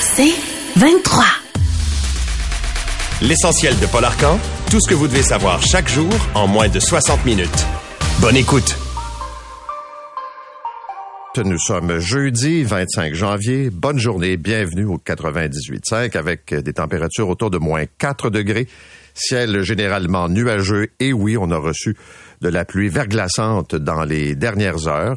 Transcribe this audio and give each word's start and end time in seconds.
C'est 0.00 0.34
23. 0.76 1.24
L'essentiel 3.22 3.78
de 3.80 3.86
Paul 3.86 4.04
Arcan, 4.04 4.38
tout 4.70 4.78
ce 4.80 4.88
que 4.88 4.94
vous 4.94 5.08
devez 5.08 5.22
savoir 5.22 5.60
chaque 5.62 5.88
jour 5.88 6.12
en 6.34 6.46
moins 6.46 6.68
de 6.68 6.78
60 6.78 7.24
minutes. 7.24 7.66
Bonne 8.20 8.36
écoute. 8.36 8.76
Nous 11.44 11.58
sommes 11.58 11.98
jeudi 11.98 12.62
25 12.62 13.14
janvier. 13.14 13.70
Bonne 13.70 13.98
journée. 13.98 14.36
Bienvenue 14.36 14.84
au 14.84 14.98
98.5 14.98 16.16
avec 16.16 16.54
des 16.54 16.72
températures 16.72 17.28
autour 17.28 17.50
de 17.50 17.58
moins 17.58 17.84
4 17.98 18.30
degrés. 18.30 18.68
Ciel 19.14 19.62
généralement 19.62 20.28
nuageux. 20.28 20.88
Et 21.00 21.12
oui, 21.12 21.36
on 21.36 21.50
a 21.50 21.56
reçu 21.56 21.96
de 22.40 22.48
la 22.48 22.64
pluie 22.64 22.88
verglaçante 22.88 23.74
dans 23.74 24.04
les 24.04 24.36
dernières 24.36 24.86
heures. 24.86 25.16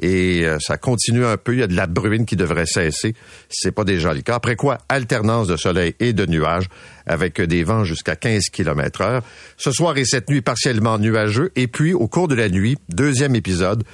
Et 0.00 0.46
euh, 0.46 0.58
ça 0.60 0.76
continue 0.76 1.24
un 1.24 1.36
peu. 1.36 1.54
Il 1.54 1.60
y 1.60 1.62
a 1.62 1.66
de 1.66 1.76
la 1.76 1.86
bruine 1.86 2.26
qui 2.26 2.36
devrait 2.36 2.66
cesser. 2.66 3.14
C'est 3.48 3.72
pas 3.72 3.84
déjà 3.84 4.14
le 4.14 4.20
cas. 4.20 4.36
Après 4.36 4.56
quoi, 4.56 4.78
alternance 4.88 5.48
de 5.48 5.56
soleil 5.56 5.94
et 6.00 6.12
de 6.12 6.26
nuages 6.26 6.68
avec 7.06 7.40
des 7.40 7.64
vents 7.64 7.84
jusqu'à 7.84 8.16
15 8.16 8.44
km 8.52 9.00
heure. 9.00 9.22
Ce 9.56 9.72
soir 9.72 9.96
et 9.96 10.04
cette 10.04 10.28
nuit 10.28 10.42
partiellement 10.42 10.98
nuageux. 10.98 11.50
Et 11.56 11.66
puis, 11.66 11.94
au 11.94 12.06
cours 12.06 12.28
de 12.28 12.34
la 12.34 12.48
nuit, 12.48 12.76
deuxième 12.88 13.34
épisode, 13.34 13.84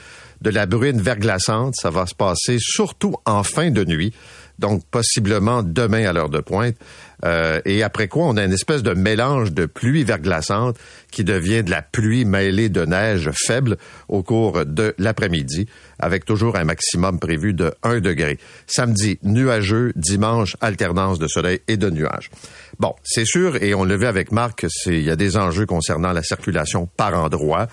de 0.40 0.50
la 0.50 0.66
bruine 0.66 1.00
verglaçante. 1.00 1.74
Ça 1.76 1.90
va 1.90 2.06
se 2.06 2.14
passer 2.14 2.58
surtout 2.60 3.16
en 3.24 3.42
fin 3.42 3.70
de 3.70 3.84
nuit, 3.84 4.12
donc 4.58 4.84
possiblement 4.86 5.62
demain 5.62 6.06
à 6.06 6.12
l'heure 6.12 6.28
de 6.28 6.40
pointe. 6.40 6.76
Euh, 7.24 7.60
et 7.64 7.82
après 7.82 8.08
quoi, 8.08 8.26
on 8.26 8.36
a 8.36 8.44
une 8.44 8.52
espèce 8.52 8.82
de 8.82 8.92
mélange 8.92 9.52
de 9.52 9.66
pluie 9.66 10.04
verglaçante 10.04 10.76
qui 11.10 11.24
devient 11.24 11.62
de 11.62 11.70
la 11.70 11.80
pluie 11.80 12.24
mêlée 12.24 12.68
de 12.68 12.84
neige 12.84 13.30
faible 13.46 13.78
au 14.08 14.22
cours 14.22 14.66
de 14.66 14.94
l'après-midi, 14.98 15.66
avec 15.98 16.24
toujours 16.24 16.56
un 16.56 16.64
maximum 16.64 17.18
prévu 17.18 17.54
de 17.54 17.72
1 17.82 18.00
degré. 18.00 18.38
Samedi, 18.66 19.18
nuageux, 19.22 19.92
dimanche, 19.96 20.56
alternance 20.60 21.18
de 21.18 21.28
soleil 21.28 21.60
et 21.68 21.76
de 21.76 21.88
nuages. 21.88 22.30
Bon, 22.78 22.94
c'est 23.04 23.24
sûr, 23.24 23.62
et 23.62 23.74
on 23.74 23.84
le 23.84 23.96
vu 23.96 24.06
avec 24.06 24.32
Marc, 24.32 24.66
il 24.86 25.02
y 25.02 25.10
a 25.10 25.16
des 25.16 25.36
enjeux 25.36 25.66
concernant 25.66 26.12
la 26.12 26.22
circulation 26.22 26.88
par 26.96 27.14
endroit. 27.14 27.68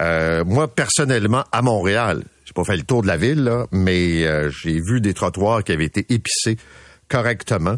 Euh, 0.00 0.44
moi, 0.44 0.68
personnellement, 0.68 1.44
à 1.52 1.62
Montréal, 1.62 2.22
j'ai 2.48 2.54
pas 2.54 2.64
fait 2.64 2.78
le 2.78 2.82
tour 2.82 3.02
de 3.02 3.06
la 3.06 3.18
ville, 3.18 3.52
mais 3.72 4.26
euh, 4.26 4.48
j'ai 4.48 4.80
vu 4.80 5.02
des 5.02 5.12
trottoirs 5.12 5.62
qui 5.62 5.72
avaient 5.72 5.84
été 5.84 6.06
épicés 6.08 6.56
correctement. 7.06 7.76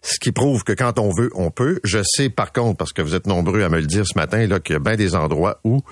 Ce 0.00 0.20
qui 0.20 0.30
prouve 0.30 0.62
que 0.62 0.72
quand 0.72 1.00
on 1.00 1.10
veut, 1.12 1.30
on 1.34 1.50
peut. 1.50 1.80
Je 1.82 1.98
sais 2.04 2.30
par 2.30 2.52
contre, 2.52 2.76
parce 2.76 2.92
que 2.92 3.02
vous 3.02 3.16
êtes 3.16 3.26
nombreux 3.26 3.64
à 3.64 3.68
me 3.68 3.80
le 3.80 3.86
dire 3.86 4.06
ce 4.06 4.16
matin, 4.16 4.46
là, 4.46 4.60
qu'il 4.60 4.74
y 4.74 4.76
a 4.76 4.78
bien 4.78 4.94
des 4.94 5.16
endroits 5.16 5.58
où 5.64 5.82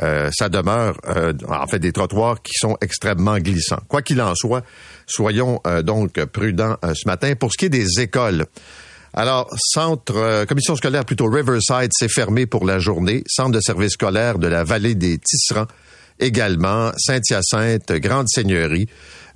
euh, 0.00 0.30
ça 0.32 0.48
demeure, 0.48 0.98
en 1.46 1.66
fait, 1.66 1.78
des 1.78 1.92
trottoirs 1.92 2.40
qui 2.40 2.54
sont 2.54 2.78
extrêmement 2.80 3.36
glissants. 3.36 3.82
Quoi 3.86 4.00
qu'il 4.00 4.22
en 4.22 4.34
soit, 4.34 4.64
soyons 5.06 5.60
donc 5.84 6.24
prudents 6.24 6.78
ce 6.82 7.06
matin. 7.06 7.34
Pour 7.34 7.52
ce 7.52 7.58
qui 7.58 7.66
est 7.66 7.68
des 7.68 8.00
écoles, 8.00 8.46
alors, 9.14 9.48
centre, 9.72 10.16
euh, 10.16 10.44
commission 10.44 10.76
scolaire 10.76 11.04
plutôt 11.04 11.26
Riverside, 11.26 11.90
c'est 11.92 12.10
fermé 12.10 12.46
pour 12.46 12.66
la 12.66 12.78
journée. 12.78 13.24
Centre 13.26 13.52
de 13.52 13.60
service 13.60 13.92
scolaire 13.92 14.38
de 14.38 14.46
la 14.46 14.64
vallée 14.64 14.94
des 14.94 15.18
Tisserands 15.18 15.66
également. 16.20 16.92
Saint-Hyacinthe, 16.96 17.92
Grande 17.92 18.28
Seigneurie, 18.28 18.88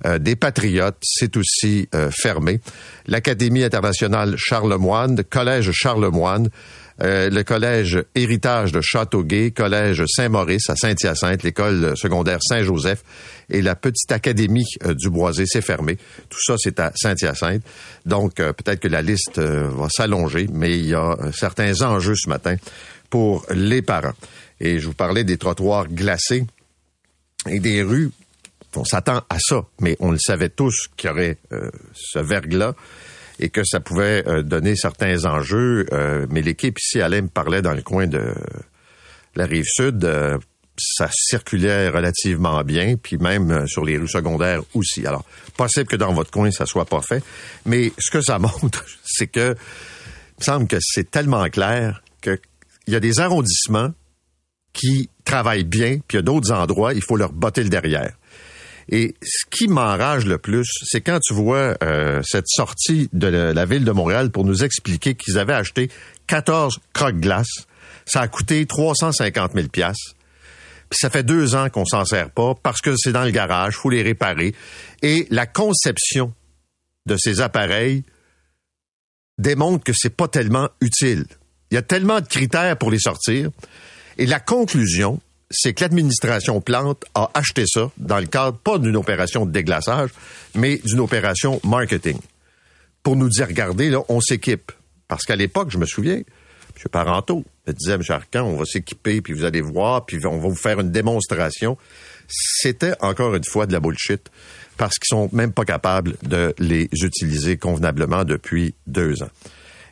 euh, 0.05 0.19
des 0.19 0.35
Patriotes, 0.35 0.97
c'est 1.01 1.37
aussi 1.37 1.87
euh, 1.95 2.09
fermé. 2.11 2.59
L'Académie 3.07 3.63
internationale 3.63 4.35
Charlemagne, 4.37 5.23
Collège 5.29 5.71
Charlemagne, 5.71 6.49
euh, 7.01 7.29
le 7.29 7.43
collège 7.43 8.03
Héritage 8.13 8.71
de 8.71 8.79
Châteauguay, 8.79 9.51
collège 9.51 10.03
Saint-Maurice 10.07 10.69
à 10.69 10.75
Saint-Hyacinthe, 10.75 11.41
l'école 11.41 11.97
secondaire 11.97 12.37
Saint-Joseph 12.41 13.03
et 13.49 13.63
la 13.63 13.75
petite 13.75 14.11
académie 14.11 14.65
euh, 14.85 14.93
du 14.93 15.09
Boisé, 15.09 15.45
c'est 15.47 15.61
fermé. 15.61 15.97
Tout 16.29 16.39
ça, 16.39 16.55
c'est 16.57 16.79
à 16.79 16.91
Saint-Hyacinthe. 16.95 17.63
Donc, 18.05 18.39
euh, 18.39 18.53
peut-être 18.53 18.79
que 18.79 18.87
la 18.87 19.01
liste 19.01 19.39
va 19.39 19.87
s'allonger, 19.89 20.47
mais 20.53 20.77
il 20.77 20.85
y 20.85 20.93
a 20.93 21.17
certains 21.33 21.81
enjeux 21.81 22.15
ce 22.15 22.29
matin 22.29 22.55
pour 23.09 23.45
les 23.49 23.81
parents. 23.81 24.13
Et 24.59 24.79
je 24.79 24.85
vous 24.85 24.93
parlais 24.93 25.23
des 25.23 25.37
trottoirs 25.37 25.87
glacés 25.87 26.45
et 27.49 27.59
des 27.59 27.83
rues. 27.83 28.11
On 28.75 28.85
s'attend 28.85 29.23
à 29.29 29.37
ça, 29.39 29.65
mais 29.79 29.95
on 29.99 30.11
le 30.11 30.17
savait 30.17 30.49
tous 30.49 30.89
qu'il 30.97 31.09
y 31.09 31.13
aurait 31.13 31.37
ce 31.93 32.19
verglas 32.19 32.73
et 33.39 33.49
que 33.49 33.63
ça 33.63 33.79
pouvait 33.79 34.27
euh, 34.27 34.41
donner 34.43 34.75
certains 34.75 35.25
enjeux. 35.25 35.85
Euh, 35.91 36.25
mais 36.29 36.41
l'équipe 36.41 36.77
ici, 36.79 37.01
Alain 37.01 37.23
me 37.23 37.27
parlait 37.27 37.61
dans 37.61 37.73
le 37.73 37.81
coin 37.81 38.07
de 38.07 38.33
la 39.35 39.45
rive 39.45 39.65
sud, 39.65 40.05
euh, 40.05 40.37
ça 40.77 41.09
circulait 41.11 41.89
relativement 41.89 42.63
bien, 42.63 42.95
puis 42.95 43.17
même 43.17 43.67
sur 43.67 43.85
les 43.85 43.97
rues 43.97 44.07
secondaires 44.07 44.61
aussi. 44.73 45.05
Alors, 45.05 45.23
possible 45.57 45.87
que 45.87 45.95
dans 45.95 46.13
votre 46.13 46.31
coin, 46.31 46.51
ça 46.51 46.65
soit 46.65 46.85
pas 46.85 47.01
fait, 47.01 47.23
mais 47.65 47.91
ce 47.97 48.11
que 48.11 48.21
ça 48.21 48.39
montre, 48.39 48.85
c'est 49.03 49.27
que 49.27 49.55
il 49.55 50.39
me 50.39 50.43
semble 50.43 50.67
que 50.67 50.77
c'est 50.81 51.09
tellement 51.09 51.47
clair 51.49 52.03
qu'il 52.21 52.39
y 52.87 52.95
a 52.95 52.99
des 52.99 53.19
arrondissements 53.19 53.91
qui 54.73 55.09
travaillent 55.23 55.63
bien, 55.63 55.99
puis 56.07 56.15
il 56.15 56.15
y 56.15 56.19
a 56.19 56.21
d'autres 56.21 56.51
endroits, 56.51 56.93
il 56.93 57.03
faut 57.03 57.15
leur 57.15 57.31
botter 57.31 57.63
le 57.63 57.69
derrière. 57.69 58.13
Et 58.89 59.15
ce 59.21 59.45
qui 59.49 59.67
m'enrage 59.67 60.25
le 60.25 60.37
plus, 60.37 60.67
c'est 60.83 61.01
quand 61.01 61.19
tu 61.19 61.33
vois 61.33 61.77
euh, 61.83 62.21
cette 62.23 62.47
sortie 62.47 63.09
de 63.13 63.27
la, 63.27 63.65
ville 63.65 63.85
de 63.85 63.91
Montréal 63.91 64.29
pour 64.29 64.43
nous 64.43 64.63
expliquer 64.63 65.15
qu'ils 65.15 65.37
avaient 65.37 65.53
acheté 65.53 65.89
14 66.27 66.79
croque-glaces. 66.93 67.65
Ça 68.05 68.21
a 68.21 68.27
coûté 68.27 68.65
350 68.65 69.53
000 69.53 69.67
Puis 69.69 69.83
ça 70.91 71.09
fait 71.09 71.23
deux 71.23 71.55
ans 71.55 71.69
qu'on 71.69 71.85
s'en 71.85 72.03
sert 72.03 72.29
pas 72.29 72.53
parce 72.61 72.81
que 72.81 72.95
c'est 72.97 73.13
dans 73.13 73.23
le 73.23 73.31
garage, 73.31 73.75
faut 73.75 73.89
les 73.89 74.03
réparer. 74.03 74.53
Et 75.01 75.27
la 75.29 75.45
conception 75.45 76.33
de 77.05 77.15
ces 77.17 77.39
appareils 77.39 78.03
démontre 79.37 79.83
que 79.83 79.93
c'est 79.93 80.15
pas 80.15 80.27
tellement 80.27 80.69
utile. 80.81 81.25
Il 81.71 81.75
y 81.75 81.77
a 81.77 81.81
tellement 81.81 82.19
de 82.19 82.27
critères 82.27 82.77
pour 82.77 82.91
les 82.91 82.99
sortir. 82.99 83.49
Et 84.17 84.25
la 84.25 84.39
conclusion, 84.39 85.19
c'est 85.49 85.73
que 85.73 85.81
l'administration 85.81 86.61
Plante 86.61 87.05
a 87.13 87.29
acheté 87.33 87.65
ça 87.67 87.91
dans 87.97 88.19
le 88.19 88.25
cadre 88.25 88.57
pas 88.57 88.77
d'une 88.79 88.95
opération 88.95 89.45
de 89.45 89.51
déglaçage, 89.51 90.09
mais 90.55 90.79
d'une 90.83 90.99
opération 90.99 91.59
marketing. 91.63 92.17
Pour 93.03 93.15
nous 93.15 93.29
dire, 93.29 93.47
regardez, 93.47 93.89
là, 93.89 93.99
on 94.09 94.19
s'équipe. 94.21 94.71
Parce 95.07 95.25
qu'à 95.25 95.35
l'époque, 95.35 95.69
je 95.69 95.77
me 95.77 95.85
souviens, 95.85 96.15
M. 96.17 96.89
Parenteau 96.91 97.43
me 97.67 97.73
disait, 97.73 97.93
M. 97.93 98.01
Arcan, 98.09 98.43
on 98.45 98.57
va 98.57 98.65
s'équiper, 98.65 99.21
puis 99.21 99.33
vous 99.33 99.43
allez 99.43 99.61
voir, 99.61 100.05
puis 100.05 100.25
on 100.25 100.37
va 100.37 100.47
vous 100.47 100.55
faire 100.55 100.79
une 100.79 100.91
démonstration. 100.91 101.77
C'était 102.27 102.93
encore 103.01 103.35
une 103.35 103.43
fois 103.43 103.67
de 103.67 103.73
la 103.73 103.79
bullshit, 103.79 104.31
parce 104.77 104.97
qu'ils 104.97 105.15
sont 105.15 105.29
même 105.33 105.51
pas 105.51 105.65
capables 105.65 106.15
de 106.23 106.55
les 106.57 106.89
utiliser 106.93 107.57
convenablement 107.57 108.23
depuis 108.23 108.73
deux 108.87 109.21
ans. 109.21 109.29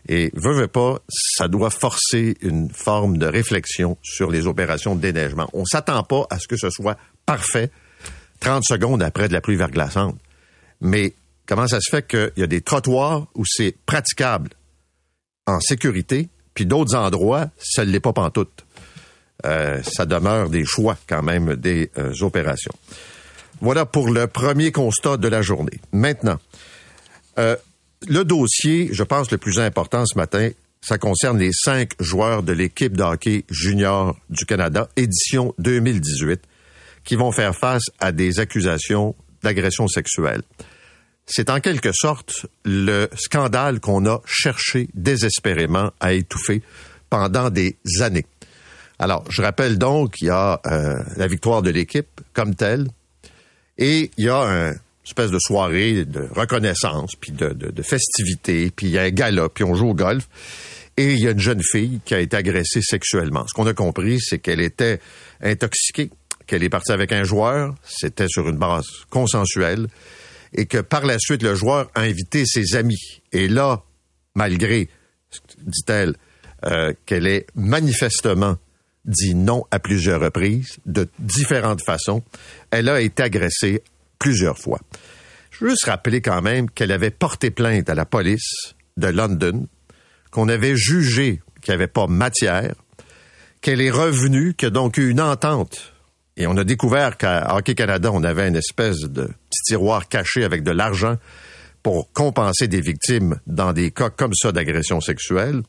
Et 0.07 0.31
veut, 0.33 0.67
pas, 0.67 0.99
ça 1.09 1.47
doit 1.47 1.69
forcer 1.69 2.35
une 2.41 2.69
forme 2.69 3.17
de 3.17 3.27
réflexion 3.27 3.97
sur 4.01 4.31
les 4.31 4.47
opérations 4.47 4.95
de 4.95 5.01
déneigement. 5.01 5.49
On 5.53 5.65
s'attend 5.65 6.03
pas 6.03 6.25
à 6.29 6.39
ce 6.39 6.47
que 6.47 6.57
ce 6.57 6.69
soit 6.69 6.97
parfait 7.25 7.69
30 8.39 8.63
secondes 8.65 9.03
après 9.03 9.27
de 9.27 9.33
la 9.33 9.41
pluie 9.41 9.55
verglaçante. 9.55 10.17
Mais 10.81 11.13
comment 11.45 11.67
ça 11.67 11.79
se 11.79 11.89
fait 11.89 12.05
qu'il 12.07 12.33
y 12.37 12.43
a 12.43 12.47
des 12.47 12.61
trottoirs 12.61 13.27
où 13.35 13.45
c'est 13.45 13.75
praticable 13.85 14.49
en 15.47 15.59
sécurité, 15.59 16.29
puis 16.53 16.65
d'autres 16.65 16.95
endroits, 16.95 17.49
ça 17.59 17.85
ne 17.85 17.91
l'est 17.91 17.99
pas 17.99 18.13
pantoute? 18.13 18.65
Euh, 19.45 19.81
ça 19.83 20.05
demeure 20.05 20.49
des 20.49 20.65
choix 20.65 20.97
quand 21.07 21.23
même 21.23 21.55
des 21.55 21.89
euh, 21.97 22.13
opérations. 22.21 22.73
Voilà 23.59 23.85
pour 23.85 24.09
le 24.09 24.27
premier 24.27 24.71
constat 24.71 25.17
de 25.17 25.27
la 25.27 25.41
journée. 25.41 25.79
Maintenant, 25.91 26.39
euh, 27.37 27.55
le 28.07 28.23
dossier, 28.23 28.89
je 28.91 29.03
pense, 29.03 29.31
le 29.31 29.37
plus 29.37 29.59
important 29.59 30.05
ce 30.05 30.17
matin, 30.17 30.49
ça 30.81 30.97
concerne 30.97 31.37
les 31.37 31.51
cinq 31.53 31.91
joueurs 31.99 32.43
de 32.43 32.53
l'équipe 32.53 32.97
de 32.97 33.03
hockey 33.03 33.45
junior 33.49 34.17
du 34.29 34.45
Canada, 34.45 34.89
édition 34.95 35.53
2018, 35.59 36.41
qui 37.03 37.15
vont 37.15 37.31
faire 37.31 37.55
face 37.55 37.83
à 37.99 38.11
des 38.11 38.39
accusations 38.39 39.15
d'agression 39.43 39.87
sexuelle. 39.87 40.41
C'est 41.27 41.49
en 41.49 41.59
quelque 41.59 41.91
sorte 41.93 42.47
le 42.65 43.07
scandale 43.15 43.79
qu'on 43.79 44.05
a 44.07 44.21
cherché 44.25 44.89
désespérément 44.95 45.91
à 45.99 46.13
étouffer 46.13 46.61
pendant 47.09 47.49
des 47.49 47.77
années. 48.01 48.25
Alors, 48.97 49.23
je 49.29 49.41
rappelle 49.41 49.77
donc, 49.77 50.21
il 50.21 50.25
y 50.25 50.29
a 50.29 50.59
euh, 50.65 50.95
la 51.17 51.27
victoire 51.27 51.61
de 51.61 51.69
l'équipe 51.69 52.21
comme 52.33 52.55
telle, 52.55 52.87
et 53.77 54.11
il 54.17 54.25
y 54.25 54.29
a 54.29 54.41
un 54.41 54.73
espèce 55.11 55.31
de 55.31 55.39
soirée 55.39 56.05
de 56.05 56.27
reconnaissance, 56.31 57.15
puis 57.19 57.31
de, 57.31 57.49
de, 57.49 57.83
festivité, 57.83 58.71
puis 58.73 58.87
il 58.87 58.93
y 58.93 58.97
a 58.97 59.03
un 59.03 59.09
gala, 59.09 59.49
puis 59.49 59.63
on 59.63 59.75
joue 59.75 59.89
au 59.89 59.93
golf. 59.93 60.27
Et 60.97 61.13
il 61.13 61.19
y 61.19 61.27
a 61.27 61.31
une 61.31 61.39
jeune 61.39 61.61
fille 61.61 61.99
qui 62.05 62.13
a 62.13 62.19
été 62.19 62.37
agressée 62.37 62.81
sexuellement. 62.81 63.45
Ce 63.47 63.53
qu'on 63.53 63.67
a 63.67 63.73
compris, 63.73 64.19
c'est 64.21 64.39
qu'elle 64.39 64.61
était 64.61 64.99
intoxiquée, 65.41 66.11
qu'elle 66.47 66.63
est 66.63 66.69
partie 66.69 66.91
avec 66.91 67.11
un 67.11 67.23
joueur, 67.23 67.75
c'était 67.83 68.27
sur 68.27 68.47
une 68.47 68.57
base 68.57 68.85
consensuelle, 69.09 69.87
et 70.53 70.65
que 70.65 70.79
par 70.79 71.05
la 71.05 71.17
suite, 71.19 71.43
le 71.43 71.55
joueur 71.55 71.89
a 71.95 72.01
invité 72.01 72.45
ses 72.45 72.75
amis. 72.75 73.21
Et 73.31 73.47
là, 73.47 73.83
malgré, 74.35 74.89
dit-elle, 75.59 76.15
euh, 76.65 76.93
qu'elle 77.05 77.27
est 77.27 77.47
manifestement 77.55 78.57
dit 79.03 79.33
non 79.33 79.65
à 79.71 79.79
plusieurs 79.79 80.21
reprises, 80.21 80.77
de 80.85 81.09
différentes 81.19 81.83
façons, 81.83 82.21
elle 82.69 82.87
a 82.87 83.01
été 83.01 83.23
agressée 83.23 83.81
plusieurs 84.21 84.57
fois. 84.57 84.79
Je 85.49 85.65
veux 85.65 85.71
juste 85.71 85.85
rappeler 85.85 86.21
quand 86.21 86.41
même 86.41 86.69
qu'elle 86.69 86.91
avait 86.91 87.09
porté 87.09 87.49
plainte 87.49 87.89
à 87.89 87.95
la 87.95 88.05
police 88.05 88.75
de 88.97 89.07
London, 89.07 89.67
qu'on 90.29 90.47
avait 90.47 90.75
jugé 90.75 91.41
qu'il 91.61 91.71
n'y 91.71 91.75
avait 91.75 91.87
pas 91.87 92.05
matière, 92.07 92.75
qu'elle 93.61 93.81
est 93.81 93.91
revenue, 93.91 94.53
qu'il 94.53 94.67
y 94.67 94.71
a 94.71 94.71
donc 94.71 94.97
eu 94.97 95.09
une 95.09 95.19
entente. 95.19 95.93
Et 96.37 96.47
on 96.47 96.55
a 96.55 96.63
découvert 96.63 97.17
qu'à 97.17 97.55
Hockey 97.55 97.75
Canada, 97.75 98.11
on 98.13 98.23
avait 98.23 98.47
une 98.47 98.55
espèce 98.55 98.99
de 99.01 99.23
petit 99.23 99.61
tiroir 99.65 100.07
caché 100.07 100.43
avec 100.43 100.63
de 100.63 100.71
l'argent 100.71 101.17
pour 101.83 102.13
compenser 102.13 102.67
des 102.67 102.81
victimes 102.81 103.39
dans 103.47 103.73
des 103.73 103.91
cas 103.91 104.11
comme 104.11 104.33
ça 104.33 104.51
d'agression 104.51 105.01
sexuelle. 105.01 105.63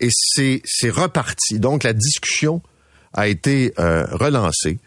Et 0.00 0.08
c'est 0.12 0.90
reparti. 0.90 1.60
Donc 1.60 1.84
la 1.84 1.92
discussion 1.92 2.60
a 3.12 3.28
été 3.28 3.72
euh, 3.78 4.04
relancée. 4.10 4.78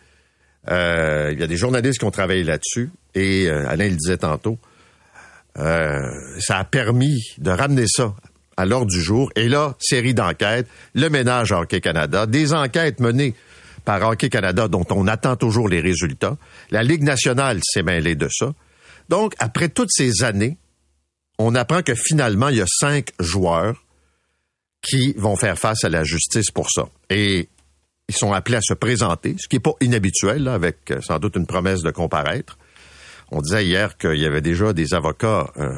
Euh, 0.70 1.30
il 1.34 1.40
y 1.40 1.44
a 1.44 1.48
des 1.48 1.58
journalistes 1.58 2.00
qui 2.00 2.06
ont 2.06 2.12
travaillé 2.12 2.44
là-dessus 2.44 2.92
et 3.16 3.48
euh, 3.48 3.68
Alain 3.68 3.90
le 3.90 3.96
disait 3.96 4.18
tantôt, 4.18 4.60
ça 5.56 6.58
a 6.58 6.64
permis 6.64 7.20
de 7.38 7.52
ramener 7.52 7.86
ça 7.88 8.16
à 8.58 8.66
l'ordre 8.66 8.92
du 8.92 9.02
jour. 9.02 9.32
Et 9.36 9.50
là, 9.50 9.76
série 9.80 10.14
d'enquêtes, 10.14 10.68
le 10.94 11.10
ménage 11.10 11.52
à 11.52 11.60
Hockey 11.60 11.82
Canada, 11.82 12.26
des 12.26 12.54
enquêtes 12.54 13.00
menées 13.00 13.34
par 13.84 14.02
Hockey 14.08 14.30
Canada 14.30 14.68
dont 14.68 14.86
on 14.92 15.08
attend 15.08 15.36
toujours 15.36 15.68
les 15.68 15.82
résultats. 15.82 16.38
La 16.70 16.84
Ligue 16.84 17.04
nationale 17.04 17.60
s'est 17.64 17.84
mêlée 17.84 18.16
de 18.16 18.30
ça. 18.32 18.54
Donc, 19.10 19.34
après 19.40 19.70
toutes 19.70 19.92
ces 19.92 20.24
années, 20.24 20.58
on 21.38 21.56
apprend 21.56 21.82
que 21.82 21.96
finalement, 21.96 22.50
il 22.50 22.58
y 22.58 22.62
a 22.62 22.68
cinq 22.68 23.12
joueurs 23.20 23.84
qui 24.82 25.14
vont 25.18 25.36
faire 25.36 25.58
face 25.58 25.84
à 25.84 25.90
la 25.90 26.04
justice 26.04 26.52
pour 26.52 26.70
ça. 26.70 26.88
Et 27.10 27.50
ils 28.12 28.18
sont 28.18 28.34
appelés 28.34 28.58
à 28.58 28.62
se 28.62 28.74
présenter, 28.74 29.38
ce 29.40 29.48
qui 29.48 29.56
n'est 29.56 29.62
pas 29.62 29.76
inhabituel, 29.80 30.50
avec 30.50 30.92
euh, 30.92 31.00
sans 31.00 31.18
doute 31.18 31.38
une 31.38 31.46
promesse 31.46 31.82
de 31.82 31.92
comparaître. 31.92 32.58
On 33.32 33.40
disait 33.40 33.64
hier 33.64 33.98
qu'il 33.98 34.18
y 34.18 34.26
avait 34.26 34.42
déjà 34.42 34.74
des 34.74 34.94
avocats 34.94 35.50
euh, 35.58 35.72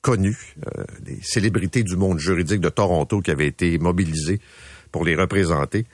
connus, 0.00 0.56
euh, 0.66 0.84
des 1.00 1.18
célébrités 1.22 1.82
du 1.82 1.96
monde 1.96 2.18
juridique 2.18 2.62
de 2.62 2.70
Toronto 2.70 3.20
qui 3.20 3.30
avaient 3.30 3.46
été 3.46 3.76
mobilisés 3.78 4.40
pour 4.92 5.04
les 5.04 5.14
représenter, 5.14 5.84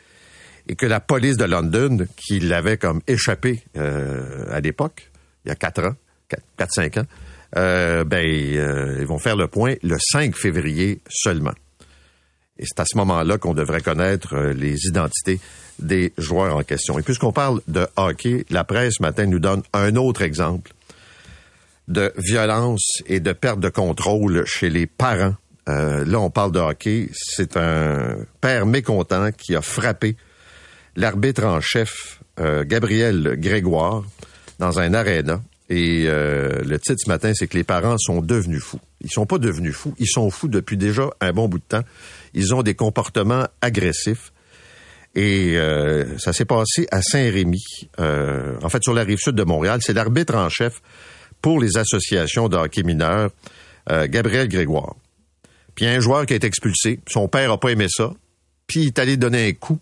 et 0.68 0.76
que 0.76 0.86
la 0.86 1.00
police 1.00 1.36
de 1.36 1.44
London, 1.44 2.06
qui 2.16 2.38
l'avait 2.38 2.76
comme 2.76 3.00
échappé 3.08 3.64
à 3.74 4.60
l'époque, 4.60 5.10
il 5.44 5.48
y 5.48 5.50
a 5.50 5.56
quatre 5.56 5.82
ans, 5.82 5.96
quatre, 6.28 6.72
cinq 6.72 6.98
ans, 6.98 7.06
ben, 7.54 8.22
ils 8.22 9.06
vont 9.06 9.18
faire 9.18 9.36
le 9.36 9.48
point 9.48 9.74
le 9.82 9.96
5 9.98 10.36
février 10.36 11.00
seulement. 11.08 11.54
Et 12.58 12.64
c'est 12.66 12.78
à 12.78 12.84
ce 12.84 12.96
moment-là 12.98 13.38
qu'on 13.38 13.54
devrait 13.54 13.80
connaître 13.80 14.36
les 14.36 14.86
identités 14.86 15.40
des 15.80 16.12
joueurs 16.18 16.56
en 16.56 16.62
question. 16.62 16.98
Et 16.98 17.02
puisqu'on 17.02 17.32
parle 17.32 17.60
de 17.68 17.86
hockey, 17.96 18.44
la 18.50 18.64
presse 18.64 18.94
ce 18.98 19.02
matin 19.02 19.26
nous 19.26 19.38
donne 19.38 19.62
un 19.72 19.96
autre 19.96 20.22
exemple 20.22 20.72
de 21.88 22.12
violence 22.16 23.02
et 23.06 23.20
de 23.20 23.32
perte 23.32 23.60
de 23.60 23.68
contrôle 23.68 24.44
chez 24.46 24.70
les 24.70 24.86
parents. 24.86 25.34
Euh, 25.68 26.04
là, 26.04 26.20
on 26.20 26.30
parle 26.30 26.52
de 26.52 26.60
hockey. 26.60 27.10
C'est 27.12 27.56
un 27.56 28.16
père 28.40 28.66
mécontent 28.66 29.32
qui 29.32 29.56
a 29.56 29.62
frappé 29.62 30.16
l'arbitre 30.96 31.44
en 31.44 31.60
chef, 31.60 32.20
euh, 32.38 32.64
Gabriel 32.64 33.36
Grégoire, 33.38 34.04
dans 34.58 34.78
un 34.78 34.94
aréna. 34.94 35.40
Et 35.72 36.06
le 36.06 36.78
titre 36.78 36.98
ce 36.98 37.08
matin, 37.08 37.30
c'est 37.32 37.46
que 37.46 37.56
les 37.56 37.62
parents 37.62 37.96
sont 37.96 38.22
devenus 38.22 38.60
fous. 38.60 38.80
Ils 39.02 39.10
sont 39.10 39.24
pas 39.24 39.38
devenus 39.38 39.74
fous, 39.74 39.94
ils 39.98 40.08
sont 40.08 40.28
fous 40.30 40.48
depuis 40.48 40.76
déjà 40.76 41.10
un 41.20 41.32
bon 41.32 41.48
bout 41.48 41.58
de 41.58 41.64
temps. 41.64 41.84
Ils 42.34 42.54
ont 42.54 42.62
des 42.62 42.74
comportements 42.74 43.46
agressifs. 43.60 44.32
Et 45.14 45.56
euh, 45.56 46.18
ça 46.18 46.32
s'est 46.32 46.44
passé 46.44 46.86
à 46.90 47.02
Saint-Rémy, 47.02 47.62
euh, 47.98 48.56
en 48.62 48.68
fait 48.68 48.82
sur 48.82 48.94
la 48.94 49.02
rive 49.02 49.18
sud 49.18 49.34
de 49.34 49.42
Montréal. 49.42 49.80
C'est 49.82 49.92
l'arbitre 49.92 50.34
en 50.34 50.48
chef 50.48 50.80
pour 51.42 51.60
les 51.60 51.76
associations 51.76 52.48
de 52.48 52.56
hockey 52.56 52.82
mineurs, 52.82 53.30
euh, 53.90 54.06
Gabriel 54.08 54.48
Grégoire. 54.48 54.94
Puis 55.74 55.86
un 55.86 56.00
joueur 56.00 56.26
qui 56.26 56.34
a 56.34 56.36
été 56.36 56.46
expulsé. 56.46 57.00
Son 57.08 57.28
père 57.28 57.50
a 57.50 57.58
pas 57.58 57.70
aimé 57.70 57.86
ça. 57.88 58.12
Puis 58.66 58.80
il 58.82 58.86
est 58.88 58.98
allé 58.98 59.16
donner 59.16 59.48
un 59.48 59.52
coup 59.52 59.80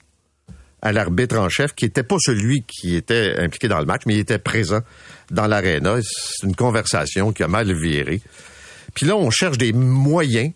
à 0.80 0.92
l'arbitre 0.92 1.36
en 1.36 1.48
chef, 1.48 1.75
qui 1.75 1.84
était 1.84 2.04
pas 2.04 2.16
celui 2.20 2.62
qui 2.62 2.94
était 2.94 3.34
impliqué 3.38 3.66
dans 3.66 3.80
le 3.80 3.84
match, 3.84 4.02
mais 4.06 4.14
il 4.14 4.20
était 4.20 4.38
présent 4.38 4.80
dans 5.30 5.46
l'aréna. 5.46 5.96
C'est 6.00 6.46
une 6.46 6.54
conversation 6.54 7.32
qui 7.32 7.42
a 7.42 7.48
mal 7.48 7.72
viré. 7.72 8.20
Puis 8.94 9.04
là, 9.04 9.16
on 9.16 9.28
cherche 9.30 9.58
des 9.58 9.72
moyens 9.72 10.52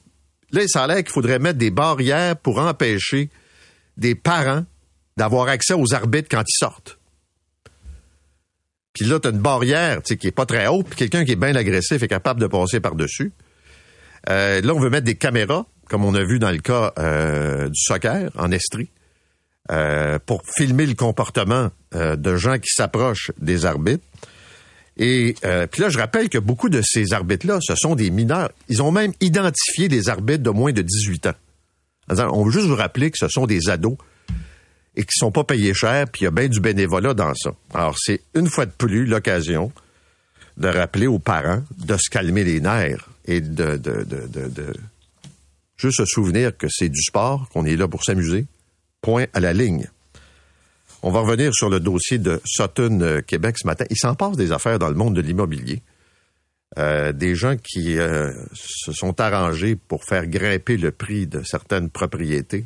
Là, 0.52 0.60
ça 0.66 0.84
a 0.84 0.86
l'air 0.86 0.98
qu'il 0.98 1.12
faudrait 1.12 1.38
mettre 1.38 1.58
des 1.58 1.70
barrières 1.70 2.36
pour 2.36 2.58
empêcher 2.58 3.30
des 3.96 4.14
parents 4.14 4.64
d'avoir 5.16 5.48
accès 5.48 5.74
aux 5.74 5.94
arbitres 5.94 6.28
quand 6.30 6.42
ils 6.46 6.58
sortent. 6.58 6.98
Puis 8.92 9.06
là, 9.06 9.20
tu 9.20 9.28
as 9.28 9.30
une 9.30 9.38
barrière 9.38 10.02
qui 10.02 10.26
est 10.26 10.32
pas 10.32 10.46
très 10.46 10.66
haute, 10.66 10.86
puis 10.86 10.96
quelqu'un 10.96 11.24
qui 11.24 11.32
est 11.32 11.36
bien 11.36 11.54
agressif 11.54 12.02
est 12.02 12.08
capable 12.08 12.40
de 12.40 12.46
passer 12.46 12.80
par-dessus. 12.80 13.32
Euh, 14.28 14.60
là, 14.60 14.74
on 14.74 14.80
veut 14.80 14.90
mettre 14.90 15.06
des 15.06 15.14
caméras, 15.14 15.66
comme 15.88 16.04
on 16.04 16.14
a 16.14 16.22
vu 16.22 16.38
dans 16.38 16.50
le 16.50 16.58
cas 16.58 16.92
euh, 16.98 17.68
du 17.68 17.80
soccer 17.80 18.30
en 18.36 18.50
Estrie, 18.50 18.90
euh, 19.70 20.18
pour 20.24 20.42
filmer 20.56 20.86
le 20.86 20.94
comportement 20.94 21.70
de 21.92 22.36
gens 22.36 22.58
qui 22.58 22.70
s'approchent 22.74 23.30
des 23.38 23.64
arbitres. 23.64 24.04
Et 24.98 25.34
euh, 25.44 25.66
puis 25.66 25.80
là, 25.82 25.88
je 25.88 25.98
rappelle 25.98 26.28
que 26.28 26.38
beaucoup 26.38 26.68
de 26.68 26.82
ces 26.82 27.12
arbitres-là, 27.12 27.58
ce 27.60 27.74
sont 27.74 27.94
des 27.94 28.10
mineurs. 28.10 28.50
Ils 28.68 28.82
ont 28.82 28.90
même 28.90 29.12
identifié 29.20 29.88
des 29.88 30.08
arbitres 30.08 30.42
de 30.42 30.50
moins 30.50 30.72
de 30.72 30.82
18 30.82 31.26
ans. 31.26 31.34
On 32.18 32.44
veut 32.44 32.50
juste 32.50 32.66
vous 32.66 32.76
rappeler 32.76 33.10
que 33.10 33.18
ce 33.18 33.28
sont 33.28 33.46
des 33.46 33.68
ados 33.68 33.96
et 34.96 35.02
qui 35.02 35.12
sont 35.12 35.32
pas 35.32 35.44
payés 35.44 35.74
cher, 35.74 36.06
puis 36.08 36.22
il 36.22 36.24
y 36.24 36.26
a 36.26 36.30
bien 36.30 36.48
du 36.48 36.60
bénévolat 36.60 37.14
dans 37.14 37.34
ça. 37.34 37.52
Alors, 37.72 37.96
c'est 37.98 38.20
une 38.34 38.48
fois 38.48 38.66
de 38.66 38.72
plus 38.72 39.06
l'occasion 39.06 39.72
de 40.58 40.68
rappeler 40.68 41.06
aux 41.06 41.18
parents 41.18 41.62
de 41.78 41.96
se 41.96 42.10
calmer 42.10 42.44
les 42.44 42.60
nerfs 42.60 43.08
et 43.26 43.40
de, 43.40 43.76
de, 43.76 44.06
juste 45.76 45.98
se 45.98 46.04
souvenir 46.04 46.56
que 46.56 46.66
c'est 46.68 46.88
du 46.88 47.00
sport, 47.02 47.48
qu'on 47.48 47.64
est 47.64 47.76
là 47.76 47.88
pour 47.88 48.04
s'amuser. 48.04 48.46
Point 49.00 49.26
à 49.32 49.40
la 49.40 49.52
ligne. 49.52 49.88
On 51.02 51.10
va 51.10 51.20
revenir 51.20 51.52
sur 51.52 51.68
le 51.68 51.80
dossier 51.80 52.18
de 52.18 52.40
Sutton 52.44 53.00
euh, 53.00 53.20
Québec 53.22 53.56
ce 53.58 53.66
matin. 53.66 53.84
Il 53.90 53.96
s'en 53.96 54.14
passe 54.14 54.36
des 54.36 54.52
affaires 54.52 54.78
dans 54.78 54.88
le 54.88 54.94
monde 54.94 55.16
de 55.16 55.20
l'immobilier. 55.20 55.82
Euh, 56.78 57.12
des 57.12 57.34
gens 57.34 57.56
qui 57.56 57.98
euh, 57.98 58.32
se 58.54 58.92
sont 58.92 59.20
arrangés 59.20 59.76
pour 59.76 60.04
faire 60.04 60.26
grimper 60.26 60.78
le 60.78 60.90
prix 60.90 61.26
de 61.26 61.42
certaines 61.42 61.90
propriétés 61.90 62.64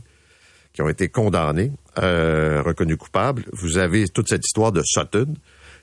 qui 0.72 0.82
ont 0.82 0.88
été 0.88 1.08
condamnées, 1.08 1.72
reconnues 1.96 2.98
coupables. 2.98 3.44
Vous 3.52 3.78
avez 3.78 4.06
toute 4.08 4.28
cette 4.28 4.44
histoire 4.44 4.72
de 4.72 4.82
Sutton. 4.84 5.32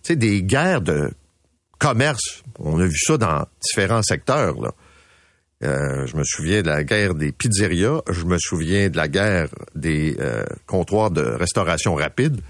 Tu 0.04 0.16
des 0.16 0.44
guerres 0.44 0.82
de 0.82 1.10
commerce. 1.80 2.44
On 2.60 2.80
a 2.80 2.86
vu 2.86 2.98
ça 2.98 3.18
dans 3.18 3.48
différents 3.60 4.04
secteurs. 4.04 4.62
Là. 4.62 4.72
Euh, 5.64 6.06
je 6.08 6.18
me 6.18 6.24
souviens 6.24 6.62
de 6.62 6.68
la 6.68 6.84
guerre 6.84 7.16
des 7.16 7.32
pizzerias. 7.32 8.02
Je 8.10 8.26
me 8.26 8.38
souviens 8.38 8.90
de 8.90 8.98
la 8.98 9.08
guerre 9.08 9.48
des 9.76 10.16
euh, 10.20 10.44
comptoirs 10.66 11.12
de 11.12 11.22
restauration 11.22 11.96
rapide. 11.96 12.42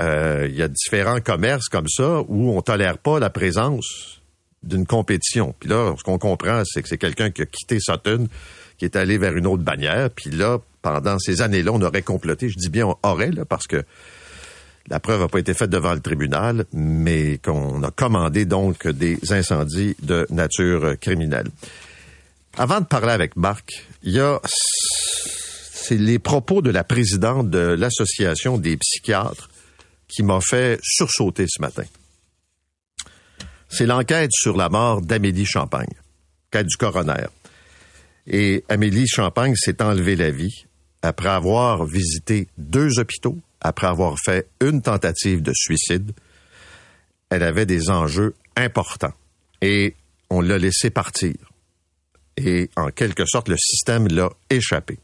Euh, 0.00 0.46
il 0.48 0.54
y 0.54 0.62
a 0.62 0.68
différents 0.68 1.20
commerces 1.20 1.68
comme 1.68 1.88
ça 1.88 2.20
où 2.28 2.50
on 2.50 2.60
tolère 2.62 2.98
pas 2.98 3.18
la 3.18 3.30
présence 3.30 4.17
d'une 4.62 4.86
compétition. 4.86 5.54
Puis 5.58 5.68
là, 5.68 5.94
ce 5.96 6.02
qu'on 6.02 6.18
comprend, 6.18 6.62
c'est 6.64 6.82
que 6.82 6.88
c'est 6.88 6.98
quelqu'un 6.98 7.30
qui 7.30 7.42
a 7.42 7.46
quitté 7.46 7.78
Sutton, 7.80 8.28
qui 8.76 8.84
est 8.84 8.96
allé 8.96 9.18
vers 9.18 9.36
une 9.36 9.46
autre 9.46 9.62
bannière. 9.62 10.10
Puis 10.10 10.30
là, 10.30 10.58
pendant 10.82 11.18
ces 11.18 11.42
années-là, 11.42 11.72
on 11.72 11.82
aurait 11.82 12.02
comploté. 12.02 12.48
Je 12.48 12.56
dis 12.56 12.68
bien 12.68 12.86
on 12.86 12.96
aurait, 13.02 13.30
là, 13.30 13.44
parce 13.44 13.66
que 13.66 13.84
la 14.88 15.00
preuve 15.00 15.20
n'a 15.20 15.28
pas 15.28 15.38
été 15.38 15.54
faite 15.54 15.70
devant 15.70 15.92
le 15.92 16.00
tribunal, 16.00 16.64
mais 16.72 17.38
qu'on 17.38 17.82
a 17.82 17.90
commandé 17.90 18.46
donc 18.46 18.86
des 18.86 19.18
incendies 19.30 19.96
de 20.02 20.26
nature 20.30 20.98
criminelle. 20.98 21.48
Avant 22.56 22.80
de 22.80 22.86
parler 22.86 23.12
avec 23.12 23.36
Marc, 23.36 23.84
il 24.02 24.12
y 24.12 24.20
a 24.20 24.40
c'est 25.88 25.96
les 25.96 26.18
propos 26.18 26.60
de 26.60 26.70
la 26.70 26.84
présidente 26.84 27.48
de 27.48 27.58
l'association 27.58 28.58
des 28.58 28.76
psychiatres 28.76 29.48
qui 30.06 30.22
m'a 30.22 30.40
fait 30.40 30.78
sursauter 30.82 31.46
ce 31.48 31.62
matin. 31.62 31.84
C'est 33.68 33.86
l'enquête 33.86 34.30
sur 34.32 34.56
la 34.56 34.68
mort 34.68 35.02
d'Amélie 35.02 35.46
Champagne, 35.46 35.92
cas 36.50 36.62
du 36.62 36.76
coroner. 36.76 37.26
Et 38.26 38.64
Amélie 38.68 39.06
Champagne 39.06 39.54
s'est 39.56 39.82
enlevé 39.82 40.16
la 40.16 40.30
vie 40.30 40.64
après 41.02 41.28
avoir 41.28 41.84
visité 41.84 42.48
deux 42.58 42.98
hôpitaux, 42.98 43.38
après 43.60 43.86
avoir 43.86 44.16
fait 44.18 44.48
une 44.60 44.82
tentative 44.82 45.42
de 45.42 45.52
suicide. 45.54 46.12
Elle 47.30 47.42
avait 47.42 47.66
des 47.66 47.90
enjeux 47.90 48.34
importants 48.56 49.14
et 49.60 49.94
on 50.30 50.40
l'a 50.40 50.58
laissé 50.58 50.90
partir 50.90 51.34
et 52.38 52.70
en 52.76 52.90
quelque 52.90 53.24
sorte, 53.26 53.48
le 53.48 53.56
système 53.58 54.06
l'a 54.08 54.30
échappé. 54.48 54.98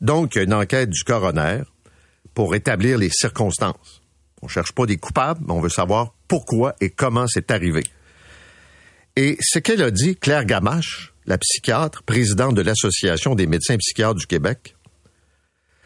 Donc, 0.00 0.34
il 0.34 0.38
y 0.38 0.40
a 0.40 0.44
une 0.44 0.54
enquête 0.54 0.90
du 0.90 1.04
coroner 1.04 1.62
pour 2.34 2.54
établir 2.54 2.98
les 2.98 3.10
circonstances. 3.10 4.02
On 4.40 4.48
cherche 4.48 4.72
pas 4.72 4.86
des 4.86 4.96
coupables, 4.96 5.40
mais 5.46 5.52
on 5.52 5.60
veut 5.60 5.68
savoir 5.68 6.14
pourquoi 6.32 6.74
et 6.80 6.88
comment 6.88 7.26
c'est 7.26 7.50
arrivé. 7.50 7.82
Et 9.16 9.36
ce 9.42 9.58
qu'elle 9.58 9.82
a 9.82 9.90
dit, 9.90 10.16
Claire 10.16 10.46
Gamache, 10.46 11.12
la 11.26 11.36
psychiatre, 11.36 12.02
présidente 12.04 12.54
de 12.54 12.62
l'Association 12.62 13.34
des 13.34 13.46
médecins 13.46 13.76
psychiatres 13.76 14.14
du 14.14 14.26
Québec, 14.26 14.74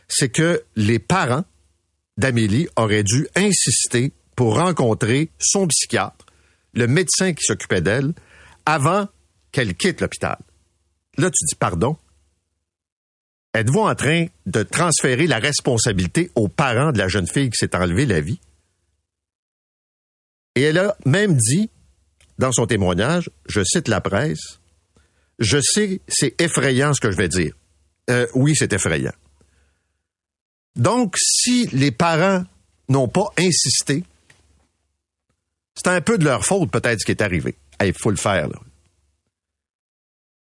c'est 0.07 0.29
que 0.29 0.63
les 0.77 1.01
parents 1.01 1.43
d'Amélie 2.17 2.69
auraient 2.77 3.03
dû 3.03 3.27
insister 3.35 4.13
pour 4.37 4.55
rencontrer 4.55 5.31
son 5.41 5.67
psychiatre 5.67 6.27
le 6.75 6.87
médecin 6.87 7.33
qui 7.33 7.43
s'occupait 7.43 7.81
d'elle 7.81 8.13
avant 8.67 9.09
qu'elle 9.51 9.75
quitte 9.75 10.01
l'hôpital. 10.01 10.39
Là, 11.19 11.29
tu 11.29 11.45
dis 11.45 11.57
pardon? 11.57 11.97
Êtes-vous 13.53 13.81
en 13.81 13.97
train 13.97 14.27
de 14.45 14.63
transférer 14.63 15.27
la 15.27 15.41
responsabilité 15.41 16.31
aux 16.37 16.47
parents 16.47 16.93
de 16.93 16.99
la 16.99 17.09
jeune 17.09 17.27
fille 17.27 17.51
qui 17.51 17.57
s'est 17.57 17.75
enlevée 17.75 18.07
la 18.07 18.21
vie? 18.21 18.39
Et 20.57 20.63
elle 20.63 20.79
a 20.79 20.97
même 21.05 21.37
dit, 21.37 21.71
dans 22.39 22.51
son 22.51 22.67
témoignage, 22.67 23.31
je 23.47 23.63
cite 23.63 23.89
la 23.89 24.01
presse, 24.01 24.59
je 25.39 25.59
sais, 25.61 26.01
c'est 26.09 26.41
effrayant 26.41 26.95
ce 26.95 27.01
que 27.01 27.11
je 27.11 27.17
vais 27.17 27.29
dire. 27.29 27.55
Euh, 28.09 28.27
oui, 28.35 28.55
c'est 28.57 28.73
effrayant. 28.73 29.13
Donc, 30.75 31.17
si 31.19 31.67
les 31.69 31.91
parents 31.91 32.45
n'ont 32.89 33.09
pas 33.09 33.29
insisté, 33.39 34.03
c'est 35.75 35.89
un 35.89 36.01
peu 36.01 36.17
de 36.17 36.25
leur 36.25 36.45
faute 36.45 36.71
peut-être 36.71 37.01
ce 37.01 37.05
qui 37.05 37.13
est 37.13 37.23
arrivé. 37.23 37.55
Il 37.85 37.93
faut 37.93 38.11
le 38.11 38.17
faire. 38.17 38.49
Là. 38.49 38.59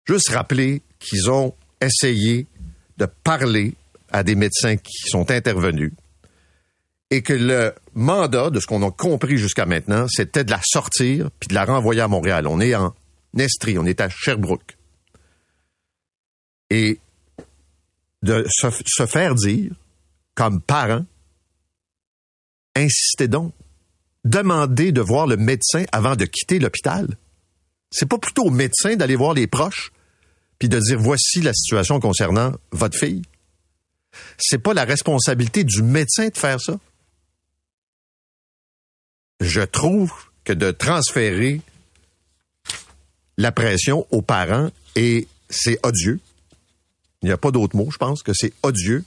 Juste 0.07 0.29
rappeler 0.29 0.81
qu'ils 0.98 1.29
ont 1.29 1.53
essayé 1.81 2.48
de 2.98 3.05
parler 3.05 3.74
à 4.12 4.24
des 4.24 4.36
médecins 4.36 4.77
qui 4.77 5.10
sont 5.10 5.29
intervenus 5.29 5.91
et 7.15 7.22
que 7.22 7.31
le 7.31 7.74
mandat, 7.93 8.50
de 8.50 8.60
ce 8.60 8.67
qu'on 8.67 8.86
a 8.86 8.91
compris 8.91 9.38
jusqu'à 9.38 9.65
maintenant, 9.65 10.05
c'était 10.10 10.43
de 10.43 10.51
la 10.51 10.60
sortir 10.62 11.29
puis 11.39 11.48
de 11.48 11.53
la 11.53 11.63
renvoyer 11.63 12.01
à 12.01 12.10
Montréal. 12.10 12.45
On 12.45 12.60
est 12.60 12.75
en 12.75 12.93
Estrie, 13.38 13.77
on 13.79 13.86
est 13.86 14.01
à 14.01 14.10
Sherbrooke. 14.10 14.77
Et 16.69 17.00
de 18.22 18.45
se, 18.50 19.05
faire 19.05 19.34
dire, 19.34 19.72
comme 20.34 20.60
parent, 20.60 21.05
insistez 22.75 23.29
donc, 23.29 23.53
demandez 24.25 24.91
de 24.91 25.00
voir 25.00 25.25
le 25.25 25.38
médecin 25.38 25.86
avant 25.93 26.17
de 26.17 26.25
quitter 26.25 26.60
l'hôpital. 26.60 27.07
C'est 27.91 28.10
pas 28.10 28.17
plutôt 28.17 28.43
au 28.43 28.51
médecin 28.51 28.98
d'aller 28.98 29.15
voir 29.15 29.34
les 29.34 29.48
proches 29.48 29.93
puis 30.60 30.67
de 30.67 30.79
dire 30.79 31.00
voici 31.00 31.39
la 31.39 31.53
situation 31.53 32.01
concernant 32.01 32.51
votre 32.72 32.98
fille. 32.98 33.22
C'est 34.38 34.57
pas 34.57 34.74
la 34.74 34.84
responsabilité 34.84 35.63
du 35.63 35.81
médecin 35.81 36.27
de 36.27 36.38
faire 36.38 36.60
ça. 36.60 36.77
Je 39.39 39.61
trouve 39.61 40.11
que 40.43 40.53
de 40.53 40.71
transférer 40.71 41.61
la 43.37 43.51
pression 43.51 44.07
aux 44.11 44.21
parents 44.21 44.69
et 44.95 45.27
c'est 45.49 45.79
odieux. 45.85 46.19
Il 47.21 47.27
n'y 47.27 47.31
a 47.31 47.37
pas 47.37 47.51
d'autre 47.51 47.75
mot, 47.75 47.89
je 47.91 47.97
pense 47.97 48.23
que 48.23 48.33
c'est 48.33 48.53
odieux. 48.63 49.03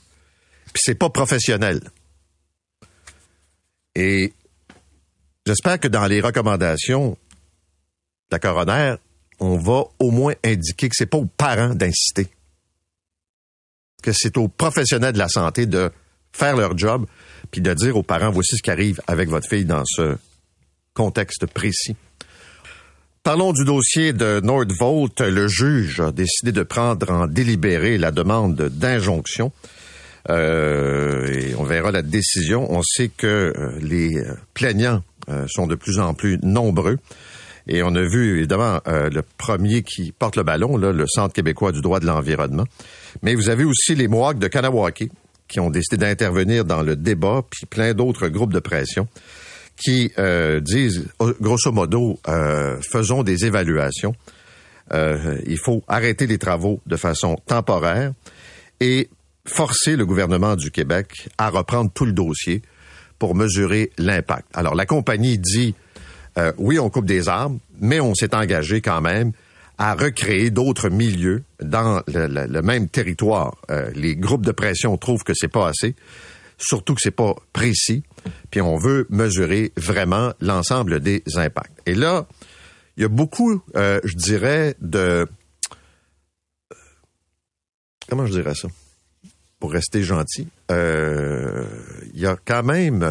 Puis 0.73 0.83
c'est 0.85 0.95
pas 0.95 1.09
professionnel. 1.11 1.81
Et 3.95 4.33
j'espère 5.47 5.81
que 5.81 5.89
dans 5.89 6.07
les 6.07 6.21
recommandations 6.21 7.11
de 7.11 7.17
la 8.33 8.39
coroner, 8.39 8.97
on 9.41 9.57
va 9.57 9.85
au 9.99 10.11
moins 10.11 10.35
indiquer 10.45 10.89
que 10.89 10.95
c'est 10.97 11.07
pas 11.07 11.19
aux 11.19 11.27
parents 11.27 11.75
d'inciter, 11.75 12.29
que 14.03 14.13
c'est 14.13 14.37
aux 14.37 14.49
professionnels 14.49 15.15
de 15.15 15.19
la 15.19 15.29
santé 15.29 15.67
de 15.67 15.91
faire 16.33 16.57
leur 16.57 16.77
job, 16.77 17.07
puis 17.51 17.61
de 17.61 17.73
dire 17.75 17.97
aux 17.97 18.03
parents 18.03 18.31
voici 18.31 18.57
ce 18.57 18.63
qui 18.63 18.71
arrive 18.71 19.01
avec 19.07 19.29
votre 19.29 19.49
fille 19.49 19.65
dans 19.65 19.85
ce 19.85 20.17
contexte 20.95 21.47
précis. 21.47 21.97
Parlons 23.23 23.53
du 23.53 23.65
dossier 23.65 24.13
de 24.13 24.41
Nordvolt. 24.41 25.21
Le 25.21 25.49
juge 25.49 26.01
a 26.01 26.13
décidé 26.13 26.51
de 26.51 26.63
prendre 26.63 27.11
en 27.11 27.27
délibéré 27.27 27.99
la 27.99 28.11
demande 28.11 28.55
d'injonction. 28.57 29.53
Euh, 30.31 31.53
on 31.59 31.65
verra 31.65 31.91
la 31.91 32.03
décision. 32.03 32.67
On 32.73 32.83
sait 32.83 33.09
que 33.09 33.27
euh, 33.27 33.79
les 33.83 34.23
plaignants 34.55 35.03
euh, 35.29 35.47
sont 35.49 35.67
de 35.67 35.75
plus 35.75 35.99
en 35.99 36.15
plus 36.15 36.39
nombreux. 36.43 36.99
Et 37.67 37.83
on 37.83 37.95
a 37.97 38.03
vu 38.03 38.39
évidemment 38.39 38.81
le 38.87 39.21
premier 39.37 39.83
qui 39.83 40.11
porte 40.11 40.37
le 40.37 40.43
ballon, 40.43 40.79
le 40.79 41.07
Centre 41.07 41.35
québécois 41.35 41.71
du 41.71 41.83
droit 41.83 42.01
de 42.01 42.07
l'environnement. 42.07 42.65
Mais 43.23 43.35
vous 43.35 43.51
avez 43.51 43.65
aussi 43.65 43.95
les 43.95 44.09
Mohawks 44.09 44.39
de 44.39 44.49
Kanawake 44.49 45.11
qui 45.49 45.61
ont 45.61 45.71
décidé 45.71 45.97
d'intervenir 45.97 46.65
dans 46.65 46.83
le 46.83 46.97
débat, 46.97 47.43
puis 47.49 47.67
plein 47.67 47.95
d'autres 47.95 48.29
groupes 48.29 48.53
de 48.53 48.61
pression 48.61 49.09
qui 49.77 50.13
euh, 50.19 50.61
disent, 50.61 51.07
oh, 51.21 51.33
grosso 51.41 51.71
modo, 51.73 52.19
euh, 52.29 52.81
faisons 52.83 53.23
des 53.23 53.45
évaluations. 53.45 54.15
il 54.93 55.59
faut 55.63 55.83
arrêter 55.87 56.27
les 56.27 56.39
travaux 56.39 56.81
de 56.87 56.97
façon 56.97 57.37
temporaire 57.47 58.13
et 58.81 59.09
forcer 59.45 59.97
le 59.97 60.07
gouvernement 60.07 60.57
du 60.57 60.71
Québec 60.71 61.29
à 61.39 61.51
reprendre 61.51 61.91
tout 61.93 62.05
le 62.05 62.13
dossier 62.13 62.63
pour 63.19 63.35
mesurer 63.35 63.91
l'impact. 63.99 64.47
Alors, 64.55 64.75
la 64.75 64.87
compagnie 64.87 65.39
dit 65.39 65.75
euh, 66.39 66.53
oui, 66.59 66.79
on 66.79 66.89
coupe 66.89 67.07
des 67.07 67.29
arbres, 67.29 67.59
mais 67.81 68.01
on 68.01 68.15
s'est 68.15 68.35
engagé 68.35 68.81
quand 68.81 69.01
même 69.01 69.33
à 69.79 69.95
recréer 69.95 70.51
d'autres 70.51 70.91
milieux 70.91 71.45
dans 71.63 72.03
le, 72.09 72.61
même 72.63 72.89
territoire. 72.89 73.57
Euh, 73.71 73.91
les 73.95 74.17
groupes 74.17 74.45
de 74.45 74.53
pression 74.53 74.97
trouvent 74.99 75.23
que 75.23 75.35
c'est 75.35 75.49
pas 75.49 75.69
assez, 75.69 75.95
surtout 76.59 76.95
que 76.95 77.01
c'est 77.01 77.13
pas 77.13 77.35
précis, 77.53 78.03
puis 78.51 78.61
on 78.61 78.77
veut 78.77 79.07
mesurer 79.09 79.73
vraiment 79.77 80.33
l'ensemble 80.41 81.01
des 81.01 81.23
impacts. 81.37 81.81
Et 81.87 81.95
là, 81.95 82.27
il 82.97 83.03
y 83.03 83.07
a 83.07 83.09
beaucoup, 83.09 83.63
euh, 83.77 84.01
je 84.03 84.17
dirais, 84.17 84.75
de 84.81 85.29
comment 88.09 88.27
je 88.27 88.33
dirais 88.33 88.57
ça? 88.57 88.69
Pour 89.61 89.73
rester 89.73 90.03
gentil, 90.03 90.49
il 90.71 92.21
y 92.21 92.27
a 92.27 92.37
quand 92.45 92.63
même, 92.63 93.05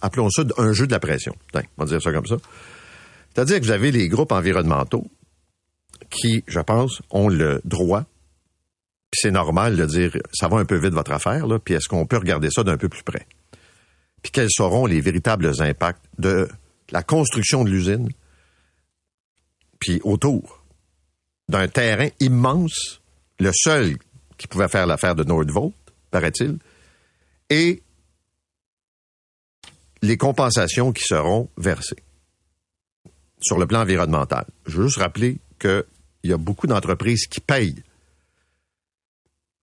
appelons 0.00 0.30
ça 0.30 0.42
un 0.56 0.72
jeu 0.72 0.86
de 0.86 0.92
la 0.92 1.00
pression. 1.00 1.34
on 1.54 1.84
va 1.84 1.86
dire 1.86 2.00
ça 2.00 2.12
comme 2.12 2.26
ça. 2.26 2.36
C'est-à-dire 3.34 3.60
que 3.60 3.64
vous 3.64 3.72
avez 3.72 3.90
les 3.90 4.08
groupes 4.08 4.30
environnementaux 4.30 5.08
qui, 6.10 6.44
je 6.46 6.60
pense, 6.60 7.02
ont 7.10 7.28
le 7.28 7.60
droit, 7.64 8.04
puis 9.10 9.20
c'est 9.22 9.30
normal 9.30 9.76
de 9.76 9.86
dire, 9.86 10.16
ça 10.32 10.48
va 10.48 10.58
un 10.58 10.64
peu 10.64 10.76
vite 10.76 10.92
votre 10.92 11.12
affaire, 11.12 11.46
là, 11.46 11.58
puis 11.58 11.74
est-ce 11.74 11.88
qu'on 11.88 12.06
peut 12.06 12.18
regarder 12.18 12.50
ça 12.50 12.62
d'un 12.62 12.76
peu 12.76 12.88
plus 12.88 13.02
près? 13.02 13.26
Puis 14.22 14.32
quels 14.32 14.50
seront 14.50 14.86
les 14.86 15.00
véritables 15.00 15.50
impacts 15.60 16.04
de 16.18 16.48
la 16.90 17.02
construction 17.02 17.64
de 17.64 17.70
l'usine, 17.70 18.08
puis 19.78 20.00
autour 20.02 20.64
d'un 21.48 21.68
terrain 21.68 22.08
immense, 22.20 23.00
le 23.38 23.50
seul 23.54 23.96
qui 24.36 24.46
pouvait 24.46 24.68
faire 24.68 24.86
l'affaire 24.86 25.14
de 25.14 25.24
Nordvolt, 25.24 25.74
paraît-il, 26.10 26.58
et 27.50 27.82
les 30.02 30.16
compensations 30.16 30.92
qui 30.92 31.04
seront 31.04 31.48
versées 31.56 32.02
sur 33.40 33.58
le 33.58 33.66
plan 33.66 33.80
environnemental? 33.80 34.44
Je 34.66 34.76
veux 34.76 34.86
juste 34.86 34.98
rappeler 34.98 35.38
qu'il 36.20 36.30
y 36.30 36.32
a 36.32 36.38
beaucoup 36.38 36.66
d'entreprises 36.66 37.26
qui 37.26 37.40
payent 37.40 37.82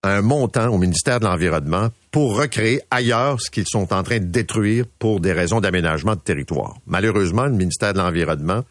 un 0.03 0.21
montant 0.21 0.67
au 0.67 0.77
ministère 0.77 1.19
de 1.19 1.25
l'Environnement 1.25 1.89
pour 2.11 2.37
recréer 2.37 2.79
ailleurs 2.91 3.41
ce 3.41 3.49
qu'ils 3.49 3.67
sont 3.67 3.91
en 3.91 4.03
train 4.03 4.19
de 4.19 4.25
détruire 4.25 4.85
pour 4.99 5.19
des 5.19 5.33
raisons 5.33 5.61
d'aménagement 5.61 6.15
de 6.15 6.19
territoire. 6.19 6.77
Malheureusement, 6.85 7.45
le 7.45 7.53
ministère 7.53 7.93
de 7.93 7.97
l'Environnement 7.97 8.63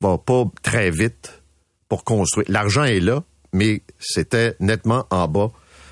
va 0.00 0.16
pas 0.16 0.44
très 0.62 0.90
vite 0.90 1.42
pour 1.88 2.04
construire. 2.04 2.46
L'argent 2.48 2.84
est 2.84 3.00
là, 3.00 3.24
mais 3.52 3.82
c'était 3.98 4.54
nettement 4.60 5.06
en 5.10 5.26
bas 5.26 5.50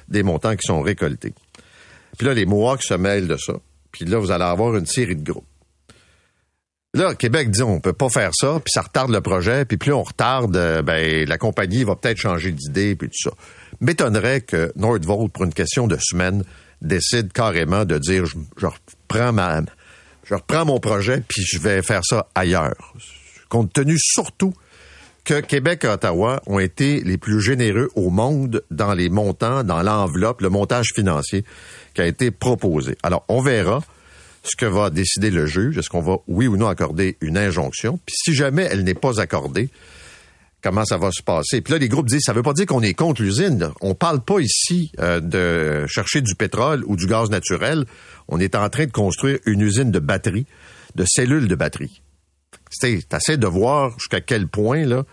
des 0.09 0.23
montants 0.23 0.55
qui 0.55 0.67
sont 0.67 0.81
récoltés. 0.81 1.35
Puis 2.17 2.27
là, 2.27 2.35
les 2.35 2.47
Mohawks 2.47 2.85
se 2.85 2.95
mêlent 2.95 3.29
de 3.29 3.37
ça. 3.37 3.55
Puis 3.91 4.05
là, 4.05 4.19
vous 4.19 4.31
allez 4.31 4.45
avoir 4.45 4.77
une 4.77 4.87
série 4.87 5.17
de 5.17 5.29
groupes. 5.29 5.45
Là, 6.95 7.15
Québec 7.15 7.51
dit 7.51 7.63
on 7.63 7.81
peut 7.81 7.93
pas 7.93 8.09
faire 8.09 8.31
ça, 8.33 8.61
puis 8.65 8.73
ça 8.73 8.81
retarde 8.81 9.11
le 9.11 9.21
projet, 9.21 9.67
puis 9.67 9.77
plus 9.77 9.93
on 9.93 10.03
retarde, 10.03 10.57
euh, 10.57 10.81
ben 10.81 11.29
la 11.29 11.37
compagnie 11.37 11.85
va 11.85 11.97
peut-être 11.97 12.17
changer 12.17 12.51
d'idée, 12.51 12.97
puis 12.97 13.09
tout 13.09 13.29
ça. 13.29 13.37
M'étonnerait 13.81 14.41
que 14.41 14.73
Nordvolt, 14.75 15.31
pour 15.31 15.45
une 15.45 15.53
question 15.53 15.87
de 15.87 15.99
semaine, 16.01 16.45
décide 16.81 17.31
carrément 17.33 17.85
de 17.85 17.99
dire 17.99 18.25
je, 18.25 18.67
reprends 18.67 19.33
ma 19.33 19.61
je 20.25 20.35
reprends 20.35 20.65
mon 20.65 20.81
projet 20.81 21.23
puis 21.27 21.43
je 21.43 21.59
vais 21.59 21.83
faire 21.83 22.03
ça 22.05 22.27
ailleurs. 22.35 22.95
Compte 23.51 23.73
tenu 23.73 23.97
surtout 23.99 24.55
que 25.25 25.41
Québec 25.41 25.85
et 25.85 25.89
Ottawa 25.89 26.41
ont 26.47 26.59
été 26.59 27.03
les 27.03 27.19
plus 27.19 27.43
généreux 27.43 27.91
au 27.97 28.09
monde 28.09 28.63
dans 28.71 28.95
les 28.95 29.11
montants, 29.11 29.63
dans 29.63 29.83
l'enveloppe, 29.83 30.41
le 30.41 30.49
montage 30.49 30.93
financier 30.95 31.45
qui 31.93 32.01
a 32.01 32.07
été 32.07 32.31
proposé. 32.31 32.97
Alors, 33.03 33.27
on 33.29 33.43
verra 33.43 33.83
ce 34.49 34.57
que 34.57 34.67
va 34.67 34.91
décider 34.91 35.31
le 35.31 35.47
juge. 35.47 35.79
Est-ce 35.79 35.89
qu'on 35.89 36.01
va, 36.01 36.19
oui 36.27 36.47
ou 36.47 36.57
non, 36.57 36.69
accorder 36.69 37.17
une 37.21 37.39
injonction? 37.39 37.99
Puis 38.05 38.17
si 38.17 38.35
jamais 38.35 38.69
elle 38.71 38.85
n'est 38.85 38.95
pas 38.95 39.21
accordée, 39.21 39.71
comment 40.63 40.85
ça 40.85 40.97
va 40.97 41.11
se 41.13 41.23
passer? 41.23 41.61
Puis 41.61 41.73
là, 41.73 41.79
les 41.79 41.89
groupes 41.89 42.09
disent, 42.09 42.23
ça 42.25 42.33
veut 42.33 42.43
pas 42.43 42.53
dire 42.53 42.67
qu'on 42.67 42.83
est 42.83 42.95
contre 42.95 43.23
l'usine. 43.23 43.71
On 43.81 43.95
parle 43.95 44.21
pas 44.21 44.41
ici 44.41 44.93
euh, 44.99 45.21
de 45.21 45.87
chercher 45.87 46.21
du 46.21 46.35
pétrole 46.35 46.83
ou 46.87 46.97
du 46.97 47.07
gaz 47.07 47.31
naturel. 47.31 47.85
On 48.29 48.41
est 48.41 48.55
en 48.55 48.69
train 48.69 48.87
de 48.87 48.93
construire 48.93 49.39
une 49.47 49.61
usine 49.61 49.91
de 49.91 49.99
batterie, 49.99 50.47
de 50.95 51.05
cellules 51.07 51.49
de 51.49 51.55
batterie. 51.55 52.03
C'est 52.71 53.13
assez 53.13 53.37
de 53.37 53.47
voir 53.47 53.93
jusqu'à 53.99 54.21
quel 54.21 54.49
point, 54.49 54.85
là, 54.85 55.05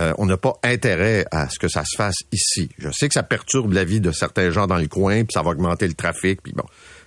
euh, 0.00 0.12
on 0.16 0.26
n'a 0.26 0.36
pas 0.36 0.54
intérêt 0.62 1.24
à 1.32 1.48
ce 1.48 1.58
que 1.58 1.68
ça 1.68 1.82
se 1.84 1.96
fasse 1.96 2.18
ici. 2.32 2.68
Je 2.78 2.88
sais 2.92 3.08
que 3.08 3.14
ça 3.14 3.24
perturbe 3.24 3.72
la 3.72 3.84
vie 3.84 4.00
de 4.00 4.12
certains 4.12 4.50
gens 4.50 4.66
dans 4.66 4.78
le 4.78 4.86
coin, 4.86 5.24
puis 5.24 5.32
ça 5.32 5.42
va 5.42 5.50
augmenter 5.50 5.88
le 5.88 5.94
trafic, 5.94 6.40
puis 6.42 6.52
bon, 6.52 6.64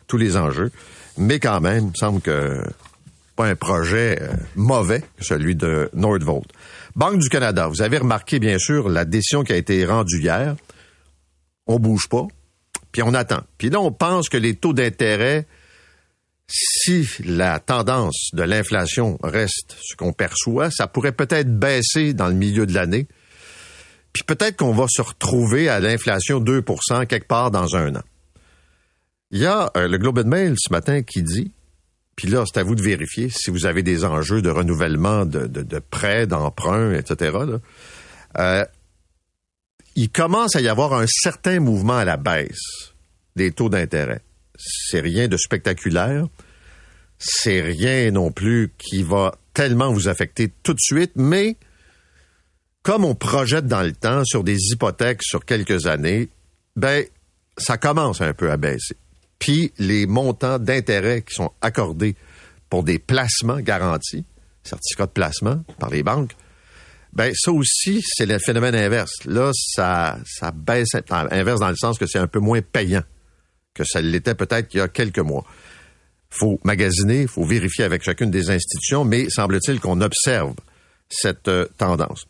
tous 0.07 0.17
les 0.17 0.35
enjeux. 0.35 0.71
Mais 1.17 1.39
quand 1.39 1.61
même, 1.61 1.85
il 1.85 1.89
me 1.89 1.95
semble 1.95 2.21
que 2.21 2.63
pas 3.35 3.47
un 3.47 3.55
projet 3.55 4.21
euh, 4.21 4.33
mauvais, 4.55 5.03
celui 5.19 5.55
de 5.55 5.89
Nordvolt. 5.93 6.47
Banque 6.95 7.19
du 7.19 7.29
Canada, 7.29 7.67
vous 7.67 7.81
avez 7.81 7.97
remarqué 7.97 8.39
bien 8.39 8.57
sûr 8.59 8.89
la 8.89 9.05
décision 9.05 9.43
qui 9.43 9.53
a 9.53 9.55
été 9.55 9.85
rendue 9.85 10.19
hier. 10.19 10.55
On 11.67 11.79
bouge 11.79 12.07
pas, 12.09 12.27
puis 12.91 13.01
on 13.03 13.13
attend. 13.13 13.41
Puis 13.57 13.69
là, 13.69 13.79
on 13.79 13.91
pense 13.91 14.29
que 14.29 14.37
les 14.37 14.55
taux 14.55 14.73
d'intérêt, 14.73 15.47
si 16.47 17.07
la 17.23 17.59
tendance 17.59 18.29
de 18.33 18.43
l'inflation 18.43 19.17
reste 19.23 19.77
ce 19.81 19.95
qu'on 19.95 20.11
perçoit, 20.11 20.69
ça 20.69 20.87
pourrait 20.87 21.13
peut-être 21.13 21.57
baisser 21.57 22.13
dans 22.13 22.27
le 22.27 22.33
milieu 22.33 22.65
de 22.65 22.73
l'année. 22.73 23.07
Puis 24.11 24.23
peut-être 24.23 24.57
qu'on 24.57 24.73
va 24.73 24.85
se 24.89 25.01
retrouver 25.01 25.69
à 25.69 25.79
l'inflation 25.79 26.41
2% 26.41 27.05
quelque 27.07 27.27
part 27.27 27.51
dans 27.51 27.75
un 27.75 27.95
an. 27.95 28.01
Il 29.31 29.39
y 29.39 29.45
a 29.45 29.71
euh, 29.77 29.87
le 29.87 29.97
Globe 29.97 30.19
and 30.19 30.27
Mail 30.27 30.55
ce 30.57 30.71
matin 30.71 31.03
qui 31.03 31.23
dit, 31.23 31.51
puis 32.15 32.27
là, 32.27 32.43
c'est 32.45 32.59
à 32.59 32.63
vous 32.63 32.75
de 32.75 32.81
vérifier 32.81 33.29
si 33.29 33.49
vous 33.49 33.65
avez 33.65 33.81
des 33.81 34.03
enjeux 34.03 34.41
de 34.41 34.49
renouvellement 34.49 35.25
de, 35.25 35.47
de, 35.47 35.79
prêts, 35.79 36.27
d'emprunts, 36.27 36.93
etc. 36.93 37.37
Euh, 38.37 38.65
il 39.95 40.09
commence 40.09 40.55
à 40.55 40.61
y 40.61 40.67
avoir 40.67 40.93
un 40.93 41.05
certain 41.07 41.59
mouvement 41.59 41.97
à 41.97 42.05
la 42.05 42.17
baisse 42.17 42.93
des 43.35 43.51
taux 43.51 43.69
d'intérêt. 43.69 44.21
C'est 44.57 44.99
rien 44.99 45.27
de 45.27 45.37
spectaculaire. 45.37 46.27
C'est 47.17 47.61
rien 47.61 48.11
non 48.11 48.31
plus 48.31 48.71
qui 48.77 49.03
va 49.03 49.35
tellement 49.53 49.91
vous 49.91 50.07
affecter 50.07 50.51
tout 50.63 50.73
de 50.73 50.79
suite, 50.79 51.13
mais 51.15 51.55
comme 52.83 53.05
on 53.05 53.15
projette 53.15 53.67
dans 53.67 53.83
le 53.83 53.93
temps 53.93 54.25
sur 54.25 54.43
des 54.43 54.57
hypothèques 54.71 55.23
sur 55.23 55.45
quelques 55.45 55.85
années, 55.85 56.29
ben, 56.75 57.05
ça 57.57 57.77
commence 57.77 58.21
un 58.21 58.33
peu 58.33 58.51
à 58.51 58.57
baisser. 58.57 58.97
Puis 59.41 59.73
les 59.79 60.05
montants 60.05 60.59
d'intérêt 60.59 61.23
qui 61.23 61.33
sont 61.33 61.51
accordés 61.61 62.15
pour 62.69 62.83
des 62.83 62.99
placements 62.99 63.59
garantis, 63.59 64.23
certificats 64.63 65.07
de 65.07 65.11
placement 65.11 65.63
par 65.79 65.89
les 65.89 66.03
banques, 66.03 66.35
ben 67.11 67.33
ça 67.35 67.51
aussi, 67.51 68.01
c'est 68.05 68.27
le 68.27 68.37
phénomène 68.37 68.75
inverse. 68.75 69.25
Là, 69.25 69.51
ça, 69.53 70.19
ça 70.25 70.51
baisse, 70.51 70.89
inverse 71.09 71.59
dans 71.59 71.69
le 71.69 71.75
sens 71.75 71.97
que 71.97 72.05
c'est 72.05 72.19
un 72.19 72.27
peu 72.27 72.39
moins 72.39 72.61
payant 72.61 73.01
que 73.73 73.83
ça 73.83 73.99
l'était 73.99 74.35
peut-être 74.35 74.73
il 74.75 74.77
y 74.77 74.81
a 74.81 74.87
quelques 74.87 75.19
mois. 75.19 75.43
Faut 76.29 76.59
magasiner, 76.63 77.25
faut 77.25 77.43
vérifier 77.43 77.83
avec 77.83 78.03
chacune 78.03 78.29
des 78.29 78.51
institutions, 78.51 79.03
mais 79.03 79.27
semble-t-il 79.29 79.79
qu'on 79.79 80.01
observe 80.01 80.53
cette 81.09 81.47
euh, 81.47 81.65
tendance. 81.77 82.25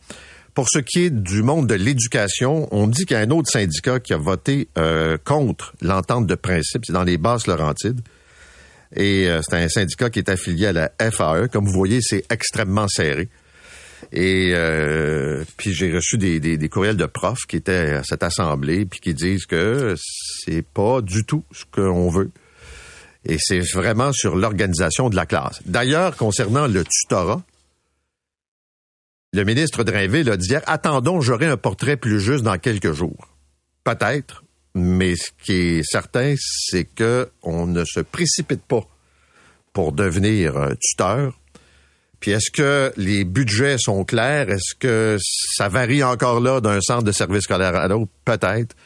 Pour 0.54 0.66
ce 0.70 0.80
qui 0.80 1.04
est 1.04 1.10
du 1.10 1.42
monde 1.42 1.66
de 1.66 1.74
l'éducation, 1.74 2.68
on 2.72 2.86
dit 2.86 3.06
qu'il 3.06 3.16
y 3.16 3.20
a 3.20 3.22
un 3.22 3.30
autre 3.30 3.50
syndicat 3.50 4.00
qui 4.00 4.12
a 4.12 4.18
voté 4.18 4.68
euh, 4.76 5.16
contre 5.24 5.72
l'entente 5.80 6.26
de 6.26 6.34
principe, 6.34 6.84
c'est 6.86 6.92
dans 6.92 7.04
les 7.04 7.16
basses 7.16 7.46
Laurentides. 7.46 8.02
Et 8.94 9.28
euh, 9.28 9.40
c'est 9.42 9.56
un 9.56 9.68
syndicat 9.70 10.10
qui 10.10 10.18
est 10.18 10.28
affilié 10.28 10.66
à 10.66 10.72
la 10.72 10.92
FAE. 10.98 11.48
Comme 11.48 11.64
vous 11.64 11.72
voyez, 11.72 12.00
c'est 12.02 12.24
extrêmement 12.30 12.86
serré. 12.86 13.30
Et 14.12 14.50
euh, 14.52 15.42
puis 15.56 15.72
j'ai 15.72 15.90
reçu 15.90 16.18
des, 16.18 16.38
des, 16.38 16.58
des, 16.58 16.68
courriels 16.68 16.98
de 16.98 17.06
profs 17.06 17.46
qui 17.48 17.56
étaient 17.56 17.94
à 17.94 18.02
cette 18.02 18.22
assemblée, 18.22 18.84
puis 18.84 19.00
qui 19.00 19.14
disent 19.14 19.46
que 19.46 19.94
c'est 20.44 20.62
pas 20.62 21.00
du 21.00 21.24
tout 21.24 21.44
ce 21.52 21.64
qu'on 21.64 22.10
veut. 22.10 22.30
Et 23.24 23.38
c'est 23.38 23.60
vraiment 23.60 24.12
sur 24.12 24.36
l'organisation 24.36 25.08
de 25.08 25.16
la 25.16 25.24
classe. 25.24 25.60
D'ailleurs, 25.64 26.16
concernant 26.16 26.66
le 26.66 26.84
tutorat, 26.84 27.42
le 29.32 29.44
ministre 29.44 29.84
Drainville 29.84 30.30
a 30.30 30.36
dit 30.36 30.54
attendons, 30.66 31.20
j'aurai 31.20 31.46
un 31.46 31.56
portrait 31.56 31.96
plus 31.96 32.20
juste 32.20 32.44
dans 32.44 32.58
quelques 32.58 32.92
jours. 32.92 33.28
Peut-être, 33.84 34.44
mais 34.74 35.16
ce 35.16 35.30
qui 35.42 35.52
est 35.52 35.82
certain, 35.82 36.34
c'est 36.38 36.84
que 36.84 37.30
on 37.42 37.66
ne 37.66 37.84
se 37.84 38.00
précipite 38.00 38.62
pas 38.62 38.86
pour 39.72 39.92
devenir 39.92 40.56
un 40.56 40.74
tuteur 40.80 41.38
puis 42.22 42.30
est-ce 42.30 42.52
que 42.52 42.92
les 42.96 43.24
budgets 43.24 43.78
sont 43.78 44.04
clairs? 44.04 44.48
Est-ce 44.48 44.76
que 44.78 45.16
ça 45.56 45.68
varie 45.68 46.04
encore 46.04 46.38
là 46.38 46.60
d'un 46.60 46.80
centre 46.80 47.02
de 47.02 47.10
service 47.10 47.42
scolaire 47.42 47.74
à 47.74 47.88
l'autre? 47.88 48.12
Peut-être. 48.24 48.76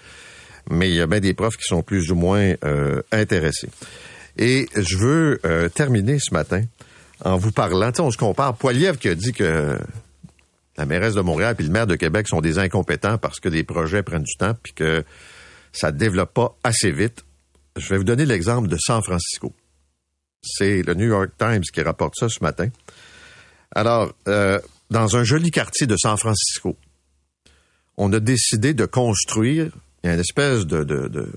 Mais 0.70 0.88
il 0.88 0.96
y 0.96 1.02
a 1.02 1.06
bien 1.06 1.20
des 1.20 1.34
profs 1.34 1.58
qui 1.58 1.64
sont 1.64 1.82
plus 1.82 2.10
ou 2.10 2.14
moins 2.14 2.54
euh, 2.64 3.02
intéressés. 3.12 3.68
Et 4.38 4.70
je 4.74 4.96
veux 4.96 5.38
euh, 5.44 5.68
terminer 5.68 6.16
ce 6.18 6.32
matin 6.32 6.62
en 7.22 7.36
vous 7.36 7.52
parlant. 7.52 7.92
on 7.98 8.10
se 8.10 8.16
compare. 8.16 8.56
Poiliev 8.56 8.96
qui 8.96 9.10
a 9.10 9.14
dit 9.14 9.34
que 9.34 9.78
la 10.76 10.86
mairesse 10.86 11.14
de 11.14 11.20
Montréal 11.20 11.56
et 11.58 11.62
le 11.62 11.70
maire 11.70 11.86
de 11.86 11.96
Québec 11.96 12.28
sont 12.28 12.40
des 12.40 12.58
incompétents 12.58 13.18
parce 13.18 13.40
que 13.40 13.48
les 13.48 13.64
projets 13.64 14.02
prennent 14.02 14.22
du 14.22 14.36
temps 14.36 14.54
puis 14.62 14.72
que 14.72 15.04
ça 15.72 15.92
ne 15.92 15.98
développe 15.98 16.34
pas 16.34 16.56
assez 16.64 16.90
vite. 16.90 17.24
Je 17.76 17.88
vais 17.88 17.98
vous 17.98 18.04
donner 18.04 18.26
l'exemple 18.26 18.68
de 18.68 18.76
San 18.78 19.02
Francisco. 19.02 19.54
C'est 20.42 20.82
le 20.82 20.94
New 20.94 21.08
York 21.08 21.30
Times 21.38 21.62
qui 21.62 21.82
rapporte 21.82 22.14
ça 22.18 22.28
ce 22.28 22.42
matin. 22.42 22.68
Alors, 23.74 24.14
euh, 24.28 24.58
dans 24.90 25.16
un 25.16 25.24
joli 25.24 25.50
quartier 25.50 25.86
de 25.86 25.96
San 25.96 26.16
Francisco, 26.16 26.76
on 27.96 28.12
a 28.12 28.20
décidé 28.20 28.74
de 28.74 28.86
construire 28.86 29.70
une 30.04 30.20
espèce 30.20 30.66
de, 30.66 30.84
de, 30.84 31.30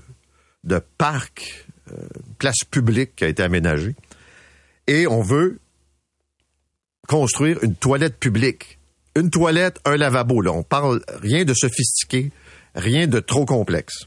de, 0.64 0.80
parc, 0.98 1.66
euh, 1.90 1.96
place 2.38 2.64
publique 2.70 3.16
qui 3.16 3.24
a 3.24 3.28
été 3.28 3.42
aménagée, 3.42 3.96
et 4.86 5.06
on 5.06 5.22
veut 5.22 5.58
construire 7.08 7.62
une 7.64 7.74
toilette 7.74 8.18
publique. 8.18 8.78
Une 9.16 9.30
toilette, 9.30 9.78
un 9.84 9.96
lavabo. 9.96 10.40
Là, 10.40 10.52
on 10.52 10.62
parle 10.62 11.02
rien 11.22 11.44
de 11.44 11.54
sophistiqué, 11.54 12.30
rien 12.74 13.06
de 13.06 13.20
trop 13.20 13.44
complexe. 13.44 14.04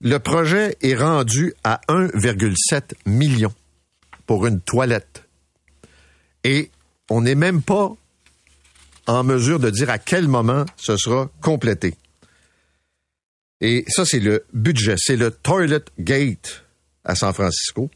Le 0.00 0.18
projet 0.18 0.76
est 0.82 0.96
rendu 0.96 1.54
à 1.62 1.80
1,7 1.88 2.92
million 3.06 3.52
pour 4.26 4.46
une 4.46 4.60
toilette. 4.60 5.24
Et 6.42 6.70
on 7.08 7.22
n'est 7.22 7.34
même 7.34 7.62
pas 7.62 7.92
en 9.06 9.24
mesure 9.24 9.60
de 9.60 9.70
dire 9.70 9.90
à 9.90 9.98
quel 9.98 10.28
moment 10.28 10.64
ce 10.76 10.96
sera 10.96 11.30
complété. 11.40 11.94
Et 13.60 13.84
ça, 13.88 14.04
c'est 14.04 14.20
le 14.20 14.44
budget, 14.52 14.96
c'est 14.98 15.16
le 15.16 15.30
Toilet 15.30 15.84
Gate 15.98 16.64
à 17.04 17.14
San 17.14 17.32
Francisco. 17.32 17.90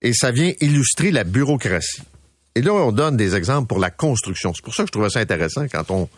Et 0.00 0.12
ça 0.14 0.30
vient 0.30 0.52
illustrer 0.60 1.10
la 1.10 1.24
bureaucratie. 1.24 2.02
Et 2.54 2.62
là, 2.62 2.72
on 2.72 2.92
donne 2.92 3.16
des 3.16 3.34
exemples 3.34 3.66
pour 3.66 3.78
la 3.78 3.90
construction. 3.90 4.52
C'est 4.54 4.64
pour 4.64 4.74
ça 4.74 4.82
que 4.82 4.88
je 4.88 4.92
trouvais 4.92 5.10
ça 5.10 5.20
intéressant 5.20 5.66
quand 5.68 5.90
on 5.90 6.08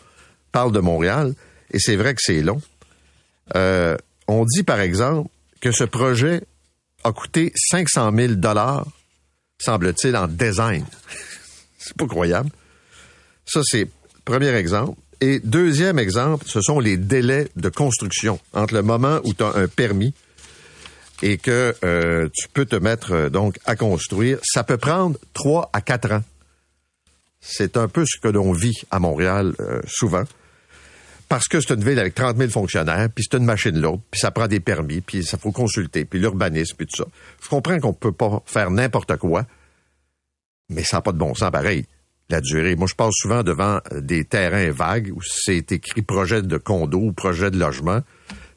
parle 0.52 0.72
de 0.72 0.80
Montréal. 0.80 1.34
Et 1.70 1.78
c'est 1.78 1.96
vrai 1.96 2.14
que 2.14 2.20
c'est 2.22 2.42
long. 2.42 2.60
Euh, 3.54 3.96
on 4.26 4.44
dit, 4.44 4.62
par 4.62 4.80
exemple, 4.80 5.28
que 5.60 5.70
ce 5.70 5.84
projet 5.84 6.42
a 7.04 7.12
coûté 7.12 7.52
500 7.70 8.10
000 8.14 8.34
dollars, 8.34 8.86
semble-t-il, 9.58 10.16
en 10.16 10.26
design. 10.26 10.84
C'est 11.78 11.96
pas 11.96 12.06
croyable. 12.06 12.48
Ça, 13.44 13.60
c'est 13.62 13.90
premier 14.24 14.54
exemple. 14.54 14.98
Et 15.20 15.38
deuxième 15.38 15.98
exemple, 15.98 16.46
ce 16.48 16.62
sont 16.62 16.80
les 16.80 16.96
délais 16.96 17.48
de 17.56 17.68
construction 17.68 18.40
entre 18.54 18.72
le 18.72 18.82
moment 18.82 19.20
où 19.24 19.34
tu 19.34 19.42
as 19.42 19.54
un 19.54 19.68
permis 19.68 20.14
et 21.22 21.38
que 21.38 21.74
euh, 21.84 22.28
tu 22.34 22.48
peux 22.48 22.66
te 22.66 22.76
mettre 22.76 23.12
euh, 23.12 23.30
donc 23.30 23.58
à 23.66 23.76
construire. 23.76 24.38
Ça 24.42 24.64
peut 24.64 24.78
prendre 24.78 25.18
trois 25.32 25.70
à 25.72 25.80
quatre 25.80 26.12
ans. 26.12 26.22
C'est 27.40 27.76
un 27.76 27.88
peu 27.88 28.04
ce 28.06 28.18
que 28.18 28.28
l'on 28.28 28.52
vit 28.52 28.82
à 28.90 28.98
Montréal 28.98 29.54
euh, 29.60 29.80
souvent. 29.86 30.24
Parce 31.28 31.48
que 31.48 31.60
c'est 31.60 31.74
une 31.74 31.84
ville 31.84 31.98
avec 31.98 32.14
30 32.14 32.36
000 32.36 32.50
fonctionnaires, 32.50 33.08
puis 33.14 33.24
c'est 33.28 33.36
une 33.36 33.44
machine 33.44 33.78
l'autre, 33.78 34.02
puis 34.10 34.20
ça 34.20 34.30
prend 34.30 34.46
des 34.46 34.60
permis, 34.60 35.00
puis 35.00 35.24
ça 35.24 35.38
faut 35.38 35.52
consulter, 35.52 36.04
puis 36.04 36.18
l'urbanisme, 36.18 36.76
puis 36.76 36.86
tout 36.86 37.02
ça. 37.02 37.08
Je 37.42 37.48
comprends 37.48 37.78
qu'on 37.80 37.94
peut 37.94 38.12
pas 38.12 38.42
faire 38.46 38.70
n'importe 38.70 39.16
quoi, 39.16 39.46
mais 40.68 40.84
ça 40.84 40.98
n'a 40.98 41.00
pas 41.02 41.12
de 41.12 41.18
bon 41.18 41.34
sens 41.34 41.50
pareil. 41.50 41.86
La 42.30 42.40
durée. 42.40 42.74
Moi, 42.74 42.86
je 42.88 42.94
passe 42.94 43.12
souvent 43.16 43.42
devant 43.42 43.80
des 43.92 44.24
terrains 44.24 44.70
vagues 44.70 45.12
où 45.14 45.20
c'est 45.22 45.72
écrit 45.72 46.00
projet 46.00 46.40
de 46.40 46.56
condo 46.56 46.98
ou 46.98 47.12
projet 47.12 47.50
de 47.50 47.58
logement, 47.58 48.00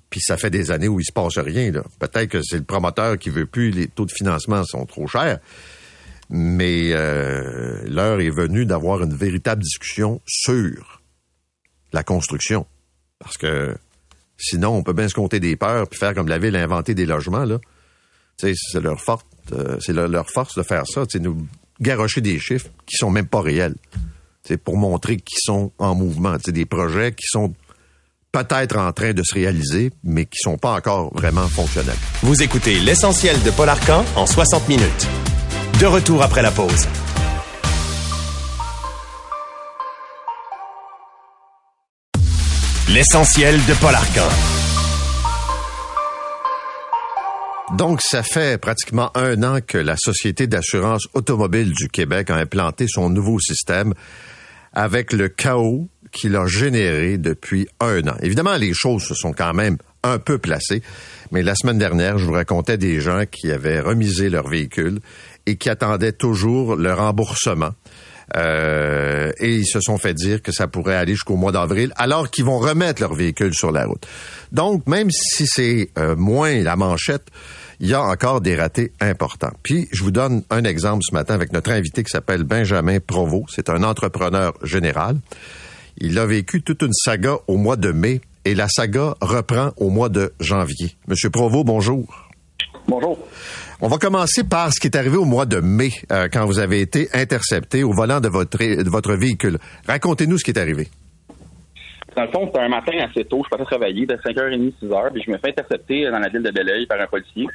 puis 0.10 0.22
ça 0.22 0.38
fait 0.38 0.50
des 0.50 0.72
années 0.72 0.88
où 0.88 1.00
il 1.00 1.06
se 1.06 1.12
passe 1.12 1.38
rien. 1.38 1.72
Peut-être 2.00 2.30
que 2.30 2.42
c'est 2.42 2.58
le 2.58 2.64
promoteur 2.64 3.18
qui 3.18 3.30
veut 3.30 3.46
plus, 3.46 3.72
les 3.72 3.88
taux 3.88 4.06
de 4.06 4.12
financement 4.12 4.64
sont 4.64 4.86
trop 4.86 5.08
chers, 5.08 5.40
mais 6.30 6.92
euh, 6.92 7.82
l'heure 7.86 8.20
est 8.22 8.30
venue 8.30 8.66
d'avoir 8.66 9.04
une 9.04 9.14
véritable 9.14 9.64
discussion 9.64 10.22
sur 10.26 11.02
la 11.94 12.04
construction. 12.04 12.66
Parce 13.20 13.38
que 13.38 13.76
sinon, 14.38 14.70
on 14.70 14.84
peut 14.84 14.94
bien 14.94 15.10
se 15.10 15.14
compter 15.14 15.40
des 15.40 15.56
peurs 15.56 15.88
puis 15.88 16.00
faire 16.00 16.14
comme 16.14 16.28
la 16.28 16.38
ville 16.38 16.56
a 16.56 16.64
inventé 16.64 16.94
des 16.94 17.06
logements. 17.06 17.46
C'est 18.38 18.52
euh, 18.52 19.78
c'est 19.80 19.94
leur, 19.94 20.30
force 20.30 20.56
de 20.56 20.64
faire 20.64 20.86
ça. 20.86 21.04
nous 21.20 21.48
garocher 21.80 22.22
des 22.22 22.40
chiffres 22.40 22.70
qui 22.86 22.98
sont 22.98 23.10
même 23.10 23.28
pas 23.28 23.42
réels. 23.42 23.76
C'est 24.44 24.58
pour 24.58 24.78
montrer 24.78 25.18
qu'ils 25.18 25.40
sont 25.42 25.72
en 25.78 25.96
mouvement. 25.96 26.38
Des 26.48 26.66
projets 26.66 27.14
qui 27.14 27.26
sont 27.28 27.54
peut-être 28.44 28.78
en 28.78 28.92
train 28.92 29.14
de 29.14 29.24
se 29.24 29.34
réaliser, 29.34 29.92
mais 30.04 30.26
qui 30.26 30.38
sont 30.40 30.58
pas 30.58 30.74
encore 30.74 31.14
vraiment 31.14 31.48
fonctionnels. 31.48 31.96
Vous 32.22 32.42
écoutez 32.42 32.80
l'essentiel 32.80 33.42
de 33.44 33.52
Paul 33.52 33.70
Arcan 33.70 34.04
en 34.16 34.26
60 34.26 34.68
minutes. 34.68 35.08
De 35.80 35.86
retour 35.86 36.22
après 36.24 36.42
la 36.42 36.52
pause. 36.52 36.88
L'essentiel 42.90 43.56
de 43.66 43.74
Paul 43.74 43.94
Arcan. 43.94 44.30
Donc, 47.76 48.02
ça 48.02 48.24
fait 48.24 48.60
pratiquement 48.60 49.12
un 49.16 49.44
an 49.44 49.60
que 49.66 49.78
la 49.78 49.98
Société 49.98 50.48
d'assurance 50.48 51.06
automobile 51.14 51.74
du 51.74 51.90
Québec 51.90 52.30
a 52.30 52.36
implanté 52.36 52.86
son 52.88 53.10
nouveau 53.10 53.40
système 53.40 53.94
avec 54.74 55.12
le 55.12 55.28
chaos 55.28 55.90
qu'il 56.12 56.36
a 56.36 56.48
généré 56.48 57.18
depuis 57.18 57.68
un 57.80 58.08
an. 58.08 58.16
Évidemment, 58.22 58.56
les 58.58 58.74
choses 58.74 59.04
se 59.04 59.16
sont 59.16 59.34
quand 59.34 59.54
même 59.54 59.78
un 60.04 60.20
peu 60.20 60.38
placées, 60.38 60.82
mais 61.32 61.44
la 61.44 61.56
semaine 61.56 61.78
dernière, 61.78 62.18
je 62.18 62.26
vous 62.26 62.34
racontais 62.34 62.78
des 62.78 63.00
gens 63.02 63.24
qui 63.30 63.52
avaient 63.52 63.80
remisé 63.80 64.30
leur 64.30 64.48
véhicule 64.48 65.00
et 65.46 65.56
qui 65.56 65.70
attendaient 65.70 66.14
toujours 66.14 66.76
le 66.76 66.94
remboursement. 66.94 67.72
Euh, 68.36 69.32
et 69.40 69.56
ils 69.56 69.66
se 69.66 69.80
sont 69.80 69.98
fait 69.98 70.14
dire 70.14 70.42
que 70.42 70.52
ça 70.52 70.68
pourrait 70.68 70.96
aller 70.96 71.14
jusqu'au 71.14 71.38
mois 71.38 71.52
d'avril, 71.52 71.94
alors 71.96 72.30
qu'ils 72.30 72.44
vont 72.44 72.60
remettre 72.60 73.02
leur 73.02 73.14
véhicule 73.14 73.54
sur 73.54 73.72
la 73.72 73.86
route. 73.86 74.06
Donc, 74.52 74.86
même 74.86 75.10
si 75.12 75.48
c'est 75.48 75.90
euh, 75.98 76.16
moins 76.16 76.62
la 76.62 76.76
manchette, 76.76 77.28
il 77.80 77.88
y 77.88 77.94
a 77.94 78.02
encore 78.02 78.42
des 78.42 78.56
ratés 78.56 78.92
importants. 79.00 79.54
Puis, 79.64 79.88
je 79.92 80.04
vous 80.04 80.12
donne 80.12 80.44
un 80.50 80.64
exemple 80.64 81.04
ce 81.08 81.14
matin 81.14 81.36
avec 81.36 81.54
notre 81.54 81.72
invité 81.72 82.04
qui 82.04 82.10
s'appelle 82.10 82.44
Benjamin 82.44 83.00
Provost. 83.00 83.54
C'est 83.56 83.70
un 83.70 83.84
entrepreneur 83.84 84.54
général. 84.64 85.18
Il 86.00 86.20
a 86.20 86.28
vécu 86.28 86.62
toute 86.62 86.84
une 86.84 86.94
saga 86.94 87.38
au 87.48 87.58
mois 87.58 87.76
de 87.76 87.92
mai 87.92 88.22
et 88.46 88.54
la 88.54 88.68
saga 88.68 89.16
reprend 89.20 89.72
au 89.78 89.90
mois 89.90 90.10
de 90.10 90.32
janvier. 90.40 90.92
Monsieur 91.08 91.32
Provost, 91.32 91.66
bonjour. 91.66 92.30
Bonjour. 92.88 93.18
On 93.82 93.88
va 93.88 93.98
commencer 93.98 94.44
par 94.44 94.72
ce 94.72 94.80
qui 94.80 94.88
est 94.88 94.96
arrivé 94.96 95.18
au 95.18 95.26
mois 95.26 95.48
de 95.48 95.60
mai, 95.60 95.90
euh, 96.12 96.28
quand 96.32 96.46
vous 96.46 96.60
avez 96.60 96.82
été 96.82 97.08
intercepté 97.14 97.84
au 97.84 97.94
volant 97.94 98.20
de 98.20 98.28
votre, 98.28 98.60
de 98.60 98.90
votre 98.90 99.14
véhicule. 99.16 99.58
Racontez-nous 99.88 100.38
ce 100.38 100.44
qui 100.44 100.52
est 100.52 100.60
arrivé. 100.60 100.88
Dans 102.16 102.24
le 102.24 102.32
fond, 102.32 102.46
c'était 102.46 102.60
un 102.60 102.70
matin 102.70 102.94
assez 103.00 103.26
tôt, 103.26 103.42
je 103.44 103.50
passais 103.50 103.66
travailler, 103.66 104.06
de 104.06 104.14
5h30, 104.16 104.74
6h, 104.84 105.12
puis 105.14 105.24
je 105.26 105.32
me 105.32 105.38
fais 105.40 105.50
intercepter 105.50 106.10
dans 106.12 106.20
la 106.20 106.30
ville 106.30 106.44
de 106.44 106.52
Belleuil 106.52 106.86
par 106.86 107.02
un 107.02 107.08
policier 107.08 107.48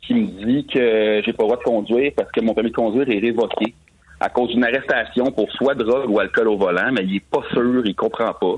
qui 0.00 0.14
me 0.14 0.44
dit 0.44 0.66
que 0.66 1.22
j'ai 1.24 1.32
pas 1.34 1.42
le 1.42 1.48
droit 1.48 1.56
de 1.58 1.62
conduire 1.62 2.12
parce 2.16 2.30
que 2.30 2.40
mon 2.40 2.54
permis 2.54 2.70
de 2.70 2.76
conduire 2.76 3.08
est 3.10 3.18
révoqué 3.18 3.74
à 4.20 4.28
cause 4.28 4.50
d'une 4.50 4.64
arrestation 4.64 5.30
pour 5.32 5.50
soit 5.52 5.74
drogue 5.74 6.08
ou 6.08 6.20
alcool 6.20 6.48
au 6.48 6.56
volant, 6.56 6.90
mais 6.92 7.04
il 7.04 7.16
est 7.16 7.30
pas 7.30 7.42
sûr, 7.52 7.82
il 7.84 7.94
comprend 7.94 8.32
pas. 8.32 8.56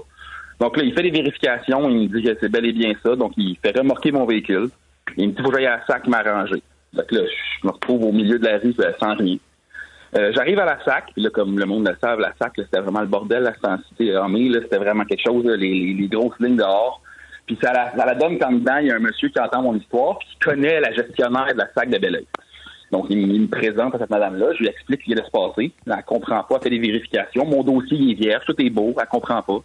Donc 0.60 0.76
là, 0.76 0.82
il 0.82 0.94
fait 0.94 1.02
des 1.02 1.10
vérifications, 1.10 1.88
il 1.90 2.08
me 2.08 2.16
dit 2.16 2.22
que 2.22 2.36
c'est 2.40 2.48
bel 2.48 2.64
et 2.66 2.72
bien 2.72 2.92
ça, 3.02 3.14
donc 3.16 3.32
il 3.36 3.56
fait 3.62 3.76
remorquer 3.76 4.12
mon 4.12 4.24
véhicule. 4.24 4.68
Il 5.16 5.28
me 5.28 5.32
dit 5.32 5.42
faut 5.42 5.50
que 5.50 5.56
j'aille 5.56 5.66
à 5.66 5.78
la 5.78 5.86
SAC 5.86 6.06
m'arranger. 6.08 6.62
Donc 6.92 7.12
là, 7.12 7.20
je 7.24 7.66
me 7.66 7.72
retrouve 7.72 8.04
au 8.04 8.12
milieu 8.12 8.38
de 8.38 8.44
la 8.44 8.58
rue 8.58 8.74
euh, 8.80 8.92
sans 8.98 9.14
rien. 9.14 9.36
Euh, 10.16 10.32
j'arrive 10.34 10.58
à 10.58 10.64
la 10.64 10.78
SAC, 10.84 11.12
puis 11.12 11.22
là, 11.22 11.30
comme 11.30 11.58
le 11.58 11.66
monde 11.66 11.86
le 11.86 11.96
savent, 12.00 12.20
la 12.20 12.32
SAC, 12.40 12.52
c'était 12.56 12.80
vraiment 12.80 13.00
le 13.00 13.06
bordel, 13.06 13.42
la 13.42 13.78
cité 13.88 14.14
armée, 14.14 14.50
c'était 14.54 14.78
vraiment 14.78 15.04
quelque 15.04 15.24
chose, 15.26 15.44
les, 15.44 16.08
grosses 16.10 16.38
lignes 16.40 16.56
dehors. 16.56 17.02
Puis 17.46 17.58
ça 17.62 17.72
la, 17.72 17.92
ça 17.96 18.06
la 18.06 18.14
donne 18.14 18.38
quand 18.38 18.50
dedans, 18.50 18.78
il 18.78 18.86
y 18.86 18.90
a 18.90 18.96
un 18.96 19.00
monsieur 19.00 19.28
qui 19.28 19.38
entend 19.38 19.62
mon 19.62 19.76
histoire, 19.76 20.18
puis 20.18 20.28
qui 20.28 20.38
connaît 20.38 20.80
la 20.80 20.92
gestionnaire 20.92 21.52
de 21.52 21.58
la 21.58 21.68
SAC 21.74 21.90
de 21.90 21.98
Belleuil. 21.98 22.26
Donc, 22.92 23.06
il, 23.10 23.40
me 23.40 23.48
présente 23.48 23.94
à 23.94 23.98
cette 23.98 24.10
madame-là, 24.10 24.52
je 24.54 24.60
lui 24.60 24.68
explique 24.68 25.00
ce 25.00 25.06
qui 25.06 25.14
de 25.14 25.22
se 25.22 25.30
passer. 25.30 25.72
Elle 25.86 26.04
comprend 26.04 26.42
pas, 26.44 26.56
elle 26.56 26.62
fait 26.62 26.70
des 26.70 26.78
vérifications. 26.78 27.44
Mon 27.44 27.62
dossier 27.62 28.12
est 28.12 28.14
vierge, 28.14 28.44
tout 28.46 28.54
est 28.60 28.70
beau, 28.70 28.94
elle 29.00 29.06
comprend 29.08 29.42
pas. 29.42 29.58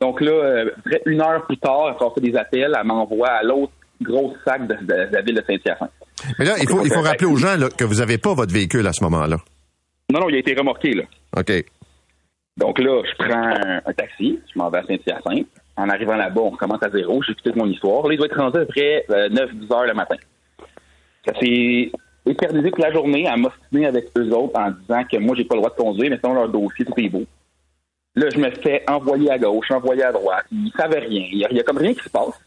Donc 0.00 0.20
là, 0.20 0.32
euh, 0.32 0.70
une 1.06 1.20
heure 1.20 1.44
plus 1.46 1.56
tard, 1.56 1.96
elle 2.00 2.12
fait 2.14 2.20
des 2.20 2.36
appels, 2.36 2.72
elle 2.78 2.86
m'envoie 2.86 3.28
à 3.28 3.42
l'autre 3.42 3.72
grosse 4.02 4.34
SAC 4.44 4.66
de, 4.66 4.76
la 5.12 5.22
ville 5.22 5.34
de 5.34 5.42
Saint-Hyacinthe. 5.46 5.90
Mais 6.38 6.44
là, 6.44 6.54
il 6.60 6.68
faut, 6.68 6.84
il 6.84 6.92
faut 6.92 7.00
rappeler 7.00 7.26
aux 7.26 7.36
gens 7.36 7.56
que 7.76 7.84
vous 7.84 7.96
n'avez 7.96 8.18
pas 8.18 8.34
votre 8.34 8.52
véhicule 8.52 8.86
à 8.86 8.92
ce 8.92 9.02
moment-là. 9.04 9.36
Non, 10.12 10.20
non, 10.20 10.28
il 10.28 10.36
a 10.36 10.38
été 10.38 10.54
remorqué, 10.54 10.94
là. 10.94 11.04
OK. 11.36 11.64
Donc 12.56 12.78
là, 12.78 13.02
je 13.04 13.24
prends 13.24 13.80
un, 13.86 13.92
taxi, 13.94 14.38
je 14.52 14.58
m'en 14.58 14.70
vais 14.70 14.78
à 14.78 14.84
Saint-Hyacinthe. 14.84 15.48
En 15.76 15.88
arrivant 15.88 16.14
là-bas, 16.14 16.40
on 16.40 16.50
commence 16.52 16.82
à 16.82 16.90
zéro, 16.90 17.20
j'explique 17.22 17.56
mon 17.56 17.66
histoire. 17.66 18.06
Là, 18.06 18.14
il 18.14 18.16
doit 18.16 18.26
être 18.26 18.38
rendu 18.38 18.58
à 18.58 18.60
peu 18.60 18.66
près 18.66 19.04
9-10 19.08 19.38
euh, 19.40 19.74
heures 19.74 19.86
le 19.86 19.94
matin. 19.94 20.16
Ça 21.26 21.32
s'est 21.40 21.90
éternisé 22.26 22.70
toute 22.70 22.82
la 22.82 22.92
journée 22.92 23.26
à 23.26 23.36
m'ostiner 23.36 23.86
avec 23.86 24.06
eux 24.16 24.30
autres 24.30 24.58
en 24.58 24.70
disant 24.70 25.04
que 25.04 25.16
moi, 25.18 25.36
j'ai 25.36 25.44
pas 25.44 25.54
le 25.54 25.60
droit 25.60 25.70
de 25.70 25.76
conduire, 25.76 26.10
mais 26.10 26.18
sinon, 26.18 26.34
leur 26.34 26.48
dossier, 26.48 26.84
tout 26.84 26.94
est 26.96 27.08
beau. 27.08 27.24
Là, 28.16 28.28
je 28.30 28.38
me 28.38 28.50
fais 28.50 28.84
envoyer 28.88 29.30
à 29.30 29.38
gauche, 29.38 29.70
envoyer 29.70 30.04
à 30.04 30.12
droite. 30.12 30.46
Ils 30.52 30.72
savaient 30.76 31.00
rien. 31.00 31.26
Il 31.32 31.38
y, 31.38 31.60
a, 31.60 31.62
comme 31.64 31.78
rien 31.78 31.94
qui 31.94 32.02
se 32.04 32.08
passe. 32.08 32.40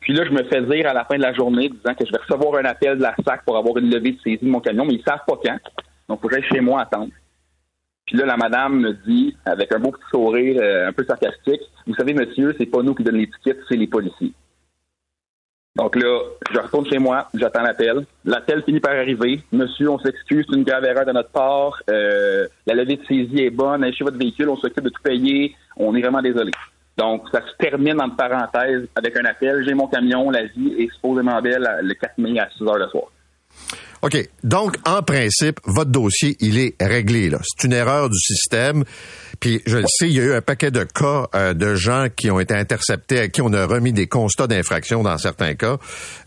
Puis 0.00 0.14
là, 0.14 0.24
je 0.24 0.30
me 0.30 0.42
fais 0.44 0.62
dire 0.62 0.88
à 0.88 0.94
la 0.94 1.04
fin 1.04 1.16
de 1.16 1.22
la 1.22 1.32
journée, 1.32 1.68
disant 1.68 1.94
que 1.94 2.04
je 2.04 2.10
vais 2.10 2.18
recevoir 2.18 2.60
un 2.60 2.64
appel 2.64 2.98
de 2.98 3.02
la 3.02 3.14
SAC 3.24 3.44
pour 3.44 3.56
avoir 3.56 3.76
une 3.76 3.90
levée 3.90 4.12
de 4.12 4.20
saisie 4.20 4.44
de 4.44 4.48
mon 4.48 4.60
camion, 4.60 4.84
mais 4.84 4.94
ils 4.94 5.04
savent 5.04 5.24
pas 5.26 5.38
quand. 5.42 5.58
Donc, 6.08 6.18
il 6.18 6.22
faut 6.22 6.28
que 6.28 6.34
j'aille 6.34 6.48
chez 6.50 6.60
moi 6.60 6.82
attendre. 6.82 7.12
Puis 8.06 8.16
là, 8.16 8.26
la 8.26 8.36
madame 8.36 8.80
me 8.80 8.92
dit, 9.06 9.36
avec 9.44 9.72
un 9.72 9.78
beau 9.78 9.92
petit 9.92 10.10
sourire 10.10 10.60
euh, 10.60 10.88
un 10.88 10.92
peu 10.92 11.04
sarcastique, 11.04 11.60
vous 11.86 11.94
savez, 11.94 12.12
monsieur, 12.12 12.54
c'est 12.58 12.66
pas 12.66 12.82
nous 12.82 12.94
qui 12.94 13.04
donnons 13.04 13.18
l'étiquette, 13.18 13.60
c'est 13.68 13.76
les 13.76 13.86
policiers. 13.86 14.32
Donc 15.76 15.94
là, 15.94 16.20
je 16.52 16.58
retourne 16.58 16.86
chez 16.86 16.98
moi, 16.98 17.28
j'attends 17.34 17.62
l'appel. 17.62 18.04
L'appel 18.24 18.62
finit 18.64 18.80
par 18.80 18.92
arriver. 18.92 19.40
Monsieur, 19.52 19.88
on 19.88 19.98
s'excuse, 19.98 20.44
c'est 20.48 20.56
une 20.56 20.64
grave 20.64 20.84
erreur 20.84 21.06
de 21.06 21.12
notre 21.12 21.30
part. 21.30 21.80
Euh, 21.88 22.46
la 22.66 22.74
levée 22.74 22.96
de 22.96 23.04
saisie 23.06 23.44
est 23.44 23.50
bonne. 23.50 23.84
Allez 23.84 23.94
chez 23.94 24.04
votre 24.04 24.18
véhicule, 24.18 24.48
on 24.48 24.56
s'occupe 24.56 24.82
de 24.82 24.88
tout 24.88 25.02
payer. 25.02 25.54
On 25.76 25.94
est 25.94 26.00
vraiment 26.00 26.22
désolé. 26.22 26.50
Donc, 26.96 27.22
ça 27.32 27.40
se 27.40 27.56
termine 27.56 28.00
entre 28.00 28.16
parenthèses 28.16 28.88
avec 28.96 29.16
un 29.16 29.24
appel. 29.24 29.64
J'ai 29.66 29.74
mon 29.74 29.86
camion, 29.86 30.30
la 30.30 30.42
vie 30.42 30.74
est 30.76 30.92
supposément 30.92 31.40
belle 31.40 31.66
le 31.82 31.94
4 31.94 32.18
mai 32.18 32.38
à 32.40 32.48
6 32.50 32.64
heures 32.64 32.76
le 32.76 32.88
soir. 32.88 33.04
OK. 34.02 34.16
Donc, 34.42 34.76
en 34.86 35.02
principe, 35.02 35.60
votre 35.64 35.90
dossier, 35.90 36.36
il 36.40 36.58
est 36.58 36.74
réglé. 36.80 37.30
C'est 37.42 37.66
une 37.66 37.74
erreur 37.74 38.08
du 38.08 38.18
système. 38.18 38.84
Puis, 39.40 39.62
je 39.66 39.78
le 39.78 39.86
sais, 39.88 40.06
il 40.08 40.12
y 40.12 40.20
a 40.20 40.24
eu 40.24 40.32
un 40.34 40.42
paquet 40.42 40.70
de 40.70 40.84
cas 40.84 41.26
euh, 41.34 41.54
de 41.54 41.74
gens 41.74 42.08
qui 42.14 42.30
ont 42.30 42.38
été 42.38 42.54
interceptés, 42.54 43.20
à 43.20 43.28
qui 43.28 43.40
on 43.40 43.52
a 43.54 43.66
remis 43.66 43.92
des 43.92 44.06
constats 44.06 44.46
d'infraction 44.46 45.02
dans 45.02 45.16
certains 45.16 45.54
cas, 45.54 45.78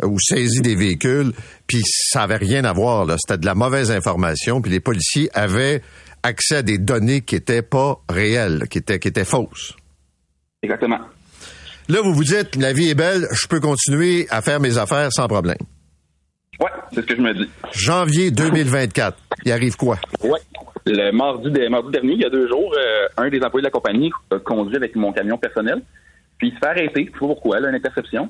euh, 0.01 0.07
ou 0.07 0.19
saisi 0.19 0.61
des 0.61 0.75
véhicules, 0.75 1.31
puis 1.67 1.81
ça 1.85 2.23
avait 2.23 2.37
rien 2.37 2.65
à 2.65 2.73
voir. 2.73 3.05
là. 3.05 3.15
C'était 3.19 3.37
de 3.37 3.45
la 3.45 3.53
mauvaise 3.53 3.91
information, 3.91 4.61
puis 4.61 4.71
les 4.71 4.79
policiers 4.79 5.29
avaient 5.35 5.83
accès 6.23 6.57
à 6.57 6.61
des 6.63 6.79
données 6.79 7.21
qui 7.21 7.35
étaient 7.35 7.61
pas 7.61 8.01
réelles, 8.09 8.63
qui 8.69 8.79
étaient, 8.79 8.97
qui 8.97 9.09
étaient 9.09 9.25
fausses. 9.25 9.73
Exactement. 10.63 10.99
Là, 11.89 12.01
vous 12.01 12.13
vous 12.13 12.23
dites, 12.23 12.55
la 12.55 12.73
vie 12.73 12.89
est 12.89 12.95
belle, 12.95 13.27
je 13.31 13.45
peux 13.47 13.59
continuer 13.59 14.25
à 14.31 14.41
faire 14.41 14.59
mes 14.59 14.77
affaires 14.77 15.11
sans 15.11 15.27
problème. 15.27 15.57
Oui, 16.59 16.69
c'est 16.93 17.01
ce 17.01 17.05
que 17.05 17.15
je 17.15 17.21
me 17.21 17.33
dis. 17.33 17.49
Janvier 17.73 18.31
2024, 18.31 19.17
il 19.45 19.51
arrive 19.51 19.75
quoi? 19.75 19.97
Oui. 20.23 20.39
Le 20.85 21.11
mardi, 21.11 21.49
dernier, 21.49 22.13
il 22.13 22.21
y 22.21 22.25
a 22.25 22.29
deux 22.29 22.47
jours, 22.47 22.73
euh, 22.77 23.07
un 23.15 23.29
des 23.29 23.41
employés 23.41 23.61
de 23.61 23.67
la 23.67 23.71
compagnie 23.71 24.11
conduit 24.43 24.75
avec 24.75 24.95
mon 24.95 25.13
camion 25.13 25.37
personnel, 25.37 25.81
puis 26.37 26.49
il 26.49 26.53
se 26.53 26.59
fait 26.59 26.65
arrêter. 26.65 27.05
Je 27.05 27.11
sais 27.13 27.19
pas 27.19 27.27
pourquoi, 27.27 27.59
là, 27.61 27.69
une 27.69 27.75
interception. 27.75 28.29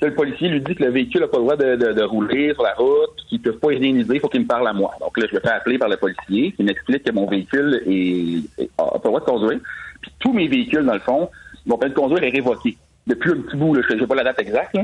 le 0.00 0.14
policier 0.14 0.48
lui 0.48 0.60
dit 0.60 0.76
que 0.76 0.84
le 0.84 0.90
véhicule 0.90 1.22
n'a 1.22 1.26
pas 1.26 1.38
le 1.38 1.42
droit 1.42 1.56
de, 1.56 2.02
rouler 2.04 2.54
sur 2.54 2.62
la 2.62 2.74
route, 2.74 3.16
qu'il 3.28 3.38
ne 3.38 3.42
peut 3.42 3.58
pas 3.58 3.72
indemniser, 3.72 4.14
il 4.14 4.20
faut 4.20 4.28
qu'il 4.28 4.42
me 4.42 4.46
parle 4.46 4.68
à 4.68 4.72
moi. 4.72 4.94
Donc 5.00 5.18
là, 5.18 5.26
je 5.28 5.34
me 5.34 5.40
fais 5.40 5.48
appeler 5.48 5.76
par 5.76 5.88
le 5.88 5.96
policier, 5.96 6.52
qui 6.52 6.62
m'explique 6.62 7.02
que 7.02 7.10
mon 7.10 7.26
véhicule 7.26 7.82
n'a 7.88 8.84
pas 8.84 8.92
le 8.94 9.08
droit 9.08 9.20
de 9.20 9.24
conduire. 9.24 9.58
Puis 10.00 10.12
tous 10.20 10.32
mes 10.32 10.46
véhicules, 10.46 10.84
dans 10.84 10.94
le 10.94 11.00
fond, 11.00 11.28
mon 11.66 11.78
permis 11.78 11.94
de 11.94 11.98
conduire 11.98 12.22
est 12.22 12.30
révoqué. 12.30 12.76
Depuis 13.08 13.32
un 13.32 13.40
petit 13.40 13.56
bout, 13.56 13.74
je 13.74 13.94
n'ai 13.94 14.06
pas 14.06 14.14
la 14.14 14.24
date 14.24 14.38
exacte. 14.38 14.76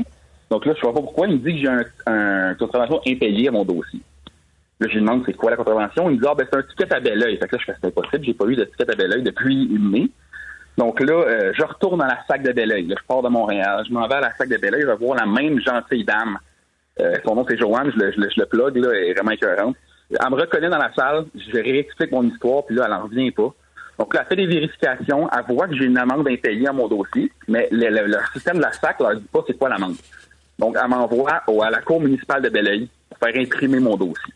Donc 0.49 0.65
là, 0.65 0.73
je 0.73 0.79
ne 0.79 0.81
sais 0.81 0.93
pas 0.93 1.01
pourquoi. 1.01 1.27
Il 1.27 1.35
me 1.35 1.37
dit 1.39 1.55
que 1.55 1.61
j'ai 1.61 1.67
un, 1.67 1.85
un 2.07 2.55
contravention 2.55 2.99
impayée 3.07 3.47
à 3.47 3.51
mon 3.51 3.63
dossier. 3.63 4.01
Là, 4.79 4.87
je 4.89 4.93
lui 4.93 5.01
demande 5.01 5.23
c'est 5.25 5.33
quoi 5.33 5.51
la 5.51 5.57
contravention? 5.57 6.09
Il 6.09 6.17
me 6.17 6.21
dit 6.21 6.27
Ah 6.29 6.35
ben 6.35 6.45
c'est 6.51 6.57
un 6.57 6.63
ticket 6.63 6.93
à 6.93 6.99
bel 6.99 7.23
oeil. 7.23 7.37
Fait 7.37 7.47
que 7.47 7.55
là, 7.55 7.61
je 7.61 7.65
fais 7.65 7.77
c'est 7.81 7.87
impossible, 7.87 8.25
j'ai 8.25 8.33
pas 8.33 8.45
eu 8.45 8.55
de 8.55 8.65
ticket 8.65 8.91
à 8.91 8.95
bel 8.95 9.11
oeil 9.11 9.23
depuis 9.23 9.67
mai. 9.79 10.09
Donc 10.77 10.99
là, 10.99 11.13
euh, 11.13 11.53
je 11.57 11.63
retourne 11.63 11.99
dans 11.99 12.05
la 12.05 12.19
sac 12.27 12.43
de 12.43 12.51
Belleuil. 12.51 12.87
je 12.89 13.07
pars 13.07 13.21
de 13.21 13.29
Montréal. 13.29 13.83
Je 13.87 13.93
m'en 13.93 14.07
vais 14.07 14.15
à 14.15 14.21
la 14.21 14.35
sac 14.35 14.49
de 14.49 14.57
Belleuil. 14.57 14.81
Je 14.81 14.87
vais 14.87 14.95
voir 14.95 15.17
la 15.17 15.25
même 15.25 15.59
gentille 15.61 16.03
dame. 16.03 16.37
Euh, 16.99 17.15
son 17.25 17.35
nom, 17.35 17.45
c'est 17.47 17.57
Joanne. 17.57 17.91
Je 17.95 17.99
le, 17.99 18.11
je, 18.11 18.19
le, 18.19 18.29
je 18.29 18.39
le 18.39 18.45
plug, 18.45 18.75
là. 18.77 18.89
Elle 18.93 19.09
est 19.09 19.13
vraiment 19.13 19.31
écœurante. 19.31 19.75
Elle 20.11 20.29
me 20.29 20.35
reconnaît 20.35 20.69
dans 20.69 20.77
la 20.77 20.93
salle. 20.93 21.25
Je 21.35 21.53
réexplique 21.53 22.11
mon 22.11 22.23
histoire. 22.23 22.65
Puis 22.65 22.75
là, 22.75 22.83
elle 22.85 22.91
n'en 22.91 23.03
revient 23.03 23.31
pas. 23.31 23.53
Donc 23.97 24.13
là, 24.13 24.21
elle 24.21 24.27
fait 24.27 24.35
des 24.35 24.47
vérifications. 24.47 25.29
Elle 25.29 25.55
voit 25.55 25.67
que 25.67 25.75
j'ai 25.75 25.85
une 25.85 25.97
amende 25.97 26.27
impayée 26.27 26.67
à 26.67 26.73
mon 26.73 26.89
dossier. 26.89 27.31
Mais 27.47 27.69
le, 27.71 27.89
le, 27.89 28.17
système 28.33 28.57
de 28.57 28.63
la 28.63 28.73
SAC 28.73 28.99
leur 28.99 29.15
dit 29.15 29.27
pas 29.31 29.43
c'est 29.47 29.57
quoi 29.57 29.69
l'amende. 29.69 29.95
Donc, 30.59 30.77
elle 30.81 30.89
m'envoie 30.89 31.31
à 31.31 31.69
la 31.69 31.81
cour 31.81 32.01
municipale 32.01 32.41
de 32.41 32.49
Belleuil 32.49 32.89
pour 33.09 33.17
faire 33.17 33.41
imprimer 33.41 33.79
mon 33.79 33.95
dossier. 33.95 34.33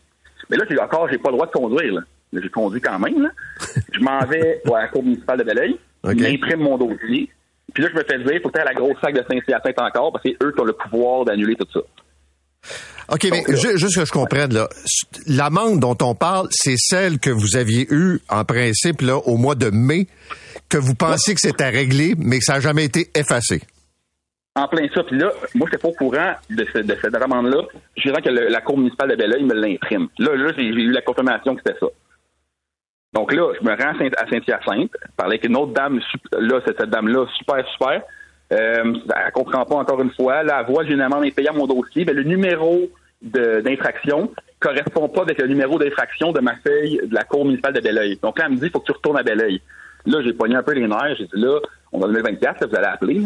Mais 0.50 0.56
là, 0.56 0.64
j'ai 0.68 0.78
encore, 0.78 1.08
j'ai 1.10 1.18
pas 1.18 1.30
le 1.30 1.36
droit 1.36 1.46
de 1.46 1.52
conduire. 1.52 1.94
Là. 1.94 2.00
J'ai 2.32 2.48
conduit 2.48 2.80
quand 2.80 2.98
même. 2.98 3.22
Là. 3.22 3.30
Je 3.92 4.00
m'en 4.00 4.24
vais 4.26 4.60
à 4.66 4.82
la 4.82 4.88
cour 4.88 5.02
municipale 5.02 5.38
de 5.38 5.44
Belleuil. 5.44 5.78
Okay. 6.02 6.18
J'imprime 6.18 6.60
mon 6.60 6.78
dossier. 6.78 7.28
Puis 7.72 7.82
là, 7.82 7.90
je 7.92 7.96
me 7.98 8.04
fais 8.04 8.18
dire, 8.18 8.32
il 8.32 8.40
faut 8.40 8.48
que 8.48 8.54
tu 8.54 8.60
à 8.60 8.64
la 8.64 8.74
grosse 8.74 8.96
sac 9.00 9.14
de 9.14 9.22
Saint-Hyacinthe 9.28 9.78
encore, 9.78 10.12
parce 10.12 10.24
que 10.24 10.30
c'est 10.30 10.44
eux 10.44 10.52
qui 10.52 10.60
ont 10.60 10.64
le 10.64 10.72
pouvoir 10.72 11.24
d'annuler 11.24 11.54
tout 11.54 11.66
ça. 11.72 11.80
OK, 13.12 13.28
mais 13.30 13.44
juste 13.56 13.96
que 13.96 14.04
je 14.04 14.12
comprenne, 14.12 14.52
là, 14.54 14.68
l'amende 15.26 15.80
dont 15.80 15.96
on 16.02 16.14
parle, 16.14 16.48
c'est 16.50 16.76
celle 16.76 17.18
que 17.18 17.30
vous 17.30 17.56
aviez 17.56 17.86
eue, 17.90 18.20
en 18.28 18.44
principe, 18.44 19.02
là, 19.02 19.16
au 19.18 19.36
mois 19.36 19.56
de 19.56 19.70
mai, 19.70 20.06
que 20.68 20.78
vous 20.78 20.94
pensiez 20.94 21.34
que 21.34 21.40
c'était 21.40 21.68
réglé, 21.68 22.14
mais 22.18 22.38
que 22.38 22.44
ça 22.44 22.54
n'a 22.54 22.60
jamais 22.60 22.84
été 22.84 23.10
effacé. 23.14 23.62
En 24.56 24.66
plein 24.66 24.88
ça. 24.92 25.04
Puis 25.04 25.16
là, 25.16 25.30
moi, 25.54 25.68
je 25.70 25.76
n'étais 25.76 25.78
pas 25.78 25.88
au 25.88 25.92
courant 25.92 26.32
de, 26.50 26.66
cette 26.72 27.14
amende-là. 27.14 27.62
Je 27.96 28.02
dirais 28.02 28.20
que 28.20 28.30
la 28.30 28.60
Cour 28.60 28.78
municipale 28.78 29.10
de 29.10 29.16
Belleuil 29.16 29.44
me 29.44 29.54
l'imprime. 29.54 30.08
Là, 30.18 30.34
là 30.34 30.52
j'ai 30.56 30.64
eu 30.64 30.90
la 30.90 31.02
confirmation 31.02 31.54
que 31.54 31.62
c'était 31.64 31.78
ça. 31.78 31.86
Donc 33.12 33.32
là, 33.32 33.52
je 33.60 33.64
me 33.64 33.70
rends 33.70 33.94
à 33.94 34.28
Saint-Hyacinthe, 34.28 34.96
parler 35.16 35.34
avec 35.34 35.44
une 35.44 35.56
autre 35.56 35.72
dame, 35.72 36.00
là, 36.32 36.60
cette, 36.64 36.82
dame-là, 36.82 37.26
super, 37.38 37.66
super. 37.68 38.02
Euh, 38.52 38.94
elle 38.94 39.32
comprend 39.32 39.64
pas 39.64 39.76
encore 39.76 40.00
une 40.00 40.12
fois. 40.12 40.42
Là, 40.42 40.60
elle 40.60 40.72
voit 40.72 40.84
j'ai 40.84 40.94
une 40.94 41.00
amende 41.00 41.24
impayée 41.24 41.48
à 41.48 41.52
mon 41.52 41.66
dossier. 41.66 42.04
Ben, 42.04 42.14
le 42.14 42.24
numéro 42.24 42.88
d'infraction 43.22 44.32
correspond 44.58 45.08
pas 45.08 45.22
avec 45.22 45.38
le 45.38 45.46
numéro 45.46 45.78
d'infraction 45.78 46.32
de 46.32 46.40
ma 46.40 46.56
feuille 46.56 47.00
de 47.04 47.14
la 47.14 47.24
Cour 47.24 47.44
municipale 47.44 47.74
de 47.74 47.80
Belleuil. 47.80 48.18
Donc 48.22 48.38
là, 48.38 48.46
elle 48.46 48.52
me 48.52 48.56
dit, 48.56 48.66
il 48.66 48.70
faut 48.70 48.80
que 48.80 48.86
tu 48.86 48.92
retournes 48.92 49.18
à 49.18 49.22
Belleuil. 49.22 49.60
Là, 50.06 50.22
j'ai 50.22 50.32
pogné 50.32 50.56
un 50.56 50.62
peu 50.62 50.72
les 50.72 50.86
nerfs. 50.86 51.16
J'ai 51.18 51.26
dit, 51.26 51.40
là, 51.40 51.58
on 51.92 51.98
va 51.98 52.06
le 52.06 52.14
2024, 52.14 52.60
là, 52.60 52.66
vous 52.66 52.76
allez 52.76 52.86
appeler. 52.86 53.22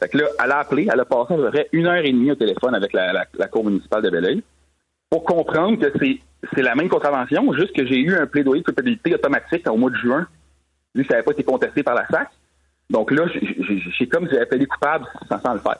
Fait 0.00 0.08
que 0.08 0.18
là, 0.18 0.24
elle 0.42 0.52
a 0.52 0.58
appelé, 0.58 0.88
elle 0.90 1.00
a 1.00 1.04
passé 1.04 1.34
à 1.34 1.36
peu 1.36 1.50
près 1.50 1.68
une 1.72 1.86
heure 1.86 2.04
et 2.04 2.10
demie 2.10 2.32
au 2.32 2.34
téléphone 2.34 2.74
avec 2.74 2.92
la, 2.92 3.12
la, 3.12 3.48
Cour 3.48 3.64
municipale 3.64 4.02
de 4.02 4.10
Belleuil 4.10 4.42
pour 5.10 5.24
comprendre 5.24 5.78
que 5.78 5.92
c'est, 6.00 6.18
c'est 6.54 6.62
la 6.62 6.74
même 6.74 6.88
contravention, 6.88 7.52
juste 7.52 7.74
que 7.74 7.84
j'ai 7.84 7.98
eu 7.98 8.14
un 8.14 8.26
plaidoyer 8.26 8.62
de 8.62 8.66
culpabilité 8.66 9.14
automatique 9.14 9.68
au 9.68 9.76
mois 9.76 9.90
de 9.90 9.96
juin, 9.96 10.26
vu 10.94 11.02
que 11.02 11.08
ça 11.08 11.14
n'avait 11.14 11.24
pas 11.24 11.32
été 11.32 11.42
contesté 11.42 11.82
par 11.82 11.94
la 11.94 12.06
SAC. 12.08 12.28
Donc 12.88 13.10
là, 13.10 13.26
j'ai 13.28 14.06
comme 14.08 14.26
si 14.26 14.32
j'avais 14.32 14.46
fait 14.46 14.58
des 14.58 14.66
coupables 14.66 15.06
sans, 15.28 15.54
le 15.54 15.60
faire. 15.60 15.78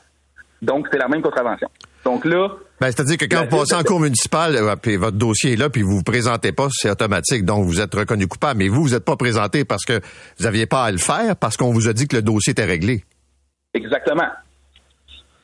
Donc, 0.62 0.88
c'est 0.92 0.98
la 0.98 1.08
même 1.08 1.22
contravention. 1.22 1.68
Donc 2.04 2.24
là. 2.24 2.48
Ben, 2.80 2.86
c'est-à-dire 2.86 3.16
que 3.16 3.24
quand 3.24 3.44
vous 3.48 3.58
passez 3.58 3.74
en 3.74 3.82
cour 3.82 4.00
municipale, 4.00 4.56
euh, 4.56 4.76
puis 4.76 4.96
votre 4.96 5.16
dossier 5.16 5.52
est 5.52 5.56
là, 5.56 5.70
puis 5.70 5.82
vous 5.82 5.96
vous 5.96 6.02
présentez 6.02 6.52
pas, 6.52 6.68
c'est 6.70 6.90
automatique. 6.90 7.44
Donc, 7.44 7.64
vous 7.64 7.80
êtes 7.80 7.94
reconnu 7.94 8.26
coupable. 8.26 8.58
Mais 8.58 8.68
vous, 8.68 8.82
vous 8.82 8.90
n'êtes 8.90 9.04
pas 9.04 9.16
présenté 9.16 9.64
parce 9.64 9.84
que 9.84 10.00
vous 10.38 10.44
n'aviez 10.44 10.66
pas 10.66 10.84
à 10.84 10.90
le 10.90 10.98
faire, 10.98 11.36
parce 11.36 11.56
qu'on 11.56 11.72
vous 11.72 11.88
a 11.88 11.92
dit 11.92 12.06
que 12.06 12.16
le 12.16 12.22
dossier 12.22 12.52
était 12.52 12.64
réglé. 12.64 13.04
Exactement. 13.74 14.28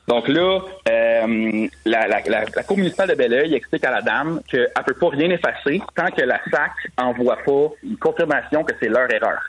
Donc 0.08 0.28
là, 0.28 0.60
euh, 0.88 1.68
la, 1.84 2.06
la, 2.06 2.62
Cour 2.62 2.76
municipale 2.76 3.08
de 3.08 3.14
Belleuil 3.14 3.54
explique 3.54 3.84
à 3.84 3.90
la 3.90 4.02
dame 4.02 4.40
qu'elle 4.48 4.70
ne 4.76 4.82
peut 4.82 4.94
pas 4.94 5.08
rien 5.08 5.30
effacer 5.30 5.82
tant 5.96 6.10
que 6.10 6.22
la 6.22 6.40
SAC 6.48 6.72
envoie 6.96 7.36
pas 7.38 7.68
une 7.82 7.96
confirmation 7.96 8.62
que 8.62 8.72
c'est 8.80 8.88
leur 8.88 9.10
erreur. 9.10 9.40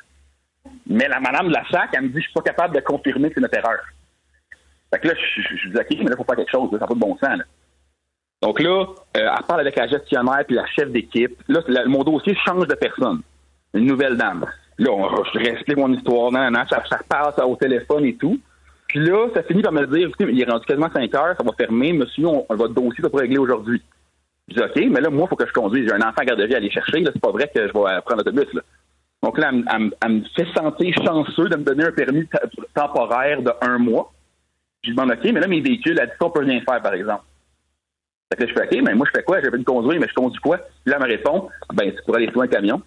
Mais 0.87 1.07
la 1.07 1.19
madame 1.19 1.47
de 1.47 1.53
la 1.53 1.63
SAC, 1.69 1.89
elle 1.93 2.03
me 2.03 2.07
dit 2.07 2.17
je 2.17 2.21
suis 2.21 2.33
pas 2.33 2.41
capable 2.41 2.75
de 2.75 2.79
confirmer 2.79 3.29
que 3.29 3.35
c'est 3.35 3.41
notre 3.41 3.57
erreur. 3.57 3.79
Fait 4.91 4.99
que 4.99 5.09
là, 5.09 5.13
je, 5.15 5.41
je, 5.41 5.69
dis 5.69 5.77
OK, 5.77 5.87
mais 5.91 6.05
là, 6.05 6.11
il 6.11 6.17
faut 6.17 6.23
faire 6.23 6.35
quelque 6.35 6.51
chose, 6.51 6.69
ça 6.71 6.77
n'a 6.77 6.87
pas 6.87 6.93
de 6.93 6.99
bon 6.99 7.17
sens. 7.17 7.39
Donc 8.41 8.59
là, 8.59 8.69
euh, 8.79 8.85
elle 9.13 9.45
parle 9.47 9.61
avec 9.61 9.75
la 9.75 9.87
gestionnaire 9.87 10.43
puis 10.45 10.55
la 10.55 10.65
chef 10.67 10.89
d'équipe. 10.89 11.37
Là, 11.47 11.61
mon 11.85 12.03
dossier 12.03 12.35
change 12.45 12.67
de 12.67 12.75
personne. 12.75 13.21
Une 13.73 13.85
nouvelle 13.85 14.17
dame. 14.17 14.45
Là, 14.79 14.91
on, 14.91 15.23
je 15.23 15.39
réexplique 15.39 15.77
mon 15.77 15.91
histoire, 15.93 16.31
non, 16.31 16.49
non, 16.49 16.63
ça, 16.69 16.83
ça 16.89 16.99
passe 17.07 17.37
au 17.39 17.55
téléphone 17.55 18.05
et 18.05 18.15
tout. 18.15 18.39
Puis 18.97 19.05
là, 19.05 19.27
ça 19.36 19.43
finit 19.43 19.62
par 19.62 19.71
me 19.71 19.86
dire, 19.86 20.07
écoutez, 20.07 20.25
il 20.27 20.41
est 20.41 20.49
rendu 20.49 20.65
quasiment 20.65 20.89
5 20.91 21.13
heures, 21.13 21.36
ça 21.38 21.43
va 21.43 21.51
fermer, 21.53 21.93
monsieur, 21.93 22.25
on, 22.25 22.45
votre 22.49 22.73
dossier, 22.73 23.03
ça 23.03 23.12
pour 23.12 23.19
régler 23.19 23.38
aujourd'hui. 23.38 23.79
Je 24.47 24.55
dis, 24.55 24.60
OK, 24.60 24.91
mais 24.91 25.01
là, 25.01 25.12
moi, 25.12 25.25
il 25.27 25.29
faut 25.29 25.36
que 25.36 25.45
je 25.45 25.53
conduise. 25.53 25.88
J'ai 25.88 25.93
un 25.93 26.01
enfant 26.01 26.21
à 26.21 26.25
garderie 26.25 26.55
à 26.55 26.57
aller 26.57 26.71
chercher, 26.71 27.01
là, 27.01 27.12
c'est 27.13 27.21
pas 27.21 27.29
vrai 27.29 27.47
que 27.53 27.62
je 27.62 27.67
vais 27.67 27.71
prendre 27.73 28.15
l'autobus. 28.15 28.47
Donc 29.21 29.38
là, 29.38 29.51
elle, 29.53 30.12
me 30.12 30.23
fait 30.36 30.47
sentir 30.55 30.95
chanceux 31.05 31.47
de 31.47 31.57
me 31.57 31.63
donner 31.63 31.83
un 31.83 31.91
permis 31.91 32.27
temporaire 32.73 33.43
de 33.43 33.51
un 33.62 33.77
mois. 33.77 34.12
Je 34.81 34.89
lui 34.89 34.95
demande, 34.95 35.12
OK, 35.12 35.23
mais 35.25 35.41
là, 35.41 35.47
mes 35.47 35.62
véhicules, 35.62 35.99
elle 36.01 36.07
dit, 36.07 36.13
on 36.19 36.31
peut 36.31 36.39
rien 36.39 36.60
faire, 36.62 36.81
par 36.81 36.95
exemple. 36.95 37.23
Fait 38.31 38.38
que 38.38 38.43
là, 38.45 38.49
je 38.49 38.60
fais, 38.60 38.77
OK, 38.77 38.83
mais 38.83 38.95
moi, 38.95 39.05
je 39.05 39.15
fais 39.15 39.23
quoi? 39.23 39.41
J'ai 39.43 39.51
pas 39.51 39.57
de 39.57 39.63
conduire, 39.63 39.99
mais 39.99 40.07
je 40.07 40.13
conduis 40.15 40.41
quoi? 40.41 40.57
Puis 40.57 40.91
là, 40.91 40.97
elle 40.99 41.03
me 41.03 41.07
répond, 41.07 41.49
ben, 41.75 41.91
tu 41.91 42.01
pourrais 42.03 42.23
aller 42.23 42.31
sur 42.31 42.41
un 42.41 42.47
camion. 42.47 42.81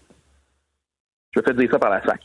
Je 1.36 1.38
me 1.38 1.44
fais 1.44 1.54
dire 1.54 1.70
ça 1.70 1.78
par 1.78 1.90
la 1.90 2.02
SAC. 2.02 2.20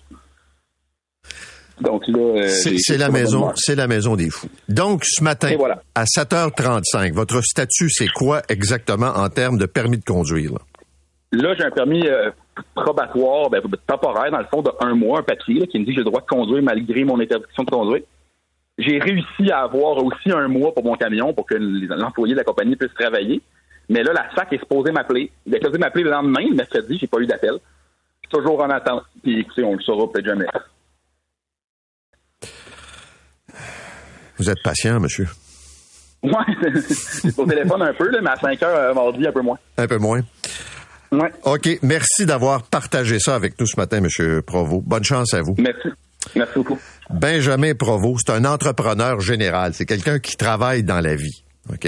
Donc 1.81 2.07
là, 2.07 2.41
euh, 2.43 2.47
c'est 2.47 2.97
la 2.97 3.09
maison, 3.09 3.51
c'est 3.55 3.75
la 3.75 3.87
maison 3.87 4.15
des 4.15 4.29
fous. 4.29 4.47
Donc 4.69 5.03
ce 5.03 5.23
matin, 5.23 5.55
à 5.93 6.05
7h35, 6.05 7.13
votre 7.13 7.41
statut 7.41 7.89
c'est 7.89 8.07
quoi 8.07 8.41
exactement 8.47 9.07
en 9.07 9.27
termes 9.29 9.57
de 9.57 9.65
permis 9.65 9.97
de 9.97 10.03
conduire 10.03 10.51
Là, 11.31 11.53
j'ai 11.57 11.65
un 11.65 11.71
permis 11.71 12.07
euh, 12.07 12.31
probatoire, 12.75 13.49
ben, 13.49 13.61
temporaire 13.85 14.31
dans 14.31 14.37
le 14.37 14.45
fond 14.45 14.61
de 14.61 14.71
un 14.79 14.95
mois, 14.95 15.19
un 15.19 15.23
papier 15.23 15.67
qui 15.67 15.79
me 15.79 15.85
dit 15.85 15.91
que 15.91 15.97
j'ai 15.97 16.03
le 16.03 16.09
droit 16.09 16.21
de 16.21 16.27
conduire 16.27 16.63
malgré 16.63 17.03
mon 17.03 17.19
interdiction 17.19 17.63
de 17.63 17.69
conduire. 17.69 18.03
J'ai 18.77 18.99
réussi 18.99 19.51
à 19.51 19.63
avoir 19.63 19.97
aussi 20.03 20.31
un 20.31 20.47
mois 20.47 20.73
pour 20.73 20.83
mon 20.83 20.95
camion 20.95 21.33
pour 21.33 21.45
que 21.45 21.55
l'employé 21.55 22.33
de 22.33 22.39
la 22.39 22.43
compagnie 22.43 22.75
puisse 22.75 22.93
travailler. 22.93 23.41
Mais 23.89 24.03
là, 24.03 24.13
la 24.13 24.33
SAC 24.35 24.53
est 24.53 24.59
supposée 24.59 24.91
m'appeler. 24.91 25.31
Il 25.45 25.53
est 25.53 25.57
supposé 25.57 25.77
m'appeler 25.77 26.03
le 26.03 26.11
lendemain, 26.11 26.45
le 26.49 26.55
mercredi, 26.55 26.97
j'ai 26.99 27.07
pas 27.07 27.19
eu 27.19 27.25
d'appel. 27.25 27.55
Toujours 28.29 28.61
en 28.61 28.69
attente. 28.69 29.03
Puis 29.23 29.39
écoutez, 29.39 29.63
on 29.63 29.75
le 29.75 29.81
saura 29.81 30.11
peut-être 30.11 30.25
jamais. 30.25 30.45
Vous 34.37 34.49
êtes 34.49 34.61
patient, 34.63 34.99
monsieur. 34.99 35.27
Oui, 36.23 36.31
au 37.37 37.45
téléphone 37.45 37.81
un 37.81 37.93
peu, 37.93 38.09
mais 38.21 38.29
à 38.29 38.35
5 38.35 38.63
heures 38.63 38.77
euh, 38.77 38.93
mardi, 38.93 39.27
un 39.27 39.31
peu 39.31 39.41
moins. 39.41 39.57
Un 39.77 39.87
peu 39.87 39.97
moins. 39.97 40.21
Ouais. 41.11 41.31
OK. 41.43 41.69
Merci 41.83 42.25
d'avoir 42.25 42.63
partagé 42.63 43.19
ça 43.19 43.35
avec 43.35 43.59
nous 43.59 43.67
ce 43.67 43.77
matin, 43.77 44.01
Monsieur 44.01 44.41
Provo. 44.41 44.81
Bonne 44.81 45.03
chance 45.03 45.33
à 45.33 45.41
vous. 45.41 45.55
Merci. 45.57 45.89
Merci 46.35 46.53
beaucoup. 46.55 46.79
Benjamin 47.09 47.75
Provo, 47.75 48.15
c'est 48.17 48.31
un 48.33 48.45
entrepreneur 48.45 49.19
général. 49.19 49.73
C'est 49.73 49.85
quelqu'un 49.85 50.19
qui 50.19 50.35
travaille 50.35 50.83
dans 50.83 50.99
la 50.99 51.15
vie. 51.15 51.43
OK? 51.71 51.87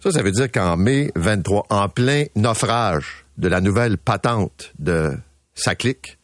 Ça, 0.00 0.12
ça 0.12 0.22
veut 0.22 0.30
dire 0.30 0.50
qu'en 0.50 0.76
mai 0.76 1.10
23, 1.16 1.66
en 1.70 1.88
plein 1.88 2.24
naufrage 2.36 3.26
de 3.36 3.48
la 3.48 3.60
nouvelle 3.60 3.98
patente 3.98 4.72
de 4.78 5.12
Saclic, 5.54 6.17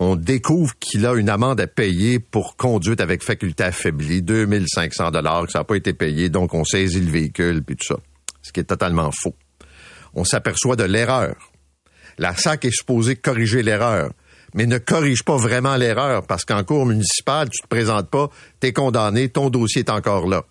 on 0.00 0.16
découvre 0.16 0.74
qu'il 0.78 1.04
a 1.04 1.14
une 1.14 1.28
amende 1.28 1.60
à 1.60 1.66
payer 1.66 2.18
pour 2.18 2.56
conduite 2.56 3.02
avec 3.02 3.22
faculté 3.22 3.64
affaiblie, 3.64 4.22
2500 4.22 5.10
dollars, 5.10 5.44
que 5.44 5.52
ça 5.52 5.58
n'a 5.58 5.64
pas 5.64 5.76
été 5.76 5.92
payé, 5.92 6.30
donc 6.30 6.54
on 6.54 6.64
saisit 6.64 7.00
le 7.00 7.10
véhicule, 7.10 7.62
puis 7.62 7.76
tout 7.76 7.86
ça. 7.86 8.00
Ce 8.40 8.50
qui 8.50 8.60
est 8.60 8.64
totalement 8.64 9.10
faux. 9.12 9.36
On 10.14 10.24
s'aperçoit 10.24 10.74
de 10.74 10.84
l'erreur. 10.84 11.36
La 12.16 12.34
SAC 12.34 12.64
est 12.64 12.70
supposée 12.70 13.14
corriger 13.14 13.62
l'erreur, 13.62 14.12
mais 14.54 14.64
ne 14.64 14.78
corrige 14.78 15.22
pas 15.22 15.36
vraiment 15.36 15.76
l'erreur, 15.76 16.26
parce 16.26 16.46
qu'en 16.46 16.64
cours 16.64 16.86
municipal, 16.86 17.50
tu 17.50 17.60
te 17.62 17.68
présentes 17.68 18.08
pas, 18.08 18.30
tu 18.58 18.68
es 18.68 18.72
condamné, 18.72 19.28
ton 19.28 19.50
dossier 19.50 19.80
est 19.80 19.90
encore 19.90 20.26
là. 20.26 20.44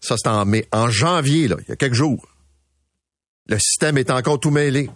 Ça, 0.00 0.14
c'est 0.16 0.28
en 0.28 0.44
mai. 0.44 0.68
En 0.70 0.88
janvier, 0.88 1.46
il 1.46 1.64
y 1.68 1.72
a 1.72 1.76
quelques 1.76 1.94
jours, 1.94 2.28
le 3.48 3.58
système 3.58 3.98
est 3.98 4.10
encore 4.12 4.38
tout 4.38 4.50
mêlé. 4.50 4.88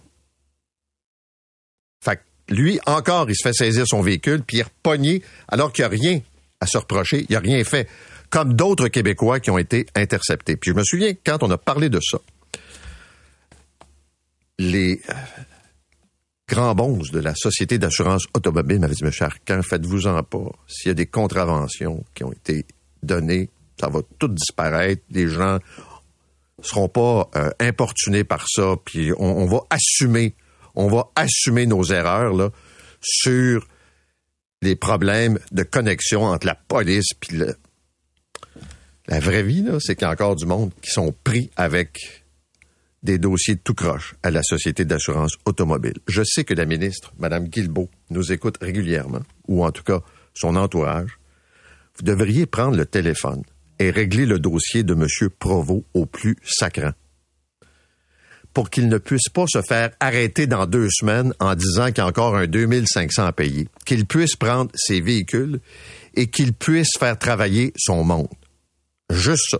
Lui, 2.49 2.79
encore, 2.85 3.29
il 3.29 3.35
se 3.35 3.47
fait 3.47 3.53
saisir 3.53 3.85
son 3.87 4.01
véhicule, 4.01 4.41
puis 4.41 4.57
il 4.57 4.59
est 4.61 4.63
repogné 4.63 5.21
alors 5.47 5.71
qu'il 5.71 5.83
n'y 5.83 5.87
a 5.87 5.89
rien 5.89 6.21
à 6.59 6.65
se 6.65 6.77
reprocher, 6.77 7.21
il 7.21 7.27
n'y 7.29 7.35
a 7.35 7.39
rien 7.39 7.63
fait. 7.63 7.87
Comme 8.29 8.53
d'autres 8.53 8.89
Québécois 8.89 9.39
qui 9.39 9.49
ont 9.49 9.57
été 9.57 9.85
interceptés. 9.95 10.55
Puis 10.55 10.71
je 10.71 10.75
me 10.75 10.83
souviens, 10.83 11.13
quand 11.25 11.41
on 11.41 11.49
a 11.51 11.57
parlé 11.57 11.89
de 11.89 11.99
ça, 11.99 12.19
les 14.59 15.01
euh, 15.09 15.13
grands 16.47 16.75
bons 16.75 17.11
de 17.11 17.19
la 17.19 17.33
Société 17.33 17.77
d'assurance 17.77 18.25
automobile 18.33 18.79
m'avaient 18.79 18.93
dit, 18.93 19.03
M. 19.03 19.11
Arcan, 19.21 19.61
faites-vous-en 19.63 20.21
pas. 20.23 20.51
S'il 20.67 20.89
y 20.89 20.91
a 20.91 20.95
des 20.95 21.05
contraventions 21.05 22.03
qui 22.13 22.23
ont 22.23 22.31
été 22.31 22.65
données, 23.01 23.49
ça 23.79 23.89
va 23.89 24.01
tout 24.19 24.27
disparaître. 24.27 25.01
Les 25.09 25.27
gens 25.27 25.59
seront 26.61 26.89
pas 26.89 27.29
euh, 27.35 27.49
importunés 27.59 28.25
par 28.25 28.45
ça, 28.47 28.75
puis 28.83 29.11
on 29.17 29.45
va 29.45 29.61
assumer 29.69 30.35
on 30.79 30.87
va 30.87 31.11
assumer 31.15 31.65
nos 31.65 31.83
erreurs 31.83 32.33
là, 32.33 32.51
sur 33.01 33.67
les 34.61 34.77
problèmes 34.77 35.37
de 35.51 35.63
connexion 35.63 36.23
entre 36.23 36.47
la 36.47 36.55
police 36.55 37.13
puis 37.19 37.35
le... 37.35 37.57
la 39.07 39.19
vraie 39.19 39.43
vie 39.43 39.61
là, 39.61 39.77
c'est 39.81 39.95
qu'il 39.95 40.03
y 40.03 40.09
a 40.09 40.11
encore 40.11 40.37
du 40.37 40.45
monde 40.45 40.71
qui 40.81 40.89
sont 40.89 41.13
pris 41.25 41.51
avec 41.57 42.23
des 43.03 43.17
dossiers 43.17 43.57
tout 43.57 43.73
croche 43.73 44.15
à 44.23 44.31
la 44.31 44.41
société 44.41 44.85
d'assurance 44.85 45.33
automobile. 45.43 45.97
Je 46.07 46.23
sais 46.23 46.45
que 46.45 46.53
la 46.53 46.65
ministre, 46.65 47.13
Mme 47.19 47.49
Guilbeault, 47.49 47.89
nous 48.09 48.31
écoute 48.31 48.57
régulièrement, 48.61 49.21
ou 49.49 49.65
en 49.65 49.71
tout 49.71 49.83
cas 49.83 49.99
son 50.33 50.55
entourage. 50.55 51.19
Vous 51.97 52.03
devriez 52.03 52.45
prendre 52.45 52.77
le 52.77 52.85
téléphone 52.85 53.43
et 53.79 53.91
régler 53.91 54.25
le 54.25 54.39
dossier 54.39 54.83
de 54.83 54.93
M. 54.93 55.29
Provost 55.39 55.83
au 55.93 56.05
plus 56.05 56.37
sacrant 56.45 56.93
pour 58.53 58.69
qu'il 58.69 58.89
ne 58.89 58.97
puisse 58.97 59.29
pas 59.33 59.45
se 59.47 59.61
faire 59.61 59.91
arrêter 59.99 60.47
dans 60.47 60.65
deux 60.65 60.89
semaines 60.89 61.33
en 61.39 61.55
disant 61.55 61.87
qu'il 61.87 61.99
y 61.99 62.01
a 62.01 62.07
encore 62.07 62.35
un 62.35 62.47
2500 62.47 63.25
à 63.25 63.31
payer, 63.31 63.67
qu'il 63.85 64.05
puisse 64.05 64.35
prendre 64.35 64.71
ses 64.75 65.01
véhicules 65.01 65.59
et 66.15 66.27
qu'il 66.27 66.53
puisse 66.53 66.97
faire 66.97 67.17
travailler 67.17 67.73
son 67.77 68.03
monde. 68.03 68.27
Juste 69.11 69.51
ça. 69.51 69.59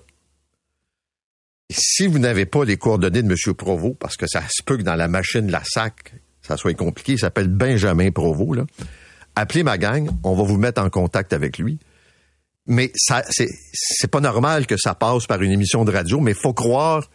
si 1.72 2.08
vous 2.08 2.20
n'avez 2.20 2.46
pas 2.46 2.66
les 2.66 2.78
coordonnées 2.78 3.24
de 3.24 3.32
M. 3.32 3.54
Provo, 3.56 3.96
parce 4.00 4.18
que 4.18 4.26
ça 4.28 4.42
se 4.50 4.64
peut 4.64 4.78
que 4.78 4.84
dans 4.84 4.96
la 4.96 5.08
machine 5.08 5.50
la 5.50 5.64
SAC, 5.64 6.14
ça 6.42 6.58
soit 6.58 6.74
compliqué, 6.74 7.14
il 7.14 7.20
s'appelle 7.20 7.48
Benjamin 7.48 8.12
Provo, 8.12 8.54
là. 8.54 8.66
Appelez 9.36 9.64
ma 9.64 9.78
gang, 9.78 10.10
on 10.24 10.36
va 10.36 10.44
vous 10.44 10.58
mettre 10.58 10.82
en 10.82 10.90
contact 10.90 11.32
avec 11.32 11.60
lui. 11.60 11.80
Mais 12.66 12.92
ça, 12.96 13.24
c'est 13.30 14.12
pas 14.12 14.20
normal 14.20 14.68
que 14.68 14.78
ça 14.78 14.94
passe 14.94 15.26
par 15.26 15.42
une 15.42 15.52
émission 15.52 15.86
de 15.86 15.92
radio, 15.92 16.20
mais 16.20 16.34
faut 16.34 16.54
croire 16.54 17.10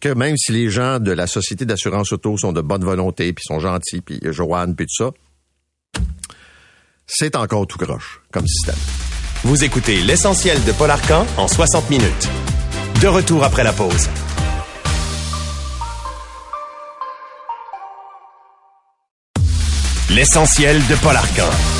que 0.00 0.08
même 0.08 0.36
si 0.36 0.52
les 0.52 0.70
gens 0.70 0.98
de 0.98 1.12
la 1.12 1.26
Société 1.26 1.64
d'assurance 1.64 2.12
auto 2.12 2.36
sont 2.36 2.52
de 2.52 2.60
bonne 2.60 2.84
volonté, 2.84 3.32
puis 3.32 3.44
sont 3.46 3.60
gentils, 3.60 4.00
puis 4.00 4.20
Joanne, 4.24 4.74
puis 4.74 4.86
tout 4.86 5.04
ça, 5.04 5.10
c'est 7.06 7.36
encore 7.36 7.66
tout 7.66 7.78
croche 7.78 8.20
comme 8.32 8.46
système. 8.46 8.76
Vous 9.44 9.64
écoutez 9.64 10.00
l'essentiel 10.00 10.62
de 10.64 10.72
Paul 10.72 10.90
Arcan 10.90 11.26
en 11.36 11.48
60 11.48 11.90
minutes. 11.90 12.28
De 13.00 13.06
retour 13.06 13.44
après 13.44 13.62
la 13.64 13.72
pause. 13.72 14.08
L'essentiel 20.10 20.78
de 20.88 20.94
Paul 20.96 21.14
Arcan. 21.14 21.77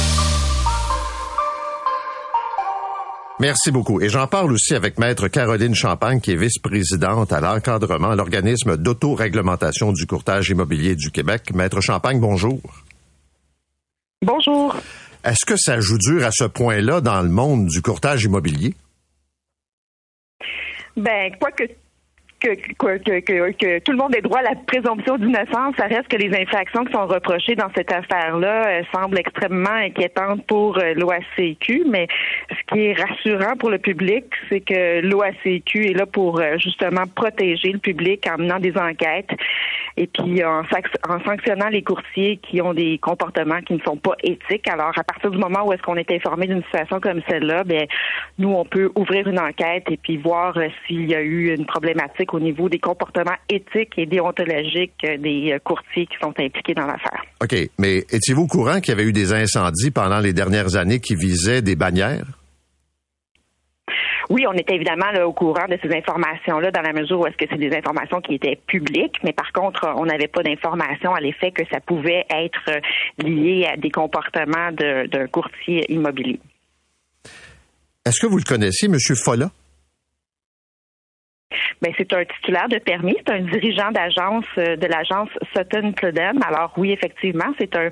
Merci 3.41 3.71
beaucoup. 3.71 4.01
Et 4.01 4.09
j'en 4.09 4.27
parle 4.27 4.51
aussi 4.53 4.75
avec 4.75 4.99
Maître 4.99 5.29
Caroline 5.29 5.75
Champagne, 5.75 6.21
qui 6.21 6.33
est 6.33 6.37
vice-présidente 6.37 7.33
à 7.33 7.41
l'encadrement, 7.41 8.15
l'organisme 8.17 8.77
d'autoréglementation 8.77 9.93
du 9.93 10.07
courtage 10.07 10.51
immobilier 10.51 10.97
du 10.97 11.13
Québec. 11.13 11.53
Maître 11.55 11.81
Champagne, 11.81 12.19
bonjour. 12.19 12.61
Bonjour. 14.23 14.75
Est-ce 15.25 15.47
que 15.47 15.57
ça 15.57 15.79
joue 15.79 15.99
dur 15.99 16.25
à 16.25 16.31
ce 16.33 16.45
point-là 16.45 17.01
dans 17.01 17.23
le 17.23 17.29
monde 17.29 17.67
du 17.67 17.81
courtage 17.81 18.25
immobilier? 18.25 18.75
Ben, 20.97 21.31
quoi 21.41 21.51
que 22.41 22.55
que, 22.55 23.21
que, 23.21 23.51
que, 23.53 23.79
tout 23.81 23.93
le 23.93 23.99
monde 23.99 24.15
ait 24.15 24.21
droit 24.21 24.39
à 24.39 24.43
la 24.43 24.55
présomption 24.55 25.17
d'innocence, 25.17 25.75
ça 25.77 25.87
reste 25.87 26.09
que 26.09 26.17
les 26.17 26.35
infractions 26.37 26.85
qui 26.85 26.93
sont 26.93 27.07
reprochées 27.07 27.55
dans 27.55 27.69
cette 27.75 27.93
affaire-là 27.93 28.69
euh, 28.69 28.83
semblent 28.93 29.19
extrêmement 29.19 29.71
inquiétantes 29.71 30.47
pour 30.47 30.79
euh, 30.79 30.95
l'OACQ, 30.95 31.85
mais 31.89 32.07
ce 32.51 32.75
qui 32.75 32.87
est 32.87 32.95
rassurant 32.95 33.57
pour 33.57 33.71
le 33.71 33.79
public, 33.79 34.25
c'est 34.49 34.61
que 34.61 35.01
l'OACQ 35.01 35.91
est 35.91 35.95
là 35.95 36.07
pour 36.07 36.41
euh, 36.41 36.59
justement 36.59 37.05
protéger 37.15 37.73
le 37.73 37.79
public 37.79 38.27
en 38.29 38.39
menant 38.39 38.61
des 38.61 38.77
enquêtes 38.77 39.31
et 39.97 40.07
puis 40.07 40.45
en, 40.45 40.63
en, 41.09 41.25
sanctionnant 41.25 41.69
les 41.69 41.83
courtiers 41.83 42.37
qui 42.37 42.63
ont 42.63 42.73
des 42.73 42.99
comportements 42.99 43.61
qui 43.63 43.75
ne 43.75 43.81
sont 43.81 43.97
pas 43.97 44.15
éthiques. 44.23 44.69
Alors, 44.69 44.93
à 44.97 45.03
partir 45.03 45.31
du 45.31 45.39
moment 45.39 45.67
où 45.67 45.73
est-ce 45.73 45.83
qu'on 45.83 45.97
est 45.97 46.11
informé 46.13 46.47
d'une 46.47 46.63
situation 46.65 47.01
comme 47.01 47.21
celle-là, 47.29 47.65
ben 47.65 47.87
nous, 48.39 48.51
on 48.51 48.65
peut 48.65 48.91
ouvrir 48.95 49.27
une 49.27 49.41
enquête 49.41 49.85
et 49.91 49.97
puis 49.97 50.17
voir 50.17 50.57
s'il 50.87 51.11
y 51.11 51.15
a 51.15 51.21
eu 51.21 51.53
une 51.53 51.67
problématique 51.67 52.28
au 52.35 52.41
niveau 52.41 52.69
des 52.69 52.79
comportements 52.79 53.37
éthiques 53.49 53.95
et 53.97 54.07
déontologiques 54.07 55.01
des 55.03 55.53
euh, 55.53 55.59
courtiers 55.59 56.07
qui 56.07 56.17
sont 56.21 56.35
impliqués 56.39 56.75
dans 56.75 56.87
l'affaire. 56.87 57.23
OK, 57.43 57.55
mais 57.79 57.99
étiez-vous 58.11 58.43
au 58.43 58.47
courant 58.47 58.81
qu'il 58.81 58.93
y 58.93 58.93
avait 58.93 59.09
eu 59.09 59.13
des 59.13 59.33
incendies 59.33 59.91
pendant 59.91 60.21
les 60.21 60.33
dernières 60.33 60.77
années 60.77 61.01
qui 61.01 61.15
visaient 61.15 61.63
des 61.63 61.77
bannières? 61.77 62.27
Oui, 64.31 64.45
on 64.47 64.53
était 64.53 64.75
évidemment 64.75 65.07
au 65.25 65.33
courant 65.33 65.67
de 65.69 65.79
ces 65.83 65.97
informations-là 65.97 66.71
dans 66.71 66.83
la 66.83 66.93
mesure 66.93 67.21
où 67.21 67.27
est-ce 67.27 67.37
que 67.37 67.47
c'est 67.51 67.59
des 67.59 67.75
informations 67.75 68.21
qui 68.21 68.35
étaient 68.35 68.59
publiques, 68.67 69.17
mais 69.25 69.33
par 69.33 69.51
contre, 69.53 69.89
on 69.97 70.05
n'avait 70.05 70.29
pas 70.29 70.43
d'informations 70.43 71.15
à 71.15 71.21
l'effet 71.21 71.51
que 71.51 71.63
ça 71.73 71.81
pouvait 71.81 72.27
être 72.29 72.71
lié 73.25 73.67
à 73.73 73.77
des 73.79 73.91
comportements 73.91 74.71
d'un 74.73 75.27
courtier 75.29 75.91
immobilier. 75.91 76.41
Est-ce 78.05 78.21
que 78.21 78.27
vous 78.27 78.37
le 78.37 78.45
connaissez, 78.45 78.87
M. 78.87 78.99
Folla? 79.17 79.51
Ben, 81.81 81.93
c'est 81.97 82.13
un 82.13 82.25
titulaire 82.25 82.69
de 82.69 82.79
permis, 82.79 83.17
c'est 83.25 83.33
un 83.33 83.41
dirigeant 83.41 83.93
d'agence 83.93 84.45
euh, 84.59 84.77
de 84.77 84.87
l'agence 84.87 85.29
Sutton 85.55 85.93
Cluden. 85.93 86.41
Alors 86.45 86.73
oui, 86.77 86.91
effectivement, 86.91 87.55
c'est 87.59 87.75
un 87.77 87.89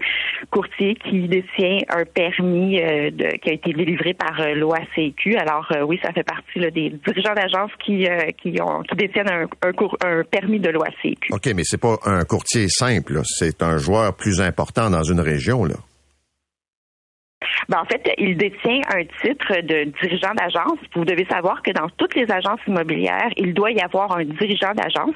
courtier 0.50 0.96
qui 0.96 1.28
détient 1.28 1.78
un 1.88 2.04
permis 2.04 2.80
euh, 2.80 3.10
de, 3.10 3.36
qui 3.38 3.50
a 3.50 3.52
été 3.52 3.72
délivré 3.72 4.12
par 4.12 4.40
euh, 4.40 4.54
l'OACQ. 4.54 5.36
Alors 5.36 5.70
oui, 5.86 6.00
ça 6.02 6.12
fait 6.12 6.24
partie 6.24 6.58
des 6.58 6.90
dirigeants 7.06 7.34
d'agence 7.34 7.70
qui 7.84 8.08
qui 8.42 8.60
ont 8.60 8.82
qui 8.82 8.96
détiennent 8.96 9.30
un, 9.30 9.46
un, 9.62 9.72
un 10.04 10.24
permis 10.24 10.58
de 10.58 10.70
l'OACQ. 10.70 11.32
OK, 11.32 11.46
mais 11.54 11.62
c'est 11.64 11.80
pas 11.80 11.96
un 12.04 12.24
courtier 12.24 12.68
simple, 12.68 13.20
c'est 13.24 13.62
un 13.62 13.78
joueur 13.78 14.14
plus 14.16 14.40
important 14.40 14.90
dans 14.90 15.04
une 15.04 15.20
région 15.20 15.64
là. 15.64 15.76
Ben, 17.68 17.78
en 17.80 17.84
fait, 17.84 18.02
il 18.18 18.36
détient 18.36 18.80
un 18.88 19.04
titre 19.22 19.60
de 19.62 19.84
dirigeant 20.00 20.34
d'agence. 20.34 20.78
Vous 20.94 21.04
devez 21.04 21.26
savoir 21.26 21.62
que 21.62 21.70
dans 21.70 21.88
toutes 21.96 22.14
les 22.14 22.30
agences 22.30 22.60
immobilières, 22.66 23.30
il 23.36 23.54
doit 23.54 23.70
y 23.70 23.80
avoir 23.80 24.16
un 24.16 24.24
dirigeant 24.24 24.72
d'agence. 24.74 25.14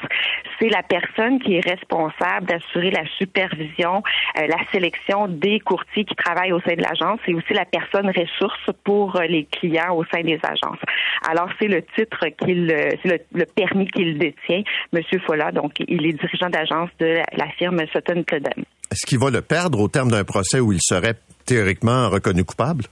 C'est 0.58 0.68
la 0.68 0.82
personne 0.82 1.40
qui 1.40 1.56
est 1.56 1.66
responsable 1.66 2.46
d'assurer 2.46 2.90
la 2.90 3.04
supervision, 3.18 4.02
euh, 4.38 4.46
la 4.46 4.58
sélection 4.72 5.28
des 5.28 5.60
courtiers 5.60 6.04
qui 6.04 6.14
travaillent 6.14 6.52
au 6.52 6.60
sein 6.60 6.74
de 6.74 6.82
l'agence 6.82 7.20
et 7.26 7.34
aussi 7.34 7.52
la 7.52 7.64
personne 7.64 8.08
ressource 8.08 8.70
pour 8.84 9.16
euh, 9.16 9.24
les 9.24 9.44
clients 9.44 9.94
au 9.94 10.04
sein 10.04 10.22
des 10.22 10.38
agences. 10.42 10.80
Alors, 11.28 11.48
c'est 11.60 11.68
le 11.68 11.82
titre 11.96 12.26
qu'il, 12.42 12.70
euh, 12.70 12.90
c'est 13.02 13.26
le, 13.32 13.44
permis 13.46 13.86
qu'il 13.86 14.18
détient, 14.18 14.62
Monsieur 14.92 15.20
Folla. 15.26 15.52
Donc, 15.52 15.72
il 15.86 16.06
est 16.06 16.12
dirigeant 16.12 16.50
d'agence 16.50 16.90
de 16.98 17.20
la 17.36 17.48
firme 17.58 17.80
Sutton 17.92 18.22
Cluden. 18.26 18.64
Est-ce 18.90 19.06
qu'il 19.06 19.18
va 19.18 19.30
le 19.30 19.40
perdre 19.40 19.80
au 19.80 19.88
terme 19.88 20.10
d'un 20.10 20.24
procès 20.24 20.58
où 20.58 20.72
il 20.72 20.80
serait 20.82 21.14
théoriquement 21.50 22.08
reconnu 22.08 22.44
coupable? 22.44 22.84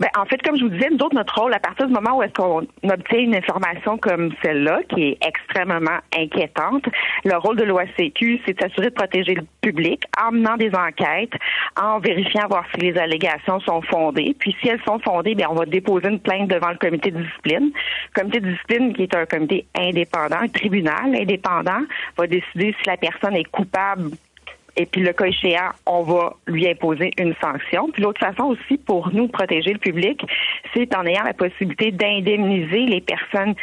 Ben, 0.00 0.08
en 0.16 0.24
fait, 0.24 0.40
comme 0.42 0.56
je 0.56 0.64
vous 0.64 0.70
disais, 0.70 0.88
nous 0.90 1.04
autres, 1.04 1.14
notre 1.14 1.38
rôle, 1.38 1.52
à 1.52 1.60
partir 1.60 1.86
du 1.86 1.92
moment 1.92 2.16
où 2.16 2.22
est-ce 2.22 2.32
qu'on 2.32 2.66
obtient 2.90 3.18
une 3.18 3.36
information 3.36 3.98
comme 3.98 4.30
celle-là, 4.42 4.80
qui 4.88 5.02
est 5.02 5.18
extrêmement 5.24 5.98
inquiétante, 6.16 6.84
le 7.24 7.36
rôle 7.36 7.56
de 7.56 7.64
l'OACQ, 7.64 8.40
c'est 8.44 8.54
de 8.54 8.60
s'assurer 8.60 8.88
de 8.88 8.94
protéger 8.94 9.34
le 9.34 9.42
public 9.60 10.04
en 10.20 10.32
menant 10.32 10.56
des 10.56 10.72
enquêtes, 10.74 11.34
en 11.80 12.00
vérifiant 12.00 12.48
voir 12.48 12.64
si 12.74 12.80
les 12.80 12.98
allégations 12.98 13.60
sont 13.60 13.82
fondées. 13.82 14.34
Puis 14.38 14.56
si 14.60 14.68
elles 14.68 14.82
sont 14.82 14.98
fondées, 14.98 15.34
bien, 15.34 15.48
on 15.50 15.54
va 15.54 15.66
déposer 15.66 16.08
une 16.08 16.20
plainte 16.20 16.48
devant 16.48 16.70
le 16.70 16.78
comité 16.78 17.10
de 17.10 17.20
discipline. 17.22 17.70
Le 18.16 18.20
comité 18.20 18.40
de 18.40 18.50
discipline, 18.50 18.94
qui 18.94 19.02
est 19.02 19.14
un 19.14 19.26
comité 19.26 19.66
indépendant, 19.78 20.40
un 20.40 20.48
tribunal 20.48 21.14
indépendant, 21.14 21.82
va 22.16 22.26
décider 22.26 22.74
si 22.80 22.88
la 22.88 22.96
personne 22.96 23.36
est 23.36 23.50
coupable 23.50 24.10
et 24.76 24.86
puis 24.86 25.02
le 25.02 25.12
cas 25.12 25.26
échéant, 25.26 25.70
on 25.86 26.02
va 26.02 26.34
lui 26.46 26.68
imposer 26.68 27.12
une 27.18 27.34
sanction. 27.40 27.88
Puis 27.92 28.02
l'autre 28.02 28.20
façon 28.20 28.44
aussi 28.44 28.78
pour 28.78 29.12
nous 29.12 29.28
protéger 29.28 29.72
le 29.72 29.78
public, 29.78 30.24
c'est 30.74 30.94
en 30.96 31.04
ayant 31.06 31.24
la 31.24 31.34
possibilité 31.34 31.90
d'indemniser 31.90 32.86
les 32.86 33.00
personnes 33.00 33.54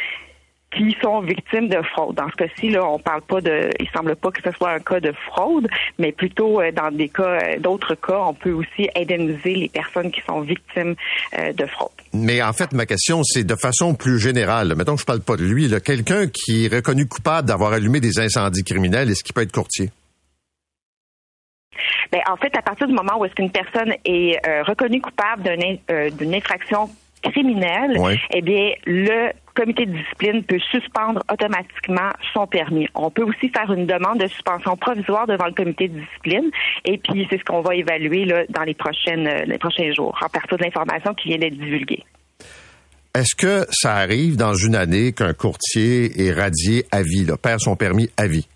qui 0.71 0.95
sont 1.01 1.21
victimes 1.21 1.67
de 1.67 1.81
fraude. 1.81 2.15
Dans 2.15 2.29
ce 2.29 2.35
cas-ci, 2.35 2.69
là, 2.69 2.85
on 2.85 2.99
parle 2.99 3.21
pas 3.21 3.41
de, 3.41 3.69
il 3.79 3.89
semble 3.89 4.15
pas 4.15 4.29
que 4.29 4.41
ce 4.43 4.51
soit 4.55 4.71
un 4.71 4.79
cas 4.79 4.99
de 4.99 5.11
fraude, 5.27 5.67
mais 5.97 6.11
plutôt 6.11 6.61
euh, 6.61 6.71
dans 6.71 6.91
des 6.91 7.09
cas, 7.09 7.23
euh, 7.23 7.59
d'autres 7.59 7.95
cas, 7.95 8.19
on 8.19 8.33
peut 8.33 8.51
aussi 8.51 8.87
indemniser 8.95 9.55
les 9.55 9.69
personnes 9.69 10.11
qui 10.11 10.21
sont 10.27 10.41
victimes 10.41 10.95
euh, 11.37 11.53
de 11.53 11.65
fraude. 11.65 11.89
Mais 12.13 12.41
en 12.43 12.53
fait, 12.53 12.71
ma 12.73 12.85
question, 12.85 13.23
c'est 13.23 13.43
de 13.43 13.55
façon 13.55 13.95
plus 13.95 14.19
générale. 14.19 14.75
Mettons 14.77 14.95
que 14.95 15.01
je 15.01 15.05
parle 15.05 15.21
pas 15.21 15.37
de 15.37 15.43
lui, 15.43 15.71
quelqu'un 15.83 16.27
qui 16.27 16.65
est 16.65 16.73
reconnu 16.73 17.07
coupable 17.07 17.47
d'avoir 17.47 17.73
allumé 17.73 17.99
des 17.99 18.19
incendies 18.19 18.63
criminels, 18.63 19.09
est-ce 19.09 19.23
qu'il 19.23 19.33
peut 19.33 19.41
être 19.41 19.51
courtier? 19.51 19.89
Ben, 22.11 22.21
en 22.29 22.37
fait, 22.37 22.55
à 22.57 22.61
partir 22.61 22.87
du 22.87 22.93
moment 22.93 23.17
où 23.19 23.25
est-ce 23.25 23.35
qu'une 23.35 23.51
personne 23.51 23.93
est 24.05 24.39
euh, 24.47 24.63
reconnue 24.63 25.01
coupable 25.01 25.49
euh, 25.89 26.09
d'une 26.11 26.35
infraction 26.35 26.89
criminelle, 27.21 27.97
eh 28.33 28.41
bien, 28.41 28.71
le 28.85 29.31
comité 29.55 29.85
de 29.85 29.91
discipline 29.91 30.43
peut 30.43 30.59
suspendre 30.71 31.21
automatiquement 31.31 32.11
son 32.33 32.47
permis. 32.47 32.87
On 32.95 33.11
peut 33.11 33.23
aussi 33.23 33.49
faire 33.49 33.71
une 33.73 33.85
demande 33.85 34.19
de 34.19 34.27
suspension 34.27 34.77
provisoire 34.77 35.27
devant 35.27 35.45
le 35.47 35.53
comité 35.53 35.89
de 35.89 35.99
discipline 35.99 36.49
et 36.85 36.97
puis 36.97 37.27
c'est 37.29 37.37
ce 37.37 37.43
qu'on 37.43 37.61
va 37.61 37.75
évaluer 37.75 38.23
là, 38.23 38.43
dans 38.49 38.63
les 38.63 38.73
prochaines 38.73 39.27
euh, 39.27 39.43
les 39.45 39.57
prochains 39.57 39.91
jours 39.91 40.17
à 40.23 40.29
partir 40.29 40.57
de 40.57 40.63
l'information 40.63 41.13
qui 41.13 41.29
vient 41.29 41.39
d'être 41.39 41.57
divulguée. 41.57 42.05
Est-ce 43.13 43.35
que 43.35 43.65
ça 43.71 43.95
arrive 43.95 44.37
dans 44.37 44.53
une 44.53 44.75
année 44.75 45.11
qu'un 45.11 45.33
courtier 45.33 46.27
est 46.27 46.31
radié 46.31 46.85
à 46.91 47.01
vie, 47.01 47.25
là, 47.25 47.35
perd 47.35 47.59
son 47.59 47.75
permis 47.75 48.09
à 48.15 48.27
vie? 48.27 48.47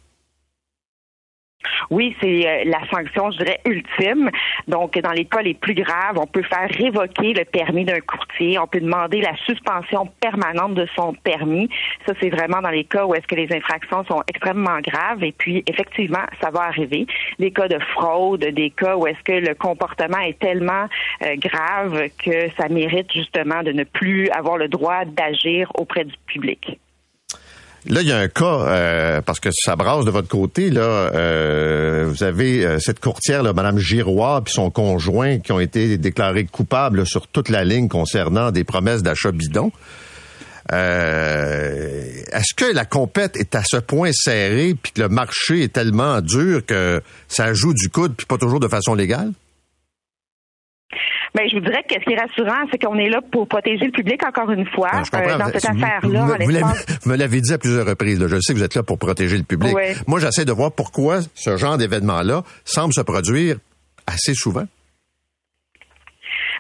Oui, 1.89 2.15
c'est 2.21 2.47
euh, 2.47 2.63
la 2.65 2.79
sanction, 2.89 3.31
je 3.31 3.37
dirais, 3.39 3.59
ultime. 3.65 4.29
Donc, 4.67 4.97
dans 4.97 5.11
les 5.11 5.25
cas 5.25 5.41
les 5.41 5.53
plus 5.53 5.73
graves, 5.73 6.17
on 6.17 6.27
peut 6.27 6.43
faire 6.43 6.69
révoquer 6.69 7.33
le 7.33 7.45
permis 7.45 7.85
d'un 7.85 7.99
courtier. 7.99 8.59
On 8.59 8.67
peut 8.67 8.79
demander 8.79 9.21
la 9.21 9.35
suspension 9.45 10.07
permanente 10.19 10.75
de 10.75 10.87
son 10.95 11.13
permis. 11.13 11.69
Ça, 12.05 12.13
c'est 12.21 12.29
vraiment 12.29 12.61
dans 12.61 12.69
les 12.69 12.83
cas 12.83 13.05
où 13.05 13.15
est-ce 13.15 13.27
que 13.27 13.35
les 13.35 13.51
infractions 13.53 14.03
sont 14.05 14.23
extrêmement 14.27 14.79
graves. 14.79 15.23
Et 15.23 15.31
puis, 15.31 15.63
effectivement, 15.67 16.25
ça 16.41 16.49
va 16.49 16.61
arriver. 16.63 17.05
Des 17.39 17.51
cas 17.51 17.67
de 17.67 17.79
fraude, 17.93 18.43
des 18.43 18.69
cas 18.69 18.95
où 18.95 19.07
est-ce 19.07 19.21
que 19.23 19.45
le 19.45 19.55
comportement 19.55 20.19
est 20.19 20.39
tellement 20.39 20.87
euh, 21.23 21.35
grave 21.37 22.09
que 22.23 22.49
ça 22.57 22.67
mérite 22.69 23.11
justement 23.11 23.63
de 23.63 23.71
ne 23.71 23.83
plus 23.83 24.29
avoir 24.29 24.57
le 24.57 24.67
droit 24.67 25.05
d'agir 25.05 25.71
auprès 25.75 26.05
du 26.05 26.15
public. 26.27 26.79
Là, 27.85 28.01
il 28.01 28.07
y 28.07 28.13
a 28.13 28.17
un 28.17 28.29
cas, 28.29 28.45
euh, 28.45 29.21
parce 29.21 29.41
que 29.41 29.49
ça 29.51 29.75
brasse 29.75 30.05
de 30.05 30.11
votre 30.11 30.29
côté, 30.29 30.69
là, 30.69 30.81
euh, 30.81 32.05
vous 32.07 32.23
avez 32.23 32.65
euh, 32.65 32.79
cette 32.79 33.01
courtière, 33.01 33.43
là, 33.43 33.51
Mme 33.51 33.77
Giroir, 33.77 34.41
puis 34.41 34.53
son 34.53 34.71
conjoint, 34.71 35.39
qui 35.39 35.51
ont 35.51 35.59
été 35.59 35.97
déclarés 35.97 36.45
coupables 36.45 37.05
sur 37.05 37.27
toute 37.27 37.49
la 37.49 37.65
ligne 37.65 37.89
concernant 37.89 38.51
des 38.51 38.63
promesses 38.63 39.03
d'achat 39.03 39.33
bidon. 39.33 39.71
Est-ce 40.71 42.53
que 42.55 42.73
la 42.73 42.85
compète 42.85 43.35
est 43.35 43.53
à 43.53 43.63
ce 43.65 43.75
point 43.77 44.11
serrée, 44.13 44.75
puis 44.81 44.93
que 44.93 45.01
le 45.01 45.09
marché 45.09 45.63
est 45.63 45.73
tellement 45.73 46.21
dur 46.21 46.65
que 46.65 47.01
ça 47.27 47.53
joue 47.53 47.73
du 47.73 47.89
coude, 47.89 48.13
puis 48.15 48.25
pas 48.25 48.37
toujours 48.37 48.61
de 48.61 48.69
façon 48.69 48.95
légale? 48.95 49.33
Ben, 51.35 51.49
je 51.49 51.55
vous 51.55 51.61
dirais 51.61 51.83
que 51.89 51.95
ce 51.95 52.05
qui 52.05 52.13
est 52.13 52.19
rassurant, 52.19 52.67
c'est 52.71 52.77
qu'on 52.77 52.97
est 52.99 53.09
là 53.09 53.19
pour 53.31 53.47
protéger 53.47 53.85
le 53.85 53.91
public 53.91 54.23
encore 54.23 54.51
une 54.51 54.67
fois 54.67 54.91
euh, 54.93 55.37
dans 55.37 55.47
cette 55.47 55.65
affaire-là. 55.65 56.27
Vous, 56.39 57.09
me 57.09 57.15
l'avez 57.15 57.41
dit 57.41 57.51
à 57.51 57.57
plusieurs 57.57 57.87
reprises. 57.87 58.19
Je 58.19 58.39
sais 58.39 58.53
que 58.53 58.59
vous 58.59 58.63
êtes 58.63 58.75
là 58.75 58.83
pour 58.83 58.99
protéger 58.99 59.37
le 59.37 59.43
public. 59.43 59.75
Moi, 60.07 60.19
j'essaie 60.19 60.45
de 60.45 60.51
voir 60.51 60.71
pourquoi 60.71 61.19
ce 61.33 61.57
genre 61.57 61.77
d'événement-là 61.77 62.43
semble 62.65 62.93
se 62.93 63.01
produire 63.01 63.57
assez 64.05 64.33
souvent. 64.35 64.65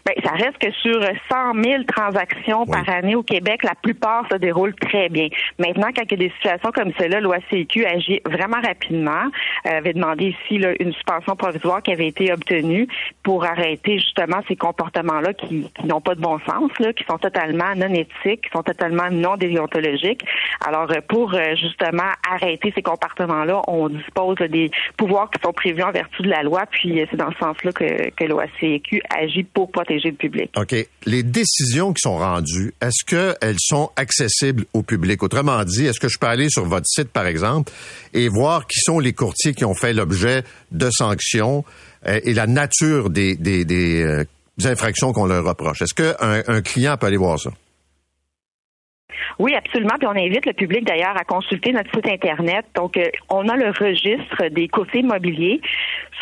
Bien, 0.05 0.15
ça 0.21 0.31
reste 0.31 0.57
que 0.57 0.69
sur 0.71 1.01
100 1.31 1.63
000 1.63 1.83
transactions 1.83 2.65
par 2.65 2.87
année 2.89 3.15
au 3.15 3.23
Québec, 3.23 3.63
la 3.63 3.73
plupart 3.73 4.25
se 4.29 4.35
déroulent 4.35 4.75
très 4.75 5.07
bien. 5.07 5.29
Maintenant, 5.59 5.87
quand 5.95 6.03
il 6.03 6.11
y 6.11 6.13
a 6.25 6.27
des 6.27 6.33
situations 6.35 6.71
comme 6.73 6.91
celle-là, 6.99 7.21
l'OACQ 7.21 7.85
agit 7.85 8.19
vraiment 8.25 8.59
rapidement. 8.61 9.31
Euh, 9.65 9.77
avait 9.77 9.93
demandé 9.93 10.35
ici 10.35 10.57
là, 10.57 10.73
une 10.79 10.91
suspension 10.91 11.37
provisoire 11.37 11.81
qui 11.81 11.93
avait 11.93 12.07
été 12.07 12.33
obtenue 12.33 12.87
pour 13.23 13.45
arrêter 13.45 13.97
justement 13.97 14.41
ces 14.47 14.57
comportements-là 14.57 15.33
qui, 15.33 15.71
qui 15.73 15.85
n'ont 15.85 16.01
pas 16.01 16.15
de 16.15 16.21
bon 16.21 16.37
sens, 16.39 16.71
là, 16.79 16.91
qui 16.91 17.05
sont 17.05 17.17
totalement 17.17 17.73
non 17.75 17.93
éthiques, 17.93 18.41
qui 18.41 18.49
sont 18.53 18.63
totalement 18.63 19.09
non 19.09 19.37
déontologiques. 19.37 20.25
Alors, 20.67 20.91
euh, 20.91 20.99
pour 21.07 21.33
euh, 21.33 21.55
justement 21.55 22.11
arrêter 22.29 22.73
ces 22.75 22.81
comportements-là, 22.81 23.61
on 23.69 23.87
dispose 23.87 24.35
des 24.35 24.69
pouvoirs 24.97 25.29
qui 25.29 25.39
sont 25.41 25.53
prévus 25.53 25.83
en 25.83 25.91
vertu 25.91 26.23
de 26.23 26.29
la 26.29 26.43
loi, 26.43 26.63
puis 26.69 27.05
c'est 27.09 27.17
dans 27.17 27.31
ce 27.31 27.37
sens-là 27.37 27.71
que, 27.71 28.09
que 28.09 28.25
l'OACQ 28.25 29.01
agit 29.17 29.43
pour 29.43 29.71
protéger 29.71 29.92
le 30.03 30.11
public. 30.13 30.51
OK. 30.57 30.75
Les 31.05 31.23
décisions 31.23 31.93
qui 31.93 32.01
sont 32.01 32.17
rendues, 32.17 32.73
est-ce 32.81 33.05
qu'elles 33.05 33.59
sont 33.59 33.91
accessibles 33.95 34.65
au 34.73 34.83
public? 34.83 35.23
Autrement 35.23 35.63
dit, 35.63 35.85
est-ce 35.85 35.99
que 35.99 36.07
je 36.07 36.17
peux 36.17 36.27
aller 36.27 36.49
sur 36.49 36.65
votre 36.65 36.87
site, 36.87 37.09
par 37.09 37.25
exemple, 37.25 37.71
et 38.13 38.27
voir 38.29 38.67
qui 38.67 38.79
sont 38.79 38.99
les 38.99 39.13
courtiers 39.13 39.53
qui 39.53 39.65
ont 39.65 39.75
fait 39.75 39.93
l'objet 39.93 40.43
de 40.71 40.89
sanctions 40.89 41.63
euh, 42.07 42.19
et 42.23 42.33
la 42.33 42.47
nature 42.47 43.09
des, 43.09 43.35
des, 43.35 43.65
des, 43.65 44.01
euh, 44.01 44.23
infractions 44.65 45.13
qu'on 45.13 45.25
leur 45.25 45.45
reproche? 45.45 45.81
Est-ce 45.81 45.93
qu'un 45.93 46.43
un 46.47 46.61
client 46.61 46.97
peut 46.97 47.07
aller 47.07 47.17
voir 47.17 47.39
ça? 47.39 47.51
Oui, 49.39 49.55
absolument. 49.55 49.95
Puis 49.97 50.07
on 50.07 50.11
invite 50.11 50.45
le 50.45 50.53
public 50.53 50.85
d'ailleurs 50.85 51.17
à 51.17 51.23
consulter 51.23 51.71
notre 51.71 51.89
site 51.93 52.07
Internet. 52.07 52.65
Donc, 52.75 52.97
euh, 52.97 53.09
on 53.29 53.47
a 53.49 53.55
le 53.55 53.69
registre 53.71 54.49
des 54.49 54.67
courtiers 54.67 55.01
immobiliers 55.01 55.61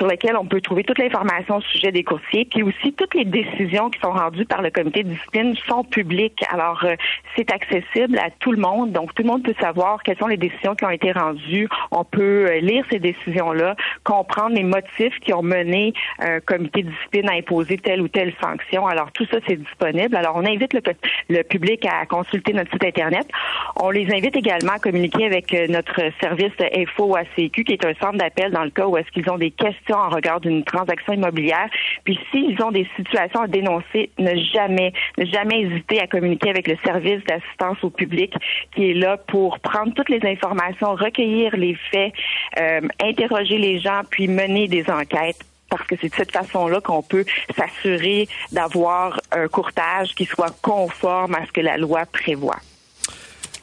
sur 0.02 0.08
lequel 0.08 0.36
on 0.36 0.48
peut 0.48 0.62
trouver 0.62 0.84
toute 0.84 0.98
l'information 0.98 1.58
au 1.58 1.62
sujet 1.62 1.92
des 1.92 2.04
courtiers. 2.04 2.46
Puis 2.46 2.64
aussi, 2.64 2.92
toutes 2.94 3.14
les 3.14 3.24
décisions 3.24 3.92
qui 3.92 4.00
sont 4.00 4.12
rendues 4.12 4.46
par 4.46 4.64
le 4.64 4.72
comité 4.72 5.04
de 5.04 5.10
discipline 5.10 5.56
sont 5.68 5.84
publiques. 5.84 6.44
Alors, 6.52 6.84
euh, 6.84 6.96
c'est 7.36 7.52
accessible 7.52 8.18
à 8.18 8.32
tout 8.40 8.52
le 8.52 8.58
monde. 8.58 8.94
Donc, 8.94 9.14
tout 9.14 9.22
le 9.22 9.28
monde 9.28 9.44
peut 9.44 9.54
savoir 9.62 10.02
quelles 10.02 10.18
sont 10.18 10.26
les 10.26 10.38
décisions 10.38 10.74
qui 10.74 10.86
ont 10.86 10.90
été 10.90 11.12
rendues. 11.12 11.70
On 11.92 12.04
peut 12.04 12.48
euh, 12.50 12.60
lire 12.62 12.84
ces 12.90 12.98
décisions-là, 12.98 13.76
comprendre 14.04 14.56
les 14.56 14.64
motifs 14.64 15.20
qui 15.20 15.34
ont 15.34 15.44
mené 15.44 15.94
un 16.18 16.40
comité 16.40 16.82
de 16.82 16.90
discipline 16.90 17.30
à 17.30 17.34
imposer 17.34 17.78
telle 17.78 18.02
ou 18.02 18.08
telle 18.08 18.34
sanction. 18.42 18.88
Alors, 18.88 19.12
tout 19.12 19.28
ça, 19.30 19.38
c'est 19.48 19.58
disponible. 19.58 20.16
Alors, 20.16 20.36
on 20.36 20.46
invite 20.48 20.74
le, 20.74 20.82
le 21.30 21.44
public 21.44 21.86
à 21.86 22.08
consulter 22.08 22.54
notre 22.54 22.72
site 22.72 22.86
Internet 22.86 23.28
on 23.76 23.90
les 23.90 24.14
invite 24.14 24.36
également 24.36 24.74
à 24.74 24.80
communiquer 24.80 25.26
avec 25.26 25.54
euh, 25.54 25.68
notre 25.68 26.02
service 26.20 26.54
ACQ, 26.60 27.64
qui 27.64 27.74
est 27.74 27.86
un 27.86 27.94
centre 27.96 28.18
d'appel 28.18 28.52
dans 28.52 28.64
le 28.64 28.70
cas 28.70 28.86
où 28.86 28.98
est-ce 28.98 29.10
qu'ils 29.12 29.30
ont 29.30 29.38
des 29.38 29.52
questions 29.52 29.91
en 29.98 30.10
regard 30.10 30.40
d'une 30.40 30.64
transaction 30.64 31.14
immobilière. 31.14 31.70
Puis 32.04 32.20
s'ils 32.32 32.62
ont 32.64 32.72
des 32.72 32.88
situations 32.96 33.42
à 33.42 33.48
dénoncer, 33.48 34.12
ne 34.18 34.36
jamais, 34.54 34.94
ne 35.18 35.26
jamais 35.26 35.62
hésiter 35.62 36.00
à 36.00 36.08
communiquer 36.08 36.50
avec 36.50 36.68
le 36.68 36.78
service 36.84 37.24
d'assistance 37.26 37.84
au 37.84 37.90
public 37.90 38.34
qui 38.76 38.92
est 38.92 38.94
là 38.94 39.18
pour 39.18 39.60
prendre 39.60 39.94
toutes 39.94 40.10
les 40.10 40.22
informations, 40.24 40.96
recueillir 40.96 41.56
les 41.56 41.76
faits, 41.92 42.14
euh, 42.60 42.82
interroger 43.02 43.58
les 43.58 43.80
gens, 43.80 44.02
puis 44.10 44.28
mener 44.28 44.68
des 44.68 44.90
enquêtes 44.90 45.44
parce 45.70 45.88
que 45.88 45.96
c'est 46.00 46.10
de 46.10 46.16
cette 46.16 46.34
façon-là 46.34 46.82
qu'on 46.82 47.02
peut 47.02 47.24
s'assurer 47.56 48.28
d'avoir 48.52 49.20
un 49.32 49.48
courtage 49.48 50.14
qui 50.16 50.26
soit 50.26 50.54
conforme 50.62 51.34
à 51.36 51.46
ce 51.46 51.52
que 51.52 51.62
la 51.62 51.78
loi 51.78 52.06
prévoit. 52.06 52.60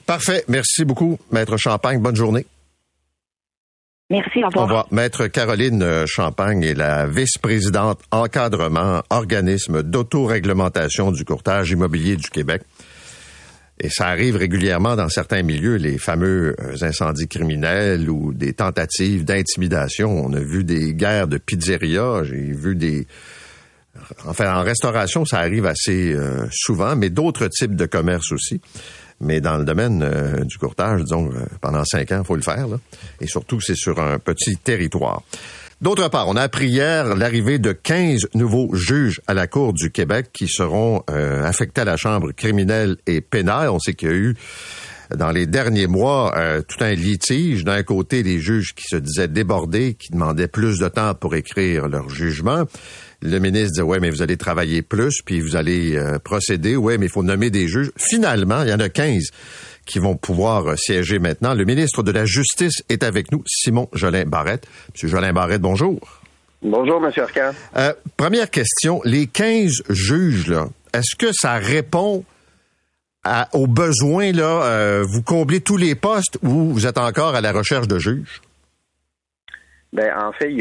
Parfait. 0.07 0.43
Merci 0.49 0.87
beaucoup, 0.87 1.19
Maître 1.31 1.59
Champagne. 1.59 2.01
Bonne 2.01 2.17
journée. 2.17 2.47
Merci, 4.11 4.43
au 4.43 4.47
revoir. 4.47 4.65
Au 4.65 4.67
revoir. 4.67 4.87
Maître 4.91 5.27
Caroline 5.27 5.83
euh, 5.83 6.07
Champagne 6.07 6.63
est 6.63 6.75
la 6.75 7.07
vice-présidente 7.07 8.01
encadrement, 8.11 9.03
organisme 9.11 9.83
d'autoréglementation 9.83 11.13
du 11.13 11.27
courtage 11.27 11.71
immobilier 11.73 12.17
du 12.17 12.31
Québec. 12.31 12.63
Et 13.81 13.91
ça 13.91 14.07
arrive 14.07 14.37
régulièrement 14.37 14.97
dans 14.97 15.11
certains 15.11 15.43
milieux, 15.43 15.77
les 15.77 15.99
fameux 15.99 16.57
euh, 16.59 16.75
incendies 16.81 17.29
criminels 17.29 18.09
ou 18.09 18.33
des 18.33 18.55
tentatives 18.55 19.27
d'intimidation. 19.27 20.11
On 20.11 20.33
a 20.33 20.41
vu 20.41 20.65
des 20.65 20.95
guerres 20.95 21.29
de 21.29 21.37
pizzeria, 21.37 22.25
j'ai 22.25 22.53
vu 22.53 22.75
des... 22.75 23.07
Enfin, 24.27 24.55
en 24.55 24.63
restauration, 24.63 25.27
ça 25.27 25.39
arrive 25.39 25.67
assez 25.67 26.15
euh, 26.15 26.47
souvent, 26.51 26.97
mais 26.97 27.11
d'autres 27.11 27.49
types 27.49 27.77
de 27.77 27.85
commerces 27.85 28.33
aussi. 28.33 28.61
Mais 29.21 29.41
dans 29.41 29.57
le 29.57 29.65
domaine 29.65 30.03
euh, 30.03 30.45
du 30.45 30.59
courtage, 30.59 31.03
disons, 31.03 31.31
euh, 31.33 31.45
pendant 31.61 31.85
cinq 31.85 32.13
ans, 32.13 32.21
il 32.21 32.27
faut 32.27 32.37
le 32.37 32.43
faire. 32.43 32.67
Et 33.21 33.27
surtout, 33.27 33.61
c'est 33.61 33.77
sur 33.77 34.01
un 34.01 34.19
petit 34.19 34.57
territoire. 34.57 35.23
D'autre 35.81 36.09
part, 36.09 36.29
on 36.29 36.37
a 36.37 36.43
appris 36.43 36.69
hier 36.69 37.17
l'arrivée 37.17 37.59
de 37.59 37.73
15 37.73 38.29
nouveaux 38.35 38.75
juges 38.75 39.21
à 39.27 39.35
la 39.35 39.47
Cour 39.47 39.73
du 39.73 39.91
Québec 39.91 40.31
qui 40.33 40.49
seront 40.49 41.03
euh, 41.11 41.45
affectés 41.45 41.83
à 41.83 41.85
la 41.85 41.97
Chambre 41.97 42.33
criminelle 42.33 42.97
et 43.07 43.21
pénale. 43.21 43.71
On 43.71 43.79
sait 43.79 43.95
qu'il 43.95 44.09
y 44.09 44.13
a 44.13 44.15
eu 44.15 44.37
dans 45.15 45.31
les 45.31 45.47
derniers 45.47 45.87
mois 45.87 46.35
tout 46.69 46.85
un 46.85 46.95
litige. 46.95 47.65
D'un 47.65 47.83
côté, 47.83 48.23
des 48.23 48.41
juges 48.41 48.75
qui 48.75 48.85
se 48.85 48.97
disaient 48.97 49.29
débordés, 49.29 49.95
qui 49.95 50.13
demandaient 50.13 50.49
plus 50.49 50.79
de 50.79 50.89
temps 50.89 51.15
pour 51.15 51.35
écrire 51.35 51.89
leur 51.89 52.11
jugement. 52.11 52.65
Le 53.21 53.39
ministre 53.41 53.73
dit, 53.75 53.83
ouais, 53.83 53.99
mais 53.99 54.11
vous 54.11 54.23
allez 54.23 54.37
travailler 54.37 54.83
plus, 54.83 55.23
puis 55.25 55.41
vous 55.41 55.57
allez 55.57 55.97
euh, 55.97 56.21
procéder. 56.21 56.77
Ouais, 56.77 56.99
mais 56.99 57.07
il 57.07 57.09
faut 57.09 57.25
nommer 57.25 57.51
des 57.51 57.67
juges. 57.67 57.91
Finalement, 57.97 58.63
il 58.63 58.69
y 58.69 58.73
en 58.73 58.79
a 58.79 58.89
15 58.89 59.31
qui 59.87 59.99
vont 59.99 60.15
pouvoir 60.15 60.69
euh, 60.69 60.77
siéger 60.77 61.19
maintenant. 61.19 61.53
Le 61.55 61.65
ministre 61.65 62.05
de 62.05 62.13
la 62.13 62.25
Justice 62.27 62.85
est 62.89 63.03
avec 63.03 63.33
nous, 63.33 63.43
Simon 63.47 63.89
Jolin 63.93 64.25
Barrette. 64.25 64.69
Monsieur 64.95 65.09
Jolin 65.09 65.33
Barrette, 65.33 65.61
bonjour. 65.61 65.99
Bonjour, 66.63 67.01
Monsieur 67.01 67.25
Arcand. 67.25 67.51
Euh, 67.77 67.93
première 68.17 68.51
question, 68.51 69.01
les 69.05 69.27
15 69.27 69.83
juges, 69.89 70.47
là, 70.47 70.69
est-ce 70.93 71.17
que 71.17 71.33
ça 71.33 71.55
répond 71.55 72.25
aux 73.53 73.67
besoins, 73.67 74.33
là, 74.33 75.03
vous 75.03 75.21
comblez 75.21 75.61
tous 75.61 75.77
les 75.77 75.95
postes 75.95 76.39
ou 76.43 76.73
vous 76.73 76.87
êtes 76.87 76.97
encore 76.97 77.35
à 77.35 77.43
la 77.43 77.53
recherche 77.53 77.87
de 77.87 77.99
juges? 77.99 78.41
Ben, 79.91 80.13
en 80.19 80.33
fait, 80.33 80.55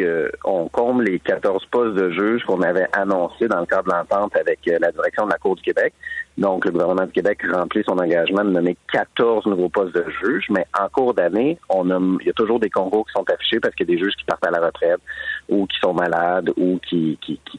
on 0.45 0.69
comble 0.69 1.03
les 1.03 1.19
14 1.19 1.65
postes 1.65 1.95
de 1.95 2.11
juges 2.11 2.45
qu'on 2.45 2.61
avait 2.61 2.87
annoncés 2.93 3.49
dans 3.49 3.59
le 3.59 3.65
cadre 3.65 3.83
de 3.83 3.91
l'entente 3.91 4.33
avec 4.37 4.59
euh, 4.69 4.77
la 4.79 4.89
direction 4.91 5.25
de 5.25 5.31
la 5.31 5.37
Cour 5.37 5.57
du 5.57 5.63
Québec. 5.63 5.93
Donc, 6.37 6.63
le 6.63 6.71
gouvernement 6.71 7.05
du 7.05 7.11
Québec 7.11 7.39
remplit 7.51 7.83
son 7.85 7.97
engagement 7.97 8.45
de 8.45 8.51
nommer 8.51 8.77
14 8.93 9.45
nouveaux 9.47 9.67
postes 9.67 9.93
de 9.93 10.05
juges, 10.23 10.45
mais 10.49 10.65
en 10.79 10.87
cours 10.87 11.13
d'année, 11.13 11.59
on 11.67 11.87
il 12.19 12.27
y 12.27 12.29
a 12.29 12.33
toujours 12.33 12.59
des 12.59 12.69
concours 12.69 13.05
qui 13.05 13.13
sont 13.13 13.29
affichés 13.29 13.59
parce 13.59 13.75
qu'il 13.75 13.89
y 13.89 13.91
a 13.91 13.95
des 13.95 14.01
juges 14.01 14.15
qui 14.15 14.23
partent 14.23 14.45
à 14.45 14.51
la 14.51 14.65
retraite 14.65 15.01
ou 15.49 15.65
qui 15.65 15.77
sont 15.79 15.93
malades 15.93 16.51
ou 16.55 16.79
qui 16.87 17.17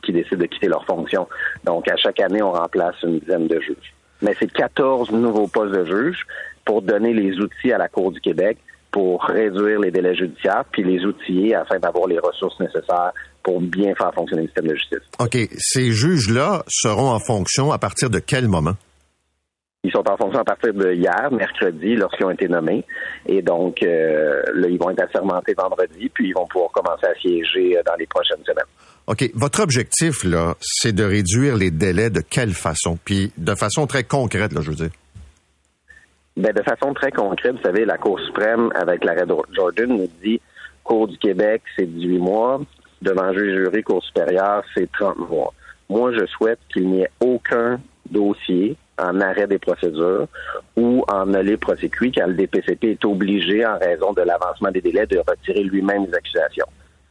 décident 0.09 0.41
de 0.41 0.47
quitter 0.47 0.69
leur 0.69 0.87
fonction. 0.87 1.29
Donc, 1.65 1.87
à 1.91 1.97
chaque 1.97 2.21
année, 2.21 2.41
on 2.41 2.53
remplace 2.53 2.95
une 3.03 3.19
dizaine 3.19 3.47
de 3.47 3.61
juges. 3.61 3.95
Mais 4.23 4.35
c'est 4.39 4.51
14 4.51 5.11
nouveaux 5.13 5.49
postes 5.49 5.75
de 5.75 5.85
juges 5.85 6.27
pour 6.65 6.83
donner 6.83 7.13
les 7.13 7.39
outils 7.39 7.73
à 7.73 7.79
la 7.79 7.89
Cour 7.89 8.13
du 8.13 8.21
Québec 8.21 8.59
pour 8.99 9.23
réduire 9.23 9.79
les 9.79 9.93
délais 9.93 10.17
judiciaires 10.17 10.65
puis 10.73 10.83
les 10.83 11.05
outiller 11.05 11.55
afin 11.55 11.79
d'avoir 11.79 12.09
les 12.09 12.19
ressources 12.19 12.59
nécessaires 12.59 13.13
pour 13.45 13.61
bien 13.61 13.95
faire 13.95 14.13
fonctionner 14.13 14.43
le 14.43 14.49
système 14.49 14.67
de 14.67 14.75
justice. 14.75 15.09
OK. 15.21 15.39
Ces 15.57 15.93
juges-là 15.93 16.65
seront 16.67 17.11
en 17.11 17.21
fonction 17.21 17.71
à 17.71 17.79
partir 17.79 18.11
de 18.11 18.19
quel 18.19 18.49
moment? 18.49 18.75
Ils 19.85 19.93
sont 19.93 20.03
en 20.11 20.17
fonction 20.17 20.41
à 20.41 20.45
partir 20.45 20.75
de 20.75 20.93
hier, 20.93 21.29
mercredi, 21.31 21.95
lorsqu'ils 21.95 22.27
ont 22.27 22.33
été 22.33 22.49
nommés. 22.49 22.85
Et 23.27 23.41
donc, 23.41 23.85
euh, 23.85 24.43
là, 24.53 24.67
ils 24.69 24.79
vont 24.79 24.91
être 24.91 25.05
assermentés 25.05 25.55
vendredi, 25.57 26.11
puis 26.13 26.31
ils 26.31 26.35
vont 26.35 26.49
pouvoir 26.49 26.73
commencer 26.73 27.07
à 27.07 27.15
siéger 27.21 27.79
euh, 27.79 27.83
dans 27.87 27.95
les 27.95 28.07
prochaines 28.07 28.45
semaines. 28.45 28.65
OK. 29.07 29.31
Votre 29.35 29.63
objectif, 29.63 30.25
là, 30.25 30.57
c'est 30.61 30.93
de 30.93 31.05
réduire 31.05 31.55
les 31.55 31.71
délais 31.71 32.11
de 32.11 32.21
quelle 32.21 32.53
façon? 32.53 32.99
Puis 33.05 33.31
de 33.39 33.55
façon 33.55 33.87
très 33.87 34.03
concrète, 34.03 34.53
là, 34.53 34.61
je 34.61 34.71
veux 34.71 34.77
dire. 34.77 34.91
Ben, 36.39 36.53
de 36.53 36.63
façon 36.63 36.95
très 36.95 37.11
concrète, 37.11 37.57
vous 37.57 37.63
savez, 37.63 37.85
la 37.85 37.99
Cour 37.99 38.21
suprême, 38.21 38.71
avec 38.77 39.05
l'arrêt 39.05 39.25
Jordan, 39.57 39.89
nous 39.89 40.09
dit 40.23 40.41
Cour 40.85 41.09
du 41.09 41.19
Québec, 41.19 41.63
c'est 41.77 41.87
18 41.87 42.19
mois. 42.19 42.61
Devant 43.03 43.33
juge 43.33 43.65
jury, 43.65 43.83
Cour 43.83 44.05
supérieure, 44.05 44.63
c'est 44.73 44.89
30 44.93 45.29
mois. 45.29 45.53
Moi, 45.89 46.13
je 46.13 46.25
souhaite 46.27 46.61
qu'il 46.73 46.91
n'y 46.91 47.03
ait 47.03 47.11
aucun 47.19 47.81
dossier 48.09 48.77
en 48.99 49.21
arrêt 49.21 49.49
des 49.49 49.59
procédures 49.59 50.29
ou 50.77 51.05
en 51.09 51.27
nolé 51.27 51.57
prosécuit, 51.57 52.13
car 52.13 52.29
le 52.29 52.35
DPCP 52.35 52.93
est 52.93 53.05
obligé, 53.05 53.67
en 53.67 53.77
raison 53.77 54.13
de 54.13 54.23
l'avancement 54.23 54.71
des 54.71 54.81
délais, 54.81 55.07
de 55.07 55.19
retirer 55.19 55.65
lui-même 55.65 56.07
les 56.07 56.15
accusations. 56.15 56.67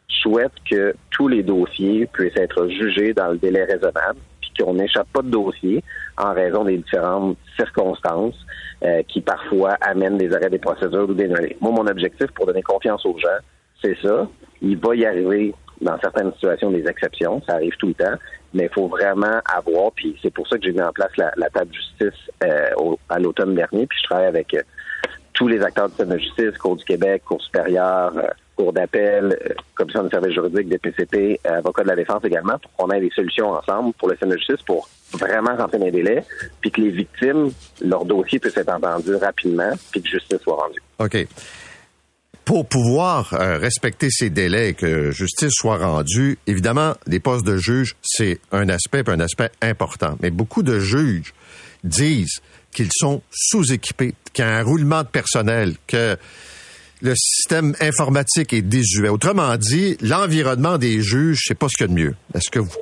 Je 0.07 0.19
souhaite 0.19 0.53
que 0.71 0.95
tous 1.11 1.27
les 1.27 1.43
dossiers 1.43 2.05
puissent 2.05 2.37
être 2.37 2.69
jugés 2.69 3.13
dans 3.13 3.27
le 3.27 3.37
délai 3.37 3.65
raisonnable, 3.65 4.19
qu'on 4.57 4.73
n'échappe 4.73 5.07
pas 5.13 5.21
de 5.21 5.29
dossier 5.29 5.83
en 6.17 6.33
raison 6.33 6.63
des 6.63 6.77
différentes 6.77 7.37
circonstances 7.55 8.37
euh, 8.83 9.01
qui 9.07 9.21
parfois 9.21 9.77
amènent 9.81 10.17
des 10.17 10.33
arrêts 10.33 10.49
des 10.49 10.59
procédures 10.59 11.09
ou 11.09 11.13
des 11.13 11.27
Moi, 11.27 11.71
mon 11.71 11.87
objectif 11.87 12.27
pour 12.31 12.45
donner 12.45 12.61
confiance 12.61 13.05
aux 13.05 13.17
gens, 13.17 13.39
c'est 13.81 13.97
ça. 14.01 14.27
Il 14.61 14.77
va 14.77 14.95
y 14.95 15.05
arriver 15.05 15.53
dans 15.81 15.99
certaines 15.99 16.33
situations 16.33 16.71
des 16.71 16.87
exceptions, 16.87 17.41
ça 17.47 17.53
arrive 17.53 17.75
tout 17.77 17.87
le 17.87 17.93
temps, 17.93 18.15
mais 18.53 18.63
il 18.63 18.73
faut 18.73 18.87
vraiment 18.87 19.39
avoir, 19.45 19.91
puis 19.91 20.17
c'est 20.21 20.33
pour 20.33 20.47
ça 20.47 20.57
que 20.57 20.63
j'ai 20.65 20.71
mis 20.71 20.81
en 20.81 20.91
place 20.91 21.11
la, 21.17 21.49
table 21.49 21.69
de 21.69 21.75
justice 21.75 22.31
euh, 22.43 22.95
à 23.09 23.19
l'automne 23.19 23.53
dernier, 23.53 23.85
puis 23.85 23.99
je 24.01 24.05
travaille 24.05 24.25
avec 24.25 24.53
euh, 24.55 24.61
tous 25.33 25.47
les 25.47 25.61
acteurs 25.61 25.87
du 25.87 25.91
système 25.91 26.09
de 26.09 26.17
justice, 26.17 26.57
Cour 26.57 26.77
du 26.77 26.83
Québec, 26.83 27.21
Cour 27.25 27.41
supérieure, 27.43 28.13
cour 28.57 28.73
d'appel, 28.73 29.25
euh, 29.25 29.53
commission 29.75 30.03
de 30.03 30.09
services 30.09 30.33
juridiques, 30.33 30.67
DPCP, 30.67 31.39
euh, 31.45 31.59
avocat 31.59 31.83
de 31.83 31.87
la 31.89 31.95
défense 31.95 32.23
également, 32.25 32.57
pour 32.59 32.73
qu'on 32.73 32.91
ait 32.91 32.99
des 32.99 33.11
solutions 33.11 33.51
ensemble 33.51 33.93
pour 33.93 34.09
le 34.09 34.15
système 34.15 34.31
de 34.31 34.37
justice 34.37 34.61
pour 34.65 34.89
vraiment 35.13 35.55
rentrer 35.55 35.77
dans 35.77 35.85
les 35.85 35.91
délais, 35.91 36.25
puis 36.59 36.71
que 36.71 36.81
les 36.81 36.89
victimes, 36.89 37.51
leur 37.81 38.03
dossier 38.03 38.39
puisse 38.39 38.57
être 38.57 38.73
entendu 38.73 39.15
rapidement, 39.15 39.71
puis 39.91 40.01
que 40.01 40.09
justice 40.09 40.39
soit 40.41 40.55
rendue. 40.55 40.81
OK. 40.99 41.27
Pour 42.43 42.67
pouvoir 42.67 43.33
euh, 43.33 43.57
respecter 43.57 44.09
ces 44.09 44.29
délais 44.29 44.69
et 44.69 44.73
que 44.73 45.11
justice 45.11 45.51
soit 45.53 45.77
rendue, 45.77 46.37
évidemment, 46.47 46.93
les 47.05 47.19
postes 47.19 47.45
de 47.45 47.57
juge, 47.57 47.95
c'est 48.01 48.39
un 48.51 48.69
aspect, 48.69 49.03
un 49.07 49.19
aspect 49.19 49.51
important. 49.61 50.17
Mais 50.21 50.29
beaucoup 50.29 50.63
de 50.63 50.79
juges 50.79 51.33
disent 51.83 52.41
qu'ils 52.71 52.91
sont 52.91 53.21
sous-équipés, 53.31 54.13
qu'il 54.33 54.45
y 54.45 54.47
a 54.47 54.57
un 54.57 54.63
roulement 54.63 55.03
de 55.03 55.07
personnel, 55.07 55.75
que 55.87 56.17
le 57.01 57.13
système 57.15 57.73
informatique 57.79 58.53
est 58.53 58.61
désuet. 58.61 59.09
Autrement 59.09 59.55
dit, 59.57 59.97
l'environnement 60.01 60.77
des 60.77 61.01
juges, 61.01 61.43
c'est 61.45 61.57
pas 61.57 61.67
ce 61.67 61.77
qu'il 61.77 61.87
y 61.87 61.89
a 61.91 61.93
de 61.93 61.99
mieux. 61.99 62.15
Est-ce 62.33 62.49
que 62.49 62.59
vous 62.59 62.77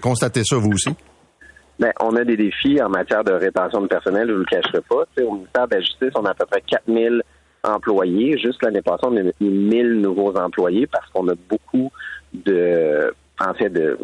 constatez, 0.00 0.44
ça 0.44 0.56
vous 0.56 0.72
aussi? 0.72 0.90
Ben, 1.78 1.92
on 2.00 2.16
a 2.16 2.24
des 2.24 2.36
défis 2.36 2.82
en 2.82 2.88
matière 2.88 3.22
de 3.22 3.32
rétention 3.32 3.82
de 3.82 3.86
personnel, 3.86 4.26
je 4.28 4.32
ne 4.32 4.38
le 4.38 4.44
cacherai 4.44 4.80
pas. 4.88 5.04
au 5.22 5.34
ministère 5.34 5.68
de 5.68 5.74
la 5.76 5.80
Justice, 5.80 6.10
on 6.16 6.24
a 6.24 6.30
à 6.30 6.34
peu 6.34 6.46
près 6.46 6.62
4000 6.66 7.22
employés. 7.62 8.36
Juste 8.38 8.62
l'année 8.64 8.82
passée, 8.82 9.04
on 9.04 9.16
a 9.16 9.22
mis 9.22 9.32
1000 9.40 10.00
nouveaux 10.00 10.34
employés 10.36 10.88
parce 10.88 11.08
qu'on 11.10 11.28
a 11.28 11.34
beaucoup 11.48 11.92
de, 12.32 13.14
en 13.38 13.54
fait, 13.54 13.68
de, 13.68 13.96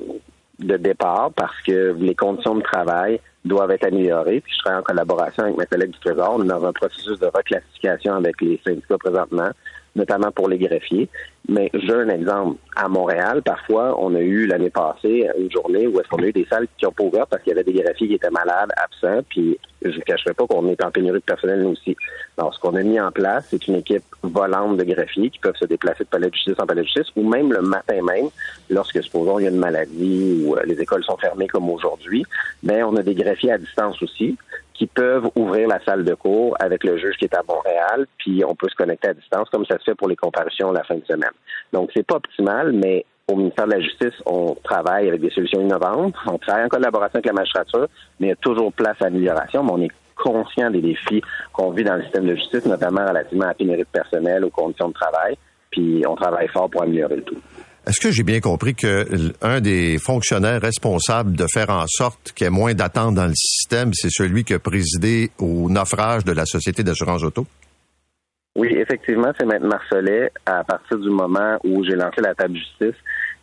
de 0.61 0.77
départ 0.77 1.33
parce 1.35 1.61
que 1.67 1.97
les 1.99 2.15
conditions 2.15 2.55
de 2.55 2.63
travail 2.63 3.21
doivent 3.45 3.71
être 3.71 3.85
améliorées. 3.85 4.41
Puis 4.41 4.53
je 4.53 4.59
travaille 4.59 4.81
en 4.81 4.83
collaboration 4.83 5.45
avec 5.45 5.57
mes 5.57 5.67
collègues 5.67 5.91
du 5.91 5.99
Trésor. 5.99 6.37
On 6.37 6.43
est 6.45 6.49
dans 6.49 6.65
un 6.65 6.73
processus 6.73 7.19
de 7.19 7.27
reclassification 7.27 8.15
avec 8.15 8.41
les 8.41 8.61
syndicats 8.65 8.99
présentement 8.99 9.51
notamment 9.97 10.31
pour 10.31 10.49
les 10.49 10.59
greffiers. 10.59 11.09
Mais 11.49 11.71
j'ai 11.75 11.93
un 11.93 12.09
exemple. 12.09 12.57
À 12.77 12.89
Montréal, 12.89 13.43
parfois, 13.43 13.95
on 14.01 14.15
a 14.15 14.21
eu 14.21 14.47
l'année 14.47 14.71
passée 14.71 15.29
une 15.39 15.51
journée 15.51 15.87
où 15.87 16.01
est-ce 16.01 16.09
qu'on 16.09 16.23
a 16.23 16.27
eu 16.27 16.33
des 16.33 16.47
salles 16.51 16.67
qui 16.79 16.87
ont 16.87 16.93
pas 16.93 17.05
ouvert 17.05 17.27
parce 17.27 17.43
qu'il 17.43 17.51
y 17.51 17.55
avait 17.55 17.65
des 17.65 17.73
greffiers 17.73 18.09
qui 18.09 18.15
étaient 18.15 18.31
malades, 18.31 18.71
absents, 18.77 19.23
puis 19.29 19.59
je 19.83 19.91
ne 19.91 20.01
cacherai 20.01 20.33
pas 20.33 20.47
qu'on 20.47 20.67
est 20.69 20.83
en 20.83 20.91
pénurie 20.91 21.21
de 21.21 21.25
personnel 21.25 21.63
nous 21.63 21.71
aussi. 21.71 21.97
Alors, 22.39 22.55
ce 22.55 22.59
qu'on 22.61 22.75
a 22.75 22.83
mis 22.83 22.99
en 22.99 23.13
place, 23.13 23.47
c'est 23.51 23.69
une 23.69 23.77
équipe 23.77 24.03
volante 24.23 24.79
de 24.79 24.85
greffiers 24.85 25.31
qui 25.31 25.39
peuvent 25.39 25.57
se 25.57 25.67
déplacer 25.67 26.05
de 26.05 26.09
palais 26.09 26.31
de 26.31 26.35
justice 26.35 26.55
en 26.59 26.67
palais 26.67 26.81
de 26.81 26.87
justice, 26.87 27.13
ou 27.17 27.29
même 27.29 27.53
le 27.53 27.61
matin 27.61 28.03
même, 28.03 28.31
lorsque, 28.71 29.03
supposons, 29.03 29.39
il 29.39 29.45
y 29.45 29.47
a 29.47 29.51
une 29.51 29.59
maladie 29.59 30.43
ou 30.45 30.57
euh, 30.57 30.63
les 30.65 30.81
écoles 30.81 31.05
sont 31.05 31.17
fermées 31.19 31.47
comme 31.47 31.69
aujourd'hui, 31.69 32.25
mais 32.63 32.83
on 32.83 32.97
a 32.97 33.03
des 33.03 33.15
greffiers 33.15 33.53
à 33.53 33.59
distance 33.59 34.03
aussi 34.03 34.37
qui 34.75 34.87
peuvent 34.87 35.31
ouvrir 35.37 35.69
la 35.69 35.83
salle 35.85 36.05
de 36.05 36.15
cours 36.15 36.57
avec 36.59 36.85
le 36.85 36.99
juge 36.99 37.17
qui 37.17 37.25
est 37.25 37.35
à 37.35 37.43
Montréal, 37.49 38.07
puis 38.19 38.45
on 38.45 38.55
peut 38.55 38.69
se 38.69 38.75
connecter 38.75 39.09
à 39.09 39.15
distance, 39.15 39.49
comme 39.51 39.65
ça 39.67 39.79
se 39.79 39.85
fait 39.85 39.95
pour 39.95 40.09
les 40.09 40.17
comparutions 40.17 40.73
la 40.73 40.83
fin 40.85 40.97
de 40.97 41.05
semaine. 41.05 41.31
Donc, 41.73 41.91
c'est 41.95 42.07
pas 42.07 42.17
optimal, 42.17 42.73
mais 42.73 43.05
au 43.29 43.37
ministère 43.37 43.67
de 43.67 43.73
la 43.73 43.81
Justice, 43.81 44.15
on 44.27 44.55
travaille 44.63 45.09
avec 45.09 45.21
des 45.21 45.31
solutions 45.31 45.61
innovantes, 45.61 46.15
on 46.27 46.39
travaille 46.39 46.65
en 46.65 46.69
collaboration 46.69 47.15
avec 47.15 47.27
la 47.27 47.33
magistrature, 47.33 47.87
mais 48.21 48.27
il 48.27 48.31
y 48.31 48.33
a 48.33 48.37
toujours 48.37 48.73
place 48.73 49.01
à 49.01 49.07
amélioration, 49.07 49.63
mais 49.63 49.73
on 49.73 49.81
est 49.81 49.93
conscient 50.17 50.71
des 50.71 50.81
défis 50.81 51.23
qu'on 51.53 51.71
vit 51.71 51.85
dans 51.85 51.97
le 51.97 52.03
système 52.03 52.27
de 52.27 52.35
justice, 52.35 52.67
notamment 52.67 53.07
relativement 53.07 53.45
à 53.45 53.49
la 53.49 53.55
pénurie 53.55 53.79
de 53.79 53.85
personnel, 53.85 54.45
aux 54.45 54.51
conditions 54.51 54.89
de 54.89 54.95
travail, 54.95 55.37
puis 55.71 56.05
on 56.07 56.15
travaille 56.15 56.49
fort 56.49 56.69
pour 56.69 56.83
améliorer 56.83 57.17
le 57.17 57.23
tout. 57.23 57.41
Est-ce 57.87 58.01
que 58.01 58.11
j'ai 58.11 58.23
bien 58.23 58.41
compris 58.41 58.75
que 58.75 59.07
un 59.43 59.61
des 59.61 59.99
fonctionnaires 59.99 60.63
responsables 60.63 61.37
de 61.37 61.47
faire 61.53 61.69
en 61.69 61.85
sorte 61.87 62.33
qu'il 62.33 62.45
y 62.45 62.49
ait 62.49 62.51
moins 62.51 62.73
d'attentes 62.73 63.15
dans 63.15 63.27
le 63.27 63.35
système, 63.35 63.93
c'est 63.93 64.11
celui 64.11 64.45
qui 64.45 64.55
a 64.55 64.59
présidé 64.59 65.31
au 65.39 65.69
naufrage 65.69 66.25
de 66.25 66.33
la 66.33 66.47
Société 66.47 66.83
d'assurance 66.83 67.23
auto? 67.23 67.47
Oui, 68.57 68.69
effectivement, 68.71 69.33
c'est 69.39 69.45
Maître 69.45 69.67
Marcelet. 69.67 70.31
À 70.47 70.63
partir 70.63 70.97
du 70.99 71.11
moment 71.11 71.59
où 71.65 71.85
j'ai 71.85 71.97
lancé 71.97 72.21
la 72.21 72.35
table 72.35 72.57
justice, 72.57 72.95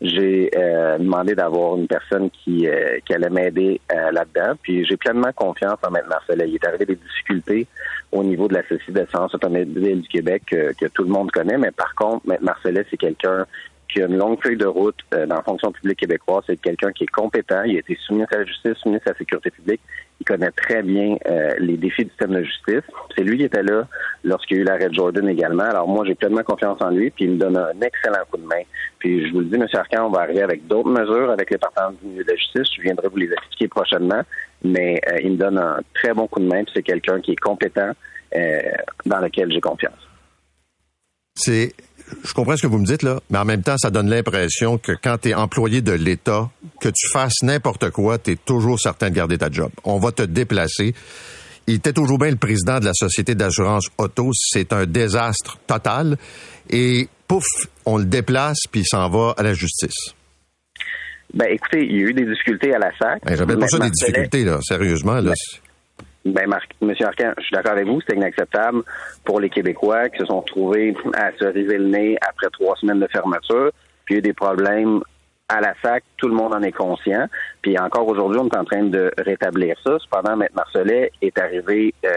j'ai 0.02 0.50
euh, 0.56 0.98
demandé 0.98 1.36
d'avoir 1.36 1.76
une 1.76 1.86
personne 1.86 2.30
qui, 2.32 2.68
euh, 2.68 2.98
allait 3.10 3.30
m'aider 3.30 3.82
euh, 3.94 4.12
là-dedans. 4.12 4.54
Puis 4.62 4.86
j'ai 4.86 4.98
pleinement 4.98 5.32
confiance 5.36 5.78
en 5.86 5.92
Maître 5.92 6.08
Marcelet. 6.08 6.48
Il 6.48 6.56
est 6.56 6.66
arrivé 6.66 6.86
des 6.86 6.96
difficultés 6.96 7.68
au 8.12 8.24
niveau 8.24 8.48
de 8.48 8.56
la 8.56 8.64
Société 8.64 8.94
d'assurance 8.94 9.36
automobile 9.36 10.02
du 10.02 10.08
Québec 10.08 10.44
que, 10.48 10.88
tout 10.88 11.04
le 11.04 11.10
monde 11.10 11.30
connaît, 11.30 11.58
mais 11.58 11.72
par 11.72 11.94
contre, 11.94 12.28
Maître 12.28 12.44
Marcelet, 12.44 12.86
c'est 12.90 12.98
quelqu'un 12.98 13.46
qui 13.92 14.02
a 14.02 14.06
une 14.06 14.18
longue 14.18 14.42
feuille 14.42 14.58
de 14.58 14.66
route 14.66 14.98
euh, 15.14 15.26
dans 15.26 15.36
la 15.36 15.44
fonction 15.44 15.72
publique 15.72 16.00
québécoise. 16.00 16.44
C'est 16.48 16.60
quelqu'un 16.60 16.92
qui 16.92 17.04
est 17.04 17.12
compétent. 17.12 17.64
Il 17.64 17.76
a 17.76 17.80
été 17.80 17.98
soumis 18.06 18.24
à 18.24 18.38
la 18.38 18.46
justice, 18.46 18.74
soumis 18.82 18.98
à 18.98 19.10
la 19.10 19.16
sécurité 19.16 19.52
publique. 19.52 19.82
Il 20.20 20.24
connaît 20.26 20.52
très 20.52 20.82
bien 20.84 21.18
euh, 21.30 21.54
les 21.60 21.78
défis 21.78 22.06
du 22.06 22.10
système 22.10 22.34
de 22.34 22.44
justice. 22.44 22.84
C'est 23.16 23.24
lui 23.24 23.38
qui 23.38 23.44
était 23.44 23.64
là 23.64 23.88
lorsqu'il 24.24 24.58
y 24.58 24.60
a 24.60 24.64
eu 24.64 24.66
l'arrêt 24.66 24.90
de 24.90 24.94
Jordan 24.94 25.28
également. 25.28 25.64
Alors 25.64 25.88
moi, 25.88 26.06
j'ai 26.06 26.16
pleinement 26.16 26.44
confiance 26.44 26.82
en 26.82 26.92
lui, 26.92 27.10
puis 27.10 27.26
il 27.26 27.32
me 27.32 27.38
donne 27.38 27.58
un 27.58 27.80
excellent 27.82 28.24
coup 28.30 28.38
de 28.38 28.46
main. 28.46 28.64
Puis 29.00 29.28
je 29.28 29.34
vous 29.34 29.40
le 29.40 29.46
dis, 29.46 29.56
M. 29.56 29.66
Arcan, 29.74 30.08
on 30.08 30.12
va 30.12 30.22
arriver 30.22 30.44
avec 30.44 30.68
d'autres 30.68 30.90
mesures 30.90 31.32
avec 31.32 31.50
les 31.50 31.58
partenaires 31.58 31.92
du 31.92 32.08
milieu 32.08 32.24
de 32.24 32.30
la 32.30 32.36
justice. 32.36 32.68
Je 32.78 32.82
viendrai 32.82 33.08
vous 33.10 33.18
les 33.18 33.32
expliquer 33.32 33.68
prochainement. 33.68 34.22
Mais 34.64 35.02
euh, 35.12 35.20
il 35.24 35.32
me 35.32 35.38
donne 35.38 35.58
un 35.58 35.80
très 35.94 36.14
bon 36.14 36.28
coup 36.28 36.40
de 36.40 36.46
main, 36.46 36.64
puis 36.64 36.74
c'est 36.76 36.84
quelqu'un 36.84 37.20
qui 37.20 37.32
est 37.32 37.40
compétent, 37.40 37.92
dans 39.06 39.20
lequel 39.20 39.52
j'ai 39.52 39.60
confiance. 39.60 40.11
C'est 41.44 41.74
je 42.26 42.34
comprends 42.34 42.58
ce 42.58 42.62
que 42.62 42.68
vous 42.68 42.78
me 42.78 42.86
dites 42.86 43.04
là, 43.04 43.20
mais 43.30 43.38
en 43.38 43.46
même 43.46 43.64
temps, 43.64 43.78
ça 43.78 43.90
donne 43.90 44.10
l'impression 44.10 44.78
que 44.78 44.92
quand 44.92 45.18
tu 45.22 45.30
es 45.30 45.34
employé 45.34 45.82
de 45.82 45.94
l'État, 45.94 46.50
que 46.82 46.90
tu 46.90 47.10
fasses 47.12 47.42
n'importe 47.42 47.90
quoi, 47.90 48.18
tu 48.18 48.32
es 48.32 48.36
toujours 48.36 48.80
certain 48.80 49.10
de 49.10 49.16
garder 49.16 49.38
ta 49.38 49.50
job. 49.50 49.72
On 49.84 49.98
va 50.00 50.12
te 50.12 50.24
déplacer. 50.24 50.94
Il 51.68 51.76
était 51.76 51.94
toujours 51.94 52.18
bien 52.18 52.32
le 52.32 52.38
président 52.38 52.80
de 52.80 52.86
la 52.86 52.94
Société 52.94 53.36
d'assurance 53.36 53.88
auto. 53.98 54.32
C'est 54.34 54.74
un 54.74 54.86
désastre 54.86 55.58
total. 55.68 56.18
Et 56.70 57.08
pouf, 57.28 57.46
on 57.86 57.98
le 57.98 58.06
déplace, 58.06 58.60
puis 58.70 58.82
il 58.82 58.86
s'en 58.86 59.10
va 59.10 59.34
à 59.38 59.44
la 59.44 59.54
justice. 59.54 60.14
Ben, 61.34 61.48
écoutez, 61.50 61.86
il 61.86 61.92
y 61.92 62.04
a 62.04 62.08
eu 62.08 62.14
des 62.14 62.26
difficultés 62.26 62.74
à 62.74 62.80
la 62.80 62.92
SAC. 62.98 63.24
Ben, 63.24 63.38
J'appelle 63.38 63.60
pas 63.60 63.68
ça 63.68 63.80
des 63.80 63.90
difficultés, 63.90 64.44
là, 64.44 64.60
sérieusement. 64.62 65.22
Là. 65.22 65.34
Ben, 66.24 66.48
Marc, 66.48 66.72
Monsieur 66.82 67.08
Arcan, 67.08 67.34
je 67.38 67.44
suis 67.44 67.54
d'accord 67.56 67.72
avec 67.72 67.88
vous, 67.88 68.00
c'est 68.08 68.16
inacceptable 68.16 68.84
pour 69.26 69.40
les 69.40 69.50
Québécois 69.50 70.10
qui 70.10 70.20
se 70.20 70.26
sont 70.26 70.42
retrouvés 70.42 70.96
à 71.14 71.32
se 71.32 71.46
river 71.46 71.80
le 71.80 71.88
nez 71.88 72.18
après 72.22 72.48
trois 72.52 72.76
semaines 72.76 73.00
de 73.00 73.08
fermeture. 73.08 73.72
Puis 74.06 74.16
il 74.16 74.18
y 74.18 74.18
a 74.18 74.20
eu 74.20 74.22
des 74.22 74.34
problèmes 74.34 75.02
à 75.50 75.62
la 75.62 75.74
SAC, 75.82 76.04
tout 76.18 76.28
le 76.28 76.36
monde 76.36 76.54
en 76.54 76.62
est 76.62 76.72
conscient. 76.72 77.28
Puis 77.62 77.78
encore 77.78 78.08
aujourd'hui, 78.08 78.40
on 78.40 78.48
est 78.48 78.58
en 78.58 78.64
train 78.64 78.84
de 78.84 79.12
rétablir 79.18 79.76
ça. 79.84 79.98
Cependant, 80.00 80.40
M. 80.40 80.48
Marcelet 80.54 81.12
est 81.22 81.38
arrivé 81.40 81.94
euh, 82.06 82.10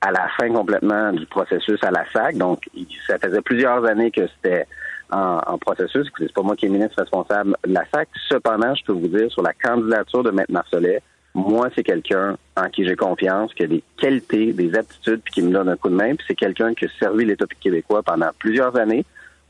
à 0.00 0.12
la 0.12 0.28
fin 0.38 0.52
complètement 0.52 1.12
du 1.12 1.26
processus 1.26 1.82
à 1.82 1.90
la 1.90 2.04
SAC. 2.12 2.36
Donc, 2.36 2.60
ça 3.06 3.18
faisait 3.18 3.40
plusieurs 3.40 3.84
années 3.86 4.10
que 4.10 4.26
c'était 4.26 4.66
en, 5.10 5.40
en, 5.46 5.58
processus. 5.58 6.06
C'est 6.18 6.32
pas 6.32 6.42
moi 6.42 6.54
qui 6.54 6.66
est 6.66 6.68
ministre 6.68 7.00
responsable 7.00 7.56
de 7.66 7.72
la 7.72 7.84
SAC. 7.92 8.08
Cependant, 8.28 8.74
je 8.74 8.84
peux 8.84 8.92
vous 8.92 9.08
dire, 9.08 9.30
sur 9.30 9.42
la 9.42 9.52
candidature 9.54 10.22
de 10.22 10.30
M. 10.30 10.44
Marcelet, 10.50 11.02
moi, 11.34 11.70
c'est 11.74 11.82
quelqu'un 11.82 12.36
en 12.56 12.68
qui 12.68 12.84
j'ai 12.84 12.96
confiance, 12.96 13.54
qui 13.54 13.64
a 13.64 13.66
des 13.66 13.82
qualités, 13.96 14.52
des 14.52 14.74
aptitudes, 14.76 15.22
puis 15.24 15.34
qui 15.34 15.42
me 15.42 15.50
donne 15.50 15.68
un 15.68 15.76
coup 15.76 15.88
de 15.88 15.94
main. 15.94 16.14
Puis 16.14 16.26
c'est 16.28 16.34
quelqu'un 16.34 16.74
qui 16.74 16.84
a 16.84 16.88
servi 16.98 17.24
l'État 17.24 17.46
québécois 17.60 18.02
pendant 18.02 18.28
plusieurs 18.38 18.76
années. 18.76 19.04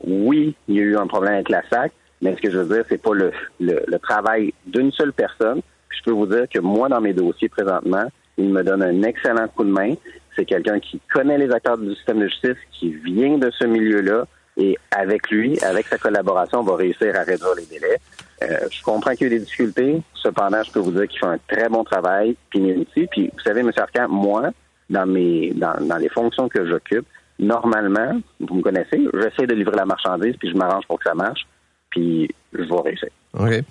Oui, 0.05 0.55
il 0.67 0.75
y 0.75 0.79
a 0.79 0.83
eu 0.83 0.97
un 0.97 1.07
problème 1.07 1.33
avec 1.33 1.49
la 1.49 1.61
SAC, 1.69 1.91
mais 2.21 2.35
ce 2.35 2.41
que 2.41 2.51
je 2.51 2.57
veux 2.59 2.75
dire, 2.75 2.85
c'est 2.87 3.01
pas 3.01 3.13
le, 3.13 3.31
le, 3.59 3.97
travail 3.99 4.53
d'une 4.65 4.91
seule 4.91 5.13
personne. 5.13 5.61
Je 5.89 6.03
peux 6.03 6.11
vous 6.11 6.25
dire 6.25 6.47
que 6.49 6.59
moi, 6.59 6.87
dans 6.87 7.01
mes 7.01 7.13
dossiers 7.13 7.49
présentement, 7.49 8.05
il 8.37 8.49
me 8.49 8.63
donne 8.63 8.81
un 8.81 9.03
excellent 9.03 9.47
coup 9.49 9.63
de 9.63 9.71
main. 9.71 9.93
C'est 10.35 10.45
quelqu'un 10.45 10.79
qui 10.79 10.99
connaît 11.13 11.37
les 11.37 11.51
acteurs 11.51 11.77
du 11.77 11.93
système 11.95 12.19
de 12.19 12.27
justice, 12.27 12.57
qui 12.71 12.93
vient 12.93 13.37
de 13.37 13.51
ce 13.51 13.65
milieu-là, 13.65 14.25
et 14.57 14.77
avec 14.91 15.29
lui, 15.29 15.59
avec 15.63 15.87
sa 15.87 15.97
collaboration, 15.97 16.59
on 16.59 16.63
va 16.63 16.75
réussir 16.75 17.15
à 17.15 17.23
réduire 17.23 17.55
les 17.57 17.65
délais. 17.65 17.97
Euh, 18.43 18.67
je 18.71 18.81
comprends 18.83 19.11
qu'il 19.11 19.27
y 19.27 19.31
a 19.31 19.35
eu 19.35 19.39
des 19.39 19.45
difficultés. 19.45 20.01
Cependant, 20.15 20.61
je 20.63 20.71
peux 20.71 20.79
vous 20.79 20.91
dire 20.91 21.07
qu'il 21.07 21.19
fait 21.19 21.25
un 21.25 21.39
très 21.47 21.69
bon 21.69 21.83
travail. 21.83 22.35
Puis, 22.49 22.87
puis 23.11 23.31
vous 23.33 23.43
savez, 23.43 23.61
M. 23.61 23.71
Arcand, 23.75 24.07
moi, 24.09 24.51
dans 24.89 25.05
mes 25.05 25.51
dans, 25.53 25.75
dans 25.81 25.97
les 25.97 26.09
fonctions 26.09 26.49
que 26.49 26.67
j'occupe, 26.67 27.05
normalement, 27.39 28.19
vous 28.39 28.55
me 28.55 28.61
connaissez, 28.61 29.07
j'essaie 29.13 29.47
de 29.47 29.53
livrer 29.53 29.75
la 29.75 29.85
marchandise, 29.85 30.35
puis 30.39 30.49
je 30.51 30.57
m'arrange 30.57 30.85
pour 30.87 30.99
que 30.99 31.09
ça 31.09 31.15
marche, 31.15 31.41
puis 31.89 32.29
je 32.53 32.63
vais 32.63 32.81
réussir. 32.83 33.09
OK. 33.37 33.63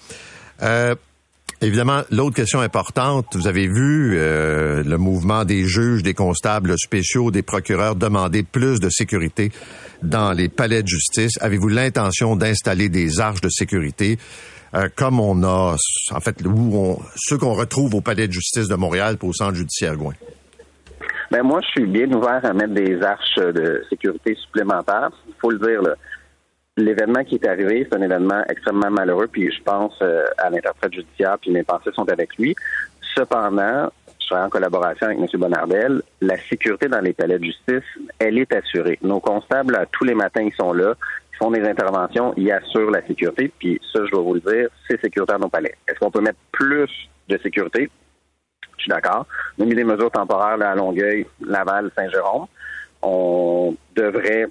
Euh, 0.63 0.95
évidemment, 1.61 2.03
l'autre 2.11 2.37
question 2.37 2.61
importante, 2.61 3.27
vous 3.35 3.47
avez 3.47 3.67
vu 3.67 4.17
euh, 4.17 4.83
le 4.83 4.99
mouvement 4.99 5.45
des 5.45 5.65
juges, 5.65 6.03
des 6.03 6.15
constables 6.15 6.75
spéciaux, 6.79 7.31
des 7.31 7.43
procureurs 7.43 7.97
demander 7.97 8.43
plus 8.43 8.81
de 8.81 8.89
sécurité 8.91 9.53
dans 10.03 10.33
les 10.33 10.49
palais 10.49 10.83
de 10.83 10.89
justice. 10.89 11.33
Avez-vous 11.41 11.69
l'intention 11.69 12.37
d'installer 12.37 12.89
des 12.89 13.21
arches 13.21 13.41
de 13.41 13.49
sécurité? 13.49 14.19
Euh, 14.75 14.89
comme 14.97 15.21
on 15.21 15.43
a, 15.43 15.77
en 16.13 16.21
fait, 16.21 16.37
où 16.47 16.77
on, 16.77 16.99
ceux 17.17 17.37
qu'on 17.37 17.53
retrouve 17.53 17.95
au 17.95 18.01
Palais 18.01 18.27
de 18.27 18.33
justice 18.33 18.69
de 18.69 18.75
Montréal 18.75 19.19
pour 19.19 19.29
au 19.29 19.33
centre 19.33 19.55
judiciaire 19.55 19.97
Gouin? 19.97 20.15
Ben 21.31 21.43
moi, 21.43 21.61
je 21.63 21.69
suis 21.69 21.87
bien 21.87 22.11
ouvert 22.13 22.45
à 22.45 22.53
mettre 22.53 22.75
des 22.75 23.03
arches 23.03 23.37
de 23.37 23.85
sécurité 23.89 24.35
supplémentaires. 24.35 25.11
Il 25.29 25.35
faut 25.41 25.51
le 25.51 25.59
dire, 25.59 25.81
l'événement 26.77 27.25
qui 27.25 27.37
est 27.37 27.47
arrivé, 27.47 27.87
c'est 27.89 27.99
un 27.99 28.03
événement 28.03 28.43
extrêmement 28.49 28.91
malheureux, 28.91 29.29
puis 29.31 29.51
je 29.51 29.63
pense 29.63 29.95
euh, 30.03 30.25
à 30.39 30.51
l'interprète 30.51 30.93
judiciaire, 30.93 31.37
puis 31.41 31.51
mes 31.51 31.63
pensées 31.63 31.91
sont 31.95 32.09
avec 32.11 32.37
lui. 32.37 32.55
Cependant, 33.15 33.91
je 34.21 34.27
serai 34.27 34.41
en 34.41 34.49
collaboration 34.49 35.07
avec 35.07 35.19
M. 35.19 35.27
Bonardel, 35.41 36.03
la 36.21 36.39
sécurité 36.49 36.89
dans 36.89 37.01
les 37.01 37.13
palais 37.13 37.39
de 37.39 37.45
justice, 37.45 37.85
elle 38.19 38.39
est 38.39 38.53
assurée. 38.55 38.99
Nos 39.03 39.21
constables, 39.21 39.87
tous 39.93 40.05
les 40.05 40.15
matins, 40.15 40.43
ils 40.43 40.55
sont 40.55 40.73
là 40.73 40.95
font 41.43 41.51
des 41.51 41.69
interventions, 41.69 42.33
ils 42.37 42.53
assurent 42.53 42.91
la 42.91 43.05
sécurité, 43.07 43.53
puis 43.59 43.81
ça, 43.93 44.05
je 44.07 44.11
dois 44.13 44.23
vous 44.23 44.35
le 44.35 44.41
dire, 44.41 44.69
c'est 44.89 45.01
sécuritaire 45.01 45.41
nos 45.41 45.49
palais. 45.49 45.75
Est-ce 45.89 45.99
qu'on 45.99 46.11
peut 46.11 46.21
mettre 46.21 46.39
plus 46.53 46.89
de 47.29 47.39
sécurité? 47.39 47.91
Je 48.77 48.83
suis 48.83 48.91
d'accord. 48.91 49.27
On 49.59 49.65
a 49.65 49.67
mis 49.67 49.75
des 49.75 49.85
mesures 49.85 50.11
temporaires 50.11 50.57
là, 50.57 50.71
à 50.71 50.75
Longueuil, 50.77 51.27
Laval, 51.41 51.91
Saint-Jérôme. 51.97 52.47
On 53.03 53.75
devrait 53.97 54.47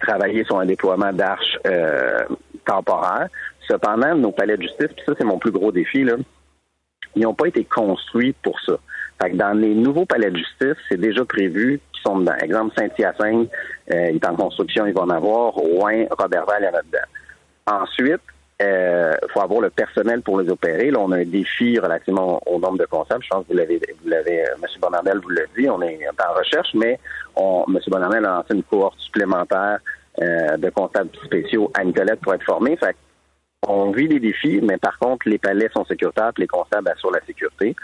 travailler 0.00 0.44
sur 0.44 0.58
un 0.58 0.66
déploiement 0.66 1.12
d'arches 1.12 1.58
euh, 1.66 2.24
temporaires. 2.66 3.28
Cependant, 3.68 4.16
nos 4.16 4.32
palais 4.32 4.56
de 4.56 4.62
justice, 4.62 4.88
puis 4.88 5.04
ça, 5.06 5.12
c'est 5.16 5.24
mon 5.24 5.38
plus 5.38 5.52
gros 5.52 5.70
défi, 5.70 6.02
là, 6.02 6.16
ils 7.14 7.22
n'ont 7.22 7.34
pas 7.34 7.46
été 7.46 7.64
construits 7.64 8.34
pour 8.42 8.58
ça. 8.60 8.74
Fait 9.22 9.30
que 9.30 9.36
dans 9.36 9.52
les 9.52 9.74
nouveaux 9.74 10.04
palais 10.04 10.30
de 10.30 10.36
justice, 10.36 10.74
c'est 10.88 11.00
déjà 11.00 11.24
prévu 11.24 11.80
qu'ils 11.92 12.02
sont 12.02 12.18
dedans. 12.18 12.34
Exemple, 12.42 12.74
Saint-Hyacinthe, 12.76 13.48
euh, 13.92 14.10
il 14.10 14.16
est 14.16 14.26
en 14.26 14.34
construction, 14.34 14.84
il 14.86 14.94
va 14.94 15.02
en 15.02 15.10
avoir. 15.10 15.52
Rouen, 15.52 16.06
Robertval, 16.18 16.62
il 16.62 16.64
y 16.64 16.68
en 16.68 16.78
a 16.78 16.82
dedans. 16.82 17.82
Ensuite, 17.82 18.20
il 18.58 18.66
euh, 18.66 19.14
faut 19.32 19.40
avoir 19.40 19.60
le 19.60 19.70
personnel 19.70 20.22
pour 20.22 20.40
les 20.40 20.50
opérer. 20.50 20.90
Là, 20.90 20.98
on 20.98 21.12
a 21.12 21.18
un 21.18 21.24
défi 21.24 21.78
relativement 21.78 22.40
au, 22.46 22.58
nombre 22.58 22.78
de 22.78 22.86
constables. 22.86 23.22
Je 23.22 23.28
pense 23.28 23.46
que 23.46 23.52
vous 23.52 23.58
l'avez, 23.58 23.80
euh, 24.42 24.54
M. 24.56 24.66
Bonardel 24.80 25.20
vous 25.22 25.28
l'a 25.28 25.42
dit, 25.56 25.70
on 25.70 25.80
est 25.82 26.00
en 26.08 26.34
recherche, 26.36 26.74
mais 26.74 26.98
M. 27.38 27.78
Bonardel 27.86 28.24
a 28.24 28.38
lancé 28.38 28.54
une 28.54 28.64
cohorte 28.64 28.98
supplémentaire 28.98 29.78
de 30.18 30.68
comptables 30.68 31.10
spéciaux 31.24 31.70
à 31.74 31.84
Nicolette 31.84 32.20
pour 32.20 32.34
être 32.34 32.44
formés. 32.44 32.76
On 33.66 33.92
vit 33.92 34.08
des 34.08 34.20
défis, 34.20 34.60
mais 34.62 34.76
par 34.76 34.98
contre, 34.98 35.28
les 35.28 35.38
palais 35.38 35.70
sont 35.72 35.84
sécuritaires, 35.86 36.32
les 36.36 36.48
constables 36.48 36.88
assurent 36.88 37.12
la 37.12 37.24
sécurité. 37.24 37.74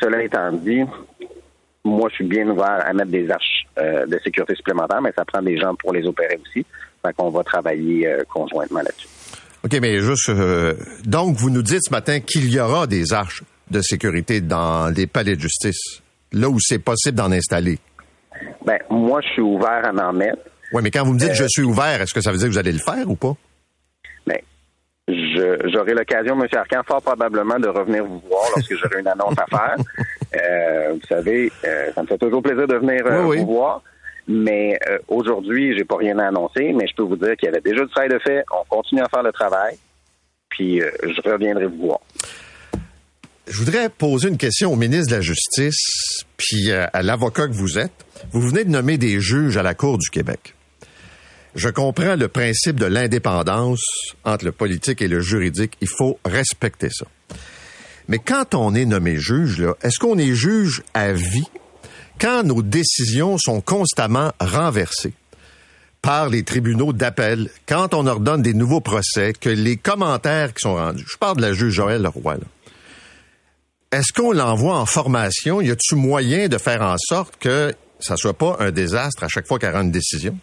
Cela 0.00 0.22
étant 0.22 0.52
dit, 0.52 0.84
moi, 1.84 2.08
je 2.10 2.16
suis 2.16 2.26
bien 2.26 2.48
ouvert 2.48 2.82
à 2.86 2.92
mettre 2.92 3.10
des 3.10 3.30
arches 3.30 3.66
de 3.76 4.18
sécurité 4.24 4.54
supplémentaires, 4.54 5.00
mais 5.00 5.12
ça 5.16 5.24
prend 5.24 5.42
des 5.42 5.58
gens 5.58 5.74
pour 5.74 5.92
les 5.92 6.06
opérer 6.06 6.38
aussi. 6.42 6.66
Fait 7.04 7.12
qu'on 7.16 7.30
va 7.30 7.42
travailler 7.44 8.08
conjointement 8.28 8.80
là-dessus. 8.80 9.08
OK, 9.64 9.76
mais 9.80 9.98
juste, 9.98 10.28
euh, 10.28 10.74
donc, 11.04 11.34
vous 11.34 11.50
nous 11.50 11.62
dites 11.62 11.82
ce 11.82 11.90
matin 11.90 12.20
qu'il 12.20 12.48
y 12.52 12.60
aura 12.60 12.86
des 12.86 13.12
arches 13.12 13.42
de 13.70 13.80
sécurité 13.80 14.40
dans 14.40 14.88
les 14.94 15.08
palais 15.08 15.34
de 15.34 15.40
justice, 15.40 16.00
là 16.32 16.48
où 16.48 16.58
c'est 16.60 16.78
possible 16.78 17.16
d'en 17.16 17.32
installer. 17.32 17.78
Ben, 18.64 18.78
moi, 18.88 19.20
je 19.20 19.28
suis 19.32 19.42
ouvert 19.42 19.82
à 19.84 20.08
en 20.08 20.12
mettre. 20.12 20.38
Oui, 20.72 20.80
mais 20.82 20.90
quand 20.92 21.04
vous 21.04 21.14
me 21.14 21.18
dites 21.18 21.34
je 21.34 21.46
suis 21.48 21.64
ouvert, 21.64 22.00
est-ce 22.00 22.14
que 22.14 22.20
ça 22.20 22.30
veut 22.30 22.38
dire 22.38 22.46
que 22.46 22.52
vous 22.52 22.58
allez 22.58 22.72
le 22.72 22.78
faire 22.78 23.10
ou 23.10 23.16
pas? 23.16 23.34
J'aurai 25.08 25.94
l'occasion, 25.94 26.38
M. 26.40 26.46
Arcan, 26.52 26.82
fort 26.86 27.02
probablement 27.02 27.58
de 27.58 27.68
revenir 27.68 28.04
vous 28.04 28.22
voir 28.28 28.42
lorsque 28.54 28.74
j'aurai 28.74 29.00
une 29.00 29.08
annonce 29.08 29.38
à 29.38 29.46
faire. 29.46 29.76
Euh, 30.36 30.92
vous 30.92 31.06
savez, 31.08 31.50
euh, 31.64 31.90
ça 31.94 32.02
me 32.02 32.06
fait 32.06 32.18
toujours 32.18 32.42
plaisir 32.42 32.68
de 32.68 32.74
venir 32.74 33.02
vous 33.06 33.46
voir. 33.46 33.82
Mais 34.28 34.78
euh, 34.90 34.98
aujourd'hui, 35.08 35.74
j'ai 35.76 35.84
pas 35.84 35.96
rien 35.96 36.18
à 36.18 36.28
annoncer, 36.28 36.72
mais 36.74 36.86
je 36.86 36.94
peux 36.94 37.02
vous 37.02 37.16
dire 37.16 37.34
qu'il 37.36 37.46
y 37.46 37.48
avait 37.48 37.62
déjà 37.62 37.82
du 37.82 37.90
travail 37.90 38.10
de 38.10 38.18
fait. 38.18 38.44
On 38.52 38.62
continue 38.68 39.00
à 39.00 39.08
faire 39.08 39.22
le 39.22 39.32
travail, 39.32 39.78
puis 40.50 40.82
euh, 40.82 40.90
je 41.02 41.30
reviendrai 41.30 41.64
vous 41.64 41.86
voir. 41.86 42.00
Je 43.46 43.58
voudrais 43.58 43.88
poser 43.88 44.28
une 44.28 44.36
question 44.36 44.70
au 44.70 44.76
ministre 44.76 45.10
de 45.10 45.16
la 45.16 45.22
Justice, 45.22 46.26
puis 46.36 46.70
euh, 46.70 46.84
à 46.92 47.02
l'avocat 47.02 47.48
que 47.48 47.54
vous 47.54 47.78
êtes. 47.78 48.04
Vous 48.30 48.42
venez 48.42 48.64
de 48.64 48.70
nommer 48.70 48.98
des 48.98 49.18
juges 49.18 49.56
à 49.56 49.62
la 49.62 49.72
Cour 49.72 49.96
du 49.96 50.10
Québec. 50.10 50.54
Je 51.58 51.70
comprends 51.70 52.14
le 52.14 52.28
principe 52.28 52.78
de 52.78 52.86
l'indépendance 52.86 53.82
entre 54.22 54.44
le 54.44 54.52
politique 54.52 55.02
et 55.02 55.08
le 55.08 55.18
juridique. 55.18 55.72
Il 55.80 55.88
faut 55.88 56.20
respecter 56.24 56.88
ça. 56.88 57.06
Mais 58.06 58.20
quand 58.20 58.54
on 58.54 58.76
est 58.76 58.84
nommé 58.84 59.16
juge, 59.16 59.66
est-ce 59.82 59.98
qu'on 59.98 60.18
est 60.18 60.36
juge 60.36 60.84
à 60.94 61.12
vie? 61.12 61.48
Quand 62.20 62.44
nos 62.44 62.62
décisions 62.62 63.38
sont 63.38 63.60
constamment 63.60 64.30
renversées 64.38 65.14
par 66.00 66.28
les 66.28 66.44
tribunaux 66.44 66.92
d'appel, 66.92 67.50
quand 67.66 67.92
on 67.92 68.06
ordonne 68.06 68.42
des 68.42 68.54
nouveaux 68.54 68.80
procès, 68.80 69.32
que 69.32 69.48
les 69.48 69.76
commentaires 69.76 70.54
qui 70.54 70.60
sont 70.60 70.76
rendus, 70.76 71.06
je 71.10 71.16
parle 71.16 71.38
de 71.38 71.42
la 71.42 71.54
juge 71.54 71.74
Joël 71.74 72.02
Leroy, 72.02 72.36
est-ce 73.90 74.12
qu'on 74.12 74.30
l'envoie 74.30 74.78
en 74.78 74.86
formation? 74.86 75.60
Y 75.60 75.72
a-t-il 75.72 75.96
moyen 75.96 76.46
de 76.46 76.56
faire 76.56 76.82
en 76.82 76.94
sorte 76.98 77.36
que 77.40 77.74
ça 77.98 78.16
soit 78.16 78.38
pas 78.38 78.58
un 78.60 78.70
désastre 78.70 79.24
à 79.24 79.28
chaque 79.28 79.48
fois 79.48 79.58
qu'elle 79.58 79.74
rend 79.74 79.82
une 79.82 79.90
décision? 79.90 80.38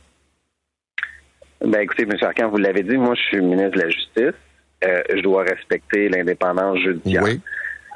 Ben, 1.65 1.81
écoutez, 1.81 2.03
M. 2.03 2.11
Arcan, 2.21 2.49
vous 2.49 2.57
l'avez 2.57 2.83
dit, 2.83 2.95
moi, 2.95 3.15
je 3.15 3.21
suis 3.21 3.41
ministre 3.41 3.71
de 3.71 3.81
la 3.81 3.89
Justice. 3.89 4.39
Euh, 4.83 5.01
je 5.15 5.21
dois 5.21 5.43
respecter 5.43 6.09
l'indépendance 6.09 6.77
judiciaire. 6.79 7.23
Oui. 7.23 7.41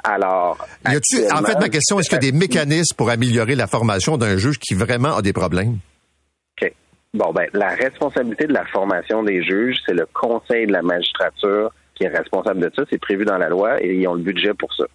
Alors, 0.04 0.66
y 0.86 0.96
a 0.96 1.38
en 1.38 1.44
fait, 1.44 1.60
ma 1.60 1.70
question, 1.70 2.00
est-ce 2.00 2.10
qu'il 2.10 2.24
y 2.24 2.28
a 2.28 2.32
des 2.32 2.38
mécanismes 2.38 2.96
pour 2.96 3.10
améliorer 3.10 3.56
la 3.56 3.68
formation 3.68 4.18
d'un 4.18 4.38
juge 4.38 4.58
qui 4.58 4.74
vraiment 4.74 5.16
a 5.16 5.22
des 5.22 5.34
problèmes? 5.34 5.78
OK. 6.60 6.72
Bon, 7.14 7.32
ben, 7.34 7.48
la 7.54 7.70
responsabilité 7.76 8.48
de 8.48 8.54
la 8.54 8.66
formation 8.68 9.24
des 9.24 9.44
juges, 9.44 9.78
c'est 9.86 9.94
le 9.94 10.08
Conseil 10.14 10.68
de 10.68 10.72
la 10.72 10.82
magistrature 10.82 11.72
qui 11.96 12.06
est 12.06 12.18
responsable 12.18 12.62
de 12.62 12.72
ça. 12.76 12.84
C'est 12.90 13.00
prévu 13.00 13.26
dans 13.26 13.38
la 13.38 13.50
loi 13.50 13.84
et 13.84 13.94
ils 13.94 14.08
ont 14.08 14.14
le 14.14 14.22
budget 14.22 14.54
pour 14.54 14.74
ça. 14.74 14.86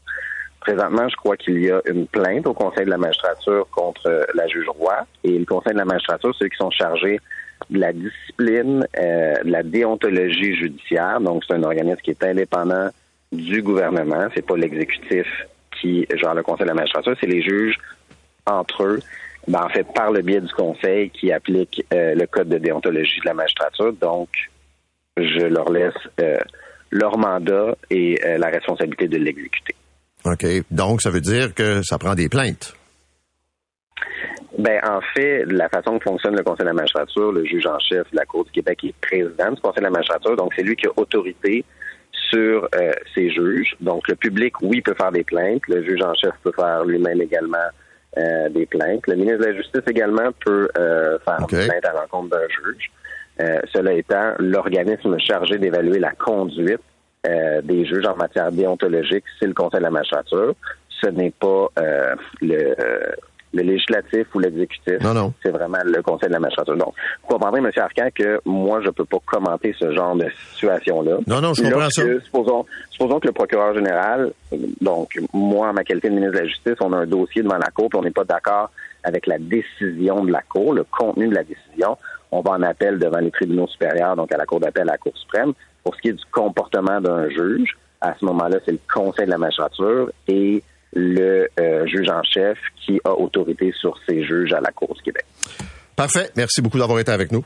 Présentement, 0.61 1.07
je 1.11 1.17
crois 1.17 1.37
qu'il 1.37 1.63
y 1.63 1.71
a 1.71 1.83
une 1.85 2.07
plainte 2.07 2.47
au 2.47 2.55
Conseil 2.55 2.87
de 2.87 2.91
la 2.91 2.97
magistrature 2.97 3.69
contre 3.71 4.27
la 4.35 4.49
juge 4.49 4.69
roi 4.69 5.07
et 5.23 5.39
le 5.39 5.45
Conseil 5.45 5.75
de 5.75 5.79
la 5.79 5.85
magistrature, 5.85 6.35
ceux 6.39 6.49
qui 6.49 6.57
sont 6.57 6.71
chargés 6.71 7.21
la 7.71 7.93
discipline, 7.93 8.87
euh, 8.99 9.35
la 9.45 9.63
déontologie 9.63 10.55
judiciaire. 10.57 11.21
Donc, 11.21 11.43
c'est 11.47 11.55
un 11.55 11.63
organisme 11.63 12.01
qui 12.03 12.11
est 12.11 12.25
indépendant 12.25 12.89
du 13.33 13.63
gouvernement. 13.63 14.29
C'est 14.35 14.47
pas 14.47 14.57
l'exécutif 14.57 15.27
qui 15.81 16.07
genre 16.17 16.35
le 16.35 16.43
conseil 16.43 16.65
de 16.65 16.71
la 16.71 16.75
magistrature, 16.75 17.17
c'est 17.21 17.27
les 17.27 17.43
juges 17.43 17.79
entre 18.47 18.85
eux. 18.85 19.01
Ben, 19.47 19.63
en 19.63 19.69
fait, 19.69 19.87
par 19.95 20.11
le 20.11 20.23
biais 20.23 20.41
du 20.41 20.53
conseil 20.53 21.11
qui 21.11 21.31
applique 21.31 21.85
euh, 21.93 22.15
le 22.15 22.27
code 22.27 22.49
de 22.49 22.59
déontologie 22.59 23.21
de 23.21 23.27
la 23.27 23.35
magistrature. 23.35 23.93
Donc, 23.93 24.29
je 25.17 25.47
leur 25.47 25.71
laisse 25.71 25.93
euh, 26.21 26.39
leur 26.91 27.19
mandat 27.19 27.77
et 27.91 28.19
la 28.39 28.49
responsabilité 28.49 29.09
de 29.09 29.19
l'exécuter. 29.19 29.75
OK. 30.25 30.47
Donc, 30.71 31.03
ça 31.03 31.11
veut 31.11 31.21
dire 31.21 31.53
que 31.55 31.83
ça 31.83 31.99
prend 31.99 32.15
des 32.15 32.29
plaintes. 32.29 32.75
Ben, 34.59 34.81
en 34.87 35.01
fait, 35.15 35.45
la 35.47 35.69
façon 35.69 35.99
que 35.99 36.05
fonctionne 36.05 36.37
le 36.37 36.43
Conseil 36.43 36.65
de 36.65 36.71
la 36.71 36.75
magistrature, 36.75 37.33
le 37.33 37.45
juge 37.45 37.67
en 37.67 37.79
chef 37.81 38.09
de 38.13 38.17
la 38.17 38.25
Cour 38.25 38.45
du 38.45 38.53
Québec 38.53 38.85
est 38.85 38.95
président 39.01 39.51
du 39.51 39.61
Conseil 39.61 39.81
de 39.81 39.85
la 39.85 39.91
magistrature, 39.91 40.37
donc 40.37 40.53
c'est 40.55 40.63
lui 40.63 40.77
qui 40.77 40.87
a 40.87 40.91
autorité 40.97 41.65
sur 42.13 42.69
euh, 42.75 42.93
ces 43.15 43.31
juges. 43.31 43.77
Donc, 43.81 44.07
le 44.09 44.15
public, 44.15 44.55
oui, 44.63 44.81
peut 44.81 44.95
faire 44.95 45.13
des 45.13 45.25
plaintes. 45.25 45.63
Le 45.69 45.83
juge 45.83 46.03
en 46.03 46.15
chef 46.15 46.33
peut 46.43 46.53
faire 46.55 46.85
lui-même 46.85 47.21
également 47.21 47.59
euh, 48.17 48.49
des 48.49 48.67
plaintes. 48.67 49.07
Le 49.09 49.17
ministre 49.17 49.41
de 49.41 49.47
la 49.47 49.55
Justice 49.55 49.83
également 49.89 50.31
peut 50.45 50.69
euh, 50.79 51.19
faire 51.25 51.47
des 51.49 51.67
plaintes 51.67 51.85
à 51.85 51.93
l'encontre 51.93 52.31
d'un 52.31 52.49
juge. 52.49 52.91
cela 53.73 53.93
étant, 53.93 54.35
l'organisme 54.39 55.19
chargé 55.19 55.59
d'évaluer 55.59 55.99
la 55.99 56.13
conduite 56.13 56.81
des 57.63 57.87
juges 57.87 58.05
en 58.05 58.17
matière 58.17 58.53
déontologique, 58.53 59.25
c'est 59.41 59.47
le 59.47 59.55
Conseil 59.55 59.81
de 59.81 59.85
la 59.85 59.91
magistrature. 59.91 60.55
Ce 61.01 61.07
n'est 61.07 61.31
pas 61.33 61.69
le 62.43 62.75
le 63.55 63.63
législatif 63.63 64.27
ou 64.35 64.41
l'exécutif. 64.41 65.01
Non, 65.01 65.15
non. 65.15 65.33
C'est 65.43 65.51
vraiment 65.51 65.79
le 65.85 66.03
Conseil 66.03 66.29
de 66.29 66.35
la 66.35 66.41
magistrature. 66.41 66.77
Donc, 66.77 66.95
vous 67.23 67.29
comprendrez, 67.29 67.61
M. 67.61 67.71
Arcan, 67.77 68.09
que 68.15 68.41
moi, 68.45 68.81
je 68.81 68.87
ne 68.87 68.91
peux 68.91 69.05
pas 69.05 69.19
commenter 69.25 69.75
ce 69.79 69.93
genre 69.95 70.17
de 70.17 70.27
situation-là. 70.53 71.19
Non, 71.27 71.41
non, 71.41 71.55
je 71.55 71.63
comprends 71.63 71.89
ça. 71.91 72.03
Supposons, 72.25 72.67
supposons 72.91 73.21
que 73.21 73.29
le 73.29 73.33
procureur 73.33 73.75
général, 73.75 74.33
donc 74.81 75.19
moi, 75.33 75.69
en 75.69 75.73
ma 75.73 75.85
qualité 75.85 76.11
de 76.11 76.15
ministre 76.15 76.35
de 76.35 76.41
la 76.41 76.47
Justice, 76.47 76.75
on 76.81 76.93
a 76.93 76.99
un 76.99 77.07
dossier 77.07 77.43
devant 77.43 77.59
la 77.59 77.71
Cour, 77.71 77.89
puis 77.89 77.99
on 77.99 78.03
n'est 78.03 78.11
pas 78.11 78.25
d'accord 78.25 78.71
avec 79.05 79.27
la 79.27 79.39
décision 79.39 80.25
de 80.25 80.33
la 80.33 80.43
Cour, 80.43 80.75
le 80.75 80.85
contenu 80.85 81.29
de 81.29 81.35
la 81.35 81.45
décision. 81.45 81.97
On 82.33 82.41
va 82.41 82.53
en 82.53 82.63
appel 82.63 82.99
devant 82.99 83.19
les 83.19 83.31
tribunaux 83.31 83.69
supérieurs, 83.69 84.17
donc 84.17 84.33
à 84.33 84.37
la 84.37 84.47
Cour 84.47 84.61
d'appel, 84.61 84.89
à 84.89 84.93
la 84.93 84.99
Cour 84.99 85.17
suprême. 85.17 85.53
Pour 85.85 85.95
ce 85.95 86.01
qui 86.01 86.09
est 86.09 86.13
du 86.13 86.25
comportement 86.33 87.01
d'un 87.01 87.29
juge, 87.29 87.77
à 88.01 88.15
ce 88.19 88.25
moment-là, 88.25 88.59
c'est 88.65 88.73
le 88.73 88.81
Conseil 88.93 89.27
de 89.27 89.31
la 89.31 89.39
magistrature 89.39 90.11
et 90.27 90.63
le 90.95 91.49
euh, 91.61 91.87
juge 91.87 92.09
en 92.09 92.23
chef 92.23 92.59
qui 92.85 93.01
a 93.05 93.13
autorité 93.13 93.73
sur 93.79 93.99
ces 94.09 94.25
juges 94.25 94.53
à 94.53 94.61
la 94.61 94.71
Cour 94.73 94.95
du 94.95 95.03
Québec. 95.03 95.25
Parfait. 95.97 96.31
Merci 96.37 96.61
beaucoup 96.63 96.79
d'avoir 96.79 96.99
été 96.99 97.13
avec 97.13 97.33
nous. 97.33 97.45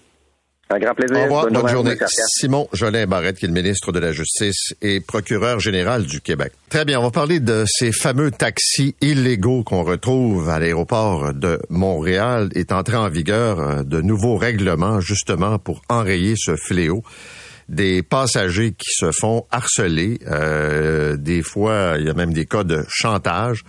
Un 0.70 0.78
grand 0.78 0.94
plaisir. 0.94 1.16
Au 1.16 1.22
revoir. 1.22 1.46
Bonne, 1.50 1.68
journée. 1.68 1.94
Simon 2.38 2.68
Jolin 2.74 3.06
Barrette, 3.06 3.38
qui 3.38 3.46
est 3.46 3.48
le 3.48 3.54
ministre 3.54 3.90
de 3.90 3.98
la 3.98 4.12
Justice 4.12 4.74
et 4.82 5.00
procureur 5.00 5.60
général 5.60 6.04
du 6.04 6.20
Québec. 6.20 6.52
Très 6.68 6.84
bien. 6.84 7.00
On 7.00 7.04
va 7.04 7.10
parler 7.10 7.40
de 7.40 7.64
ces 7.66 7.90
fameux 7.90 8.30
taxis 8.30 8.94
illégaux 9.00 9.62
qu'on 9.64 9.82
retrouve 9.82 10.50
à 10.50 10.58
l'aéroport 10.58 11.32
de 11.32 11.58
Montréal. 11.70 12.50
Est 12.54 12.72
entré 12.72 12.96
en 12.96 13.08
vigueur 13.08 13.60
euh, 13.60 13.82
de 13.82 14.02
nouveaux 14.02 14.36
règlements 14.36 15.00
justement 15.00 15.58
pour 15.58 15.80
enrayer 15.88 16.34
ce 16.36 16.54
fléau 16.56 17.02
des 17.68 18.02
passagers 18.02 18.72
qui 18.72 18.90
se 18.90 19.10
font 19.12 19.46
harceler. 19.50 20.18
Euh, 20.26 21.16
des 21.16 21.42
fois, 21.42 21.96
il 21.98 22.06
y 22.06 22.10
a 22.10 22.14
même 22.14 22.32
des 22.32 22.46
cas 22.46 22.64
de 22.64 22.84
chantage 22.88 23.64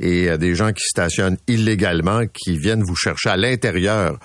et 0.00 0.28
euh, 0.28 0.36
des 0.36 0.54
gens 0.54 0.72
qui 0.72 0.84
stationnent 0.84 1.38
illégalement, 1.46 2.22
qui 2.26 2.58
viennent 2.58 2.82
vous 2.82 2.96
chercher 2.96 3.30
à 3.30 3.36
l'intérieur 3.36 4.18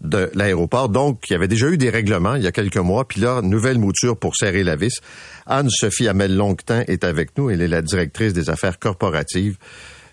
de 0.00 0.30
l'aéroport. 0.34 0.88
Donc, 0.88 1.28
il 1.28 1.34
y 1.34 1.36
avait 1.36 1.48
déjà 1.48 1.68
eu 1.68 1.76
des 1.76 1.90
règlements 1.90 2.34
il 2.34 2.42
y 2.42 2.46
a 2.46 2.52
quelques 2.52 2.76
mois, 2.76 3.06
puis 3.06 3.20
là, 3.20 3.40
nouvelle 3.42 3.78
mouture 3.78 4.16
pour 4.16 4.34
serrer 4.36 4.64
la 4.64 4.74
vis. 4.74 5.00
Anne-Sophie 5.46 6.08
Amel-Longtemps 6.08 6.82
est 6.88 7.04
avec 7.04 7.36
nous. 7.38 7.50
Elle 7.50 7.62
est 7.62 7.68
la 7.68 7.82
directrice 7.82 8.32
des 8.32 8.50
affaires 8.50 8.78
corporatives 8.78 9.58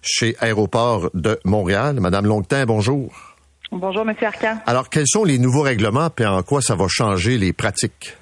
chez 0.01 0.35
Aéroport 0.39 1.09
de 1.13 1.39
Montréal. 1.43 1.99
Madame 1.99 2.25
Longtemps, 2.25 2.63
bonjour. 2.65 3.35
Bonjour, 3.71 4.03
Monsieur 4.03 4.27
Arcan. 4.27 4.57
Alors, 4.65 4.89
quels 4.89 5.07
sont 5.07 5.23
les 5.23 5.37
nouveaux 5.37 5.61
règlements? 5.61 6.09
Et 6.19 6.25
en 6.25 6.41
quoi 6.43 6.61
ça 6.61 6.75
va 6.75 6.87
changer 6.87 7.37
les 7.37 7.53
pratiques? 7.53 8.15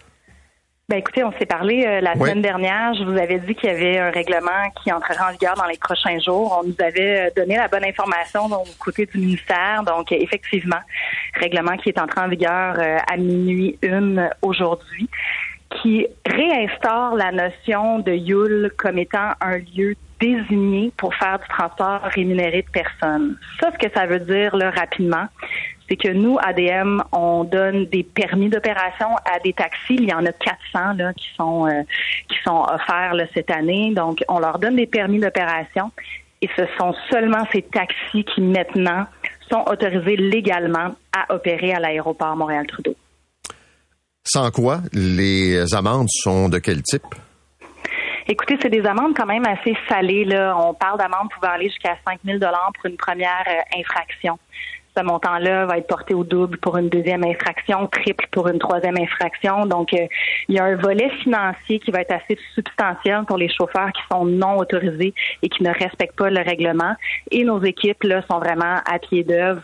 Ben 0.90 1.00
écoutez, 1.00 1.22
on 1.22 1.34
s'est 1.34 1.46
parlé 1.46 1.84
euh, 1.86 2.00
la 2.00 2.14
semaine 2.14 2.42
dernière. 2.42 2.94
Je 2.94 3.04
vous 3.04 3.18
avais 3.18 3.40
dit 3.40 3.54
qu'il 3.56 3.70
y 3.70 3.74
avait 3.74 3.98
un 3.98 4.10
règlement 4.10 4.72
qui 4.82 4.90
entrerait 4.90 5.22
en 5.28 5.34
vigueur 5.34 5.54
dans 5.56 5.66
les 5.66 5.78
prochains 5.78 6.18
jours. 6.22 6.58
On 6.64 6.66
nous 6.66 6.76
avait 6.80 7.28
euh, 7.28 7.30
donné 7.36 7.58
la 7.58 7.68
bonne 7.68 7.84
information 7.84 8.46
au 8.46 8.64
côté 8.80 9.06
du 9.06 9.18
ministère. 9.18 9.84
Donc, 9.84 10.14
effectivement, 10.14 10.80
règlement 11.34 11.76
qui 11.76 11.90
est 11.90 12.00
entré 12.00 12.22
en 12.22 12.30
vigueur 12.30 12.80
euh, 12.80 13.00
à 13.06 13.18
minuit 13.18 13.78
une 13.82 14.30
aujourd'hui, 14.42 15.10
qui 15.82 16.08
réinstaure 16.26 17.16
la 17.16 17.34
notion 17.34 18.00
de 18.00 18.14
YUL 18.14 18.72
comme 18.78 18.98
étant 18.98 19.32
un 19.42 19.58
lieu 19.58 19.98
désigné 20.20 20.92
pour 20.98 21.14
faire 21.16 21.40
du 21.40 21.48
transport 21.48 22.02
rémunéré 22.14 22.64
de 22.64 22.72
personnes. 22.72 23.38
Ça, 23.60 23.72
ce 23.72 23.88
que 23.88 23.94
ça 23.94 24.06
veut 24.06 24.20
dire 24.20 24.56
là, 24.56 24.72
rapidement, 24.72 25.26
c'est 25.90 25.96
que 25.96 26.10
nous, 26.10 26.38
ADM, 26.40 27.02
on 27.12 27.44
donne 27.44 27.86
des 27.86 28.04
permis 28.04 28.50
d'opération 28.50 29.08
à 29.26 29.40
des 29.40 29.54
taxis. 29.54 29.96
Il 29.96 30.10
y 30.10 30.14
en 30.14 30.26
a 30.26 30.32
400 30.32 30.94
là, 30.98 31.14
qui 31.14 31.30
sont 31.36 31.68
euh, 31.68 31.84
qui 32.28 32.38
sont 32.44 32.66
offerts 32.70 33.14
là, 33.14 33.26
cette 33.34 33.52
année. 33.52 33.94
Donc, 33.96 34.24
on 34.28 34.40
leur 34.40 34.60
donne 34.60 34.76
des 34.76 34.88
permis 34.88 35.20
d'opération 35.20 35.92
et 36.42 36.50
ce 36.56 36.64
sont 36.78 36.94
seulement 37.10 37.46
ces 37.52 37.62
taxis 37.62 38.24
qui 38.24 38.42
maintenant 38.42 39.06
sont 39.50 39.64
autorisés 39.68 40.18
légalement 40.18 40.96
à 41.14 41.34
opérer 41.34 41.74
à 41.74 41.80
l'aéroport 41.80 42.36
Montréal-Trudeau. 42.36 42.96
Sans 44.24 44.52
quoi, 44.52 44.82
les 44.92 45.74
amendes 45.74 46.10
sont 46.10 46.50
de 46.50 46.60
quel 46.60 46.82
type? 46.84 47.16
Écoutez, 48.30 48.58
c'est 48.62 48.70
des 48.70 48.86
amendes 48.86 49.16
quand 49.16 49.26
même 49.26 49.46
assez 49.46 49.76
salées. 49.88 50.26
Là. 50.26 50.56
On 50.58 50.74
parle 50.74 50.98
d'amendes 50.98 51.30
pouvant 51.34 51.54
aller 51.54 51.70
jusqu'à 51.70 51.98
5 52.06 52.20
000 52.26 52.40
pour 52.40 52.86
une 52.86 52.98
première 52.98 53.46
euh, 53.48 53.80
infraction 53.80 54.38
ce 54.98 55.04
montant-là 55.04 55.66
va 55.66 55.78
être 55.78 55.88
porté 55.88 56.14
au 56.14 56.24
double 56.24 56.58
pour 56.58 56.78
une 56.78 56.90
deuxième 56.90 57.24
infraction, 57.24 57.88
triple 57.88 58.28
pour 58.32 58.48
une 58.48 58.58
troisième 58.58 58.98
infraction. 58.98 59.66
Donc, 59.66 59.94
euh, 59.94 60.08
il 60.48 60.56
y 60.56 60.60
a 60.60 60.66
un 60.66 60.76
volet 60.76 61.10
financier 61.22 61.80
qui 61.80 61.92
va 61.92 62.02
être 62.02 62.12
assez 62.12 62.38
substantiel 62.56 63.24
pour 63.28 63.38
les 63.38 63.50
chauffeurs 63.50 63.92
qui 63.92 64.02
sont 64.12 64.26
non 64.26 64.58
autorisés 64.58 65.14
et 65.44 65.50
qui 65.50 65.64
ne 65.64 65.72
respectent 65.72 66.18
pas 66.18 66.30
le 66.30 66.42
règlement. 66.42 66.96
Et 67.32 67.44
nos 67.44 67.62
équipes 67.64 68.04
là 68.04 68.24
sont 68.30 68.40
vraiment 68.40 68.82
à 68.86 69.00
pied 69.00 69.24
d'œuvre 69.24 69.62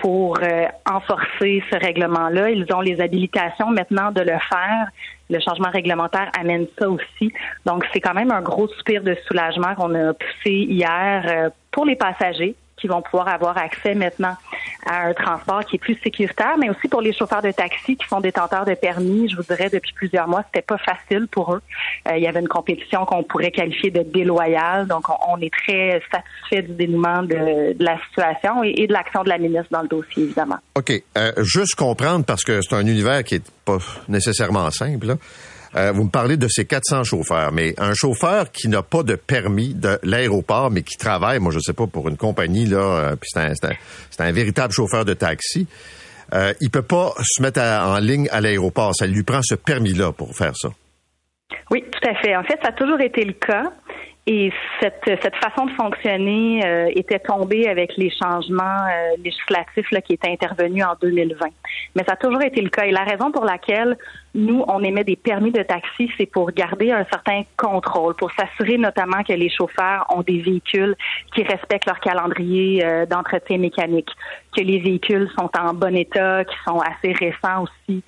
pour 0.00 0.38
euh, 0.42 0.66
enforcer 0.90 1.62
ce 1.70 1.78
règlement-là. 1.78 2.50
Ils 2.50 2.66
ont 2.72 2.80
les 2.80 3.00
habilitations 3.00 3.70
maintenant 3.70 4.10
de 4.10 4.20
le 4.20 4.38
faire. 4.48 4.88
Le 5.28 5.38
changement 5.40 5.70
réglementaire 5.70 6.30
amène 6.38 6.66
ça 6.78 6.88
aussi. 6.88 7.32
Donc, 7.66 7.84
c'est 7.92 8.00
quand 8.00 8.14
même 8.14 8.32
un 8.32 8.42
gros 8.42 8.68
soupir 8.68 9.02
de 9.02 9.16
soulagement 9.26 9.74
qu'on 9.74 9.94
a 9.94 10.12
poussé 10.14 10.50
hier 10.50 11.24
euh, 11.26 11.50
pour 11.70 11.84
les 11.84 11.96
passagers 11.96 12.56
qui 12.80 12.88
vont 12.88 13.02
pouvoir 13.02 13.28
avoir 13.28 13.56
accès 13.58 13.94
maintenant 13.94 14.36
à 14.86 15.06
un 15.06 15.14
transport 15.14 15.64
qui 15.64 15.76
est 15.76 15.78
plus 15.78 15.98
sécuritaire, 16.02 16.56
mais 16.58 16.70
aussi 16.70 16.88
pour 16.88 17.02
les 17.02 17.12
chauffeurs 17.12 17.42
de 17.42 17.50
taxi 17.50 17.96
qui 17.96 18.08
sont 18.08 18.20
détenteurs 18.20 18.64
de 18.64 18.74
permis. 18.74 19.28
Je 19.28 19.36
vous 19.36 19.42
dirais, 19.42 19.68
depuis 19.70 19.92
plusieurs 19.92 20.26
mois, 20.26 20.42
c'était 20.46 20.64
pas 20.64 20.78
facile 20.78 21.28
pour 21.28 21.54
eux. 21.54 21.62
Euh, 22.08 22.16
il 22.16 22.22
y 22.22 22.26
avait 22.26 22.40
une 22.40 22.48
compétition 22.48 23.04
qu'on 23.04 23.22
pourrait 23.22 23.50
qualifier 23.50 23.90
de 23.90 24.02
déloyale. 24.02 24.86
Donc, 24.86 25.04
on, 25.28 25.38
est 25.40 25.52
très 25.52 26.02
satisfait 26.10 26.62
du 26.62 26.72
dénouement 26.72 27.22
de, 27.22 27.76
la 27.78 27.98
situation 28.08 28.62
et, 28.62 28.86
de 28.86 28.92
l'action 28.92 29.22
de 29.22 29.28
la 29.28 29.38
ministre 29.38 29.68
dans 29.70 29.82
le 29.82 29.88
dossier, 29.88 30.24
évidemment. 30.24 30.58
OK. 30.74 30.92
Euh, 31.16 31.32
juste 31.38 31.74
comprendre, 31.74 32.24
parce 32.24 32.44
que 32.44 32.60
c'est 32.62 32.74
un 32.74 32.86
univers 32.86 33.22
qui 33.24 33.36
est 33.36 33.50
pas 33.64 33.78
nécessairement 34.08 34.70
simple, 34.70 35.06
là. 35.06 35.14
Euh, 35.76 35.92
vous 35.92 36.04
me 36.04 36.10
parlez 36.10 36.36
de 36.36 36.48
ces 36.48 36.64
400 36.64 37.04
chauffeurs, 37.04 37.52
mais 37.52 37.74
un 37.78 37.94
chauffeur 37.94 38.50
qui 38.50 38.68
n'a 38.68 38.82
pas 38.82 39.02
de 39.02 39.14
permis 39.14 39.74
de 39.74 39.98
l'aéroport, 40.02 40.70
mais 40.70 40.82
qui 40.82 40.96
travaille, 40.96 41.38
moi 41.38 41.52
je 41.52 41.60
sais 41.60 41.72
pas, 41.72 41.86
pour 41.86 42.08
une 42.08 42.16
compagnie, 42.16 42.66
là, 42.66 42.78
euh, 42.78 43.16
puis 43.16 43.30
c'est 43.30 44.22
un, 44.22 44.32
véritable 44.32 44.72
chauffeur 44.72 45.04
de 45.04 45.14
taxi, 45.14 45.68
euh, 46.34 46.52
il 46.60 46.70
peut 46.70 46.82
pas 46.82 47.12
se 47.22 47.40
mettre 47.42 47.60
en 47.60 47.98
ligne 47.98 48.28
à 48.30 48.40
l'aéroport. 48.40 48.94
Ça 48.94 49.06
lui 49.06 49.22
prend 49.22 49.40
ce 49.42 49.54
permis-là 49.54 50.12
pour 50.12 50.34
faire 50.34 50.56
ça. 50.56 50.68
Oui, 51.70 51.84
tout 51.90 52.08
à 52.08 52.14
fait. 52.16 52.36
En 52.36 52.44
fait, 52.44 52.58
ça 52.62 52.68
a 52.68 52.72
toujours 52.72 53.00
été 53.00 53.24
le 53.24 53.32
cas. 53.32 53.72
Et 54.26 54.52
cette, 54.80 55.34
façon 55.42 55.66
de 55.66 55.72
fonctionner 55.72 56.64
euh, 56.64 56.86
était 56.94 57.18
tombée 57.18 57.68
avec 57.68 57.96
les 57.96 58.10
changements 58.10 58.86
législatifs 59.18 59.88
qui 60.04 60.12
étaient 60.12 60.30
intervenus 60.30 60.84
en 60.84 60.94
2020. 61.00 61.46
Mais 61.96 62.04
ça 62.04 62.12
a 62.12 62.16
toujours 62.16 62.42
été 62.42 62.60
le 62.60 62.68
cas. 62.68 62.84
Et 62.84 62.92
la 62.92 63.02
raison 63.02 63.32
pour 63.32 63.44
laquelle 63.44 63.96
nous, 64.34 64.64
on 64.68 64.82
émet 64.82 65.04
des 65.04 65.16
permis 65.16 65.50
de 65.50 65.62
taxi, 65.62 66.10
c'est 66.16 66.26
pour 66.26 66.50
garder 66.52 66.92
un 66.92 67.04
certain 67.04 67.42
contrôle, 67.56 68.14
pour 68.14 68.30
s'assurer 68.32 68.78
notamment 68.78 69.22
que 69.22 69.32
les 69.32 69.50
chauffeurs 69.50 70.06
ont 70.10 70.22
des 70.22 70.40
véhicules 70.40 70.94
qui 71.34 71.42
respectent 71.42 71.86
leur 71.86 72.00
calendrier 72.00 72.84
euh, 72.84 73.06
d'entretien 73.06 73.58
mécanique, 73.58 74.10
que 74.56 74.62
les 74.62 74.78
véhicules 74.78 75.28
sont 75.38 75.50
en 75.58 75.74
bon 75.74 75.96
état, 75.96 76.44
qui 76.44 76.56
sont 76.66 76.80
assez 76.80 77.12
récents 77.12 77.64
aussi, 77.64 78.02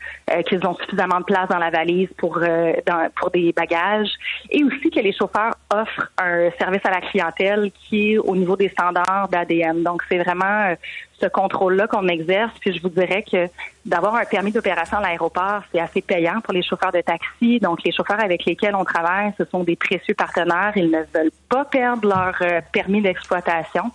qu'ils 0.48 0.66
ont 0.66 0.74
suffisamment 0.76 1.20
de 1.20 1.24
place 1.24 1.48
dans 1.48 1.58
la 1.58 1.70
valise 1.70 2.08
pour, 2.16 2.38
dans, 2.38 3.08
pour 3.16 3.30
des 3.30 3.52
bagages, 3.52 4.10
et 4.50 4.64
aussi 4.64 4.90
que 4.90 5.00
les 5.00 5.12
chauffeurs 5.12 5.54
offrent 5.72 6.10
un 6.18 6.50
service 6.58 6.84
à 6.84 6.90
la 6.90 7.00
clientèle 7.00 7.70
qui 7.72 8.12
est 8.12 8.18
au 8.18 8.36
niveau 8.36 8.56
des 8.56 8.68
standards 8.68 9.28
d'ADM. 9.28 9.82
Donc, 9.82 10.02
c'est 10.08 10.18
vraiment 10.18 10.70
euh, 10.70 10.74
ce 11.22 11.28
contrôle-là 11.28 11.86
qu'on 11.86 12.08
exerce. 12.08 12.52
Puis, 12.60 12.74
je 12.74 12.82
vous 12.82 12.88
dirais 12.88 13.22
que 13.30 13.46
d'avoir 13.84 14.16
un 14.16 14.24
permis 14.24 14.52
d'opération 14.52 14.98
à 14.98 15.00
l'aéroport, 15.00 15.62
c'est 15.72 15.80
assez 15.80 16.02
payant 16.02 16.40
pour 16.40 16.52
les 16.52 16.62
chauffeurs 16.62 16.92
de 16.92 17.00
taxi. 17.00 17.60
Donc, 17.60 17.82
les 17.84 17.92
chauffeurs 17.92 18.20
avec 18.20 18.44
lesquels 18.44 18.74
on 18.74 18.84
travaille, 18.84 19.32
ce 19.38 19.44
sont 19.44 19.62
des 19.62 19.76
précieux 19.76 20.14
partenaires. 20.14 20.72
Ils 20.76 20.90
ne 20.90 20.98
veulent 21.14 21.30
pas 21.48 21.64
perdre 21.64 22.08
leur 22.08 22.34
euh, 22.42 22.60
permis 22.72 23.00
d'exploitation. 23.00 23.90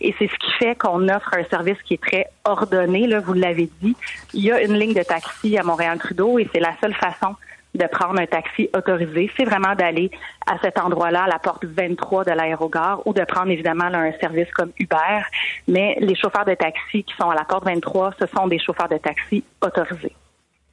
Et 0.00 0.14
c'est 0.18 0.28
ce 0.28 0.34
qui 0.38 0.52
fait 0.58 0.76
qu'on 0.76 1.08
offre 1.08 1.32
un 1.34 1.44
service 1.44 1.80
qui 1.82 1.94
est 1.94 2.02
très 2.02 2.26
ordonné. 2.44 3.06
Là, 3.06 3.20
vous 3.20 3.32
l'avez 3.32 3.70
dit. 3.80 3.96
Il 4.34 4.44
y 4.44 4.52
a 4.52 4.62
une 4.62 4.74
ligne 4.74 4.94
de 4.94 5.02
taxi 5.02 5.56
à 5.56 5.62
Montréal-Trudeau 5.62 6.38
et 6.38 6.48
c'est 6.52 6.60
la 6.60 6.74
seule 6.80 6.94
façon 6.94 7.34
de 7.76 7.86
prendre 7.86 8.20
un 8.20 8.26
taxi 8.26 8.68
autorisé, 8.74 9.30
c'est 9.36 9.44
vraiment 9.44 9.74
d'aller 9.74 10.10
à 10.46 10.58
cet 10.62 10.78
endroit-là, 10.78 11.24
à 11.24 11.28
la 11.28 11.38
porte 11.38 11.64
23 11.64 12.24
de 12.24 12.32
l'aérogare, 12.32 13.00
ou 13.06 13.12
de 13.12 13.24
prendre 13.24 13.50
évidemment 13.50 13.84
un 13.84 14.12
service 14.20 14.50
comme 14.52 14.72
Uber. 14.78 15.22
Mais 15.68 15.96
les 16.00 16.14
chauffeurs 16.14 16.44
de 16.44 16.54
taxi 16.54 17.04
qui 17.04 17.14
sont 17.18 17.30
à 17.30 17.34
la 17.34 17.44
porte 17.44 17.64
23, 17.64 18.14
ce 18.20 18.26
sont 18.26 18.46
des 18.46 18.58
chauffeurs 18.58 18.88
de 18.88 18.98
taxi 18.98 19.44
autorisés. 19.60 20.14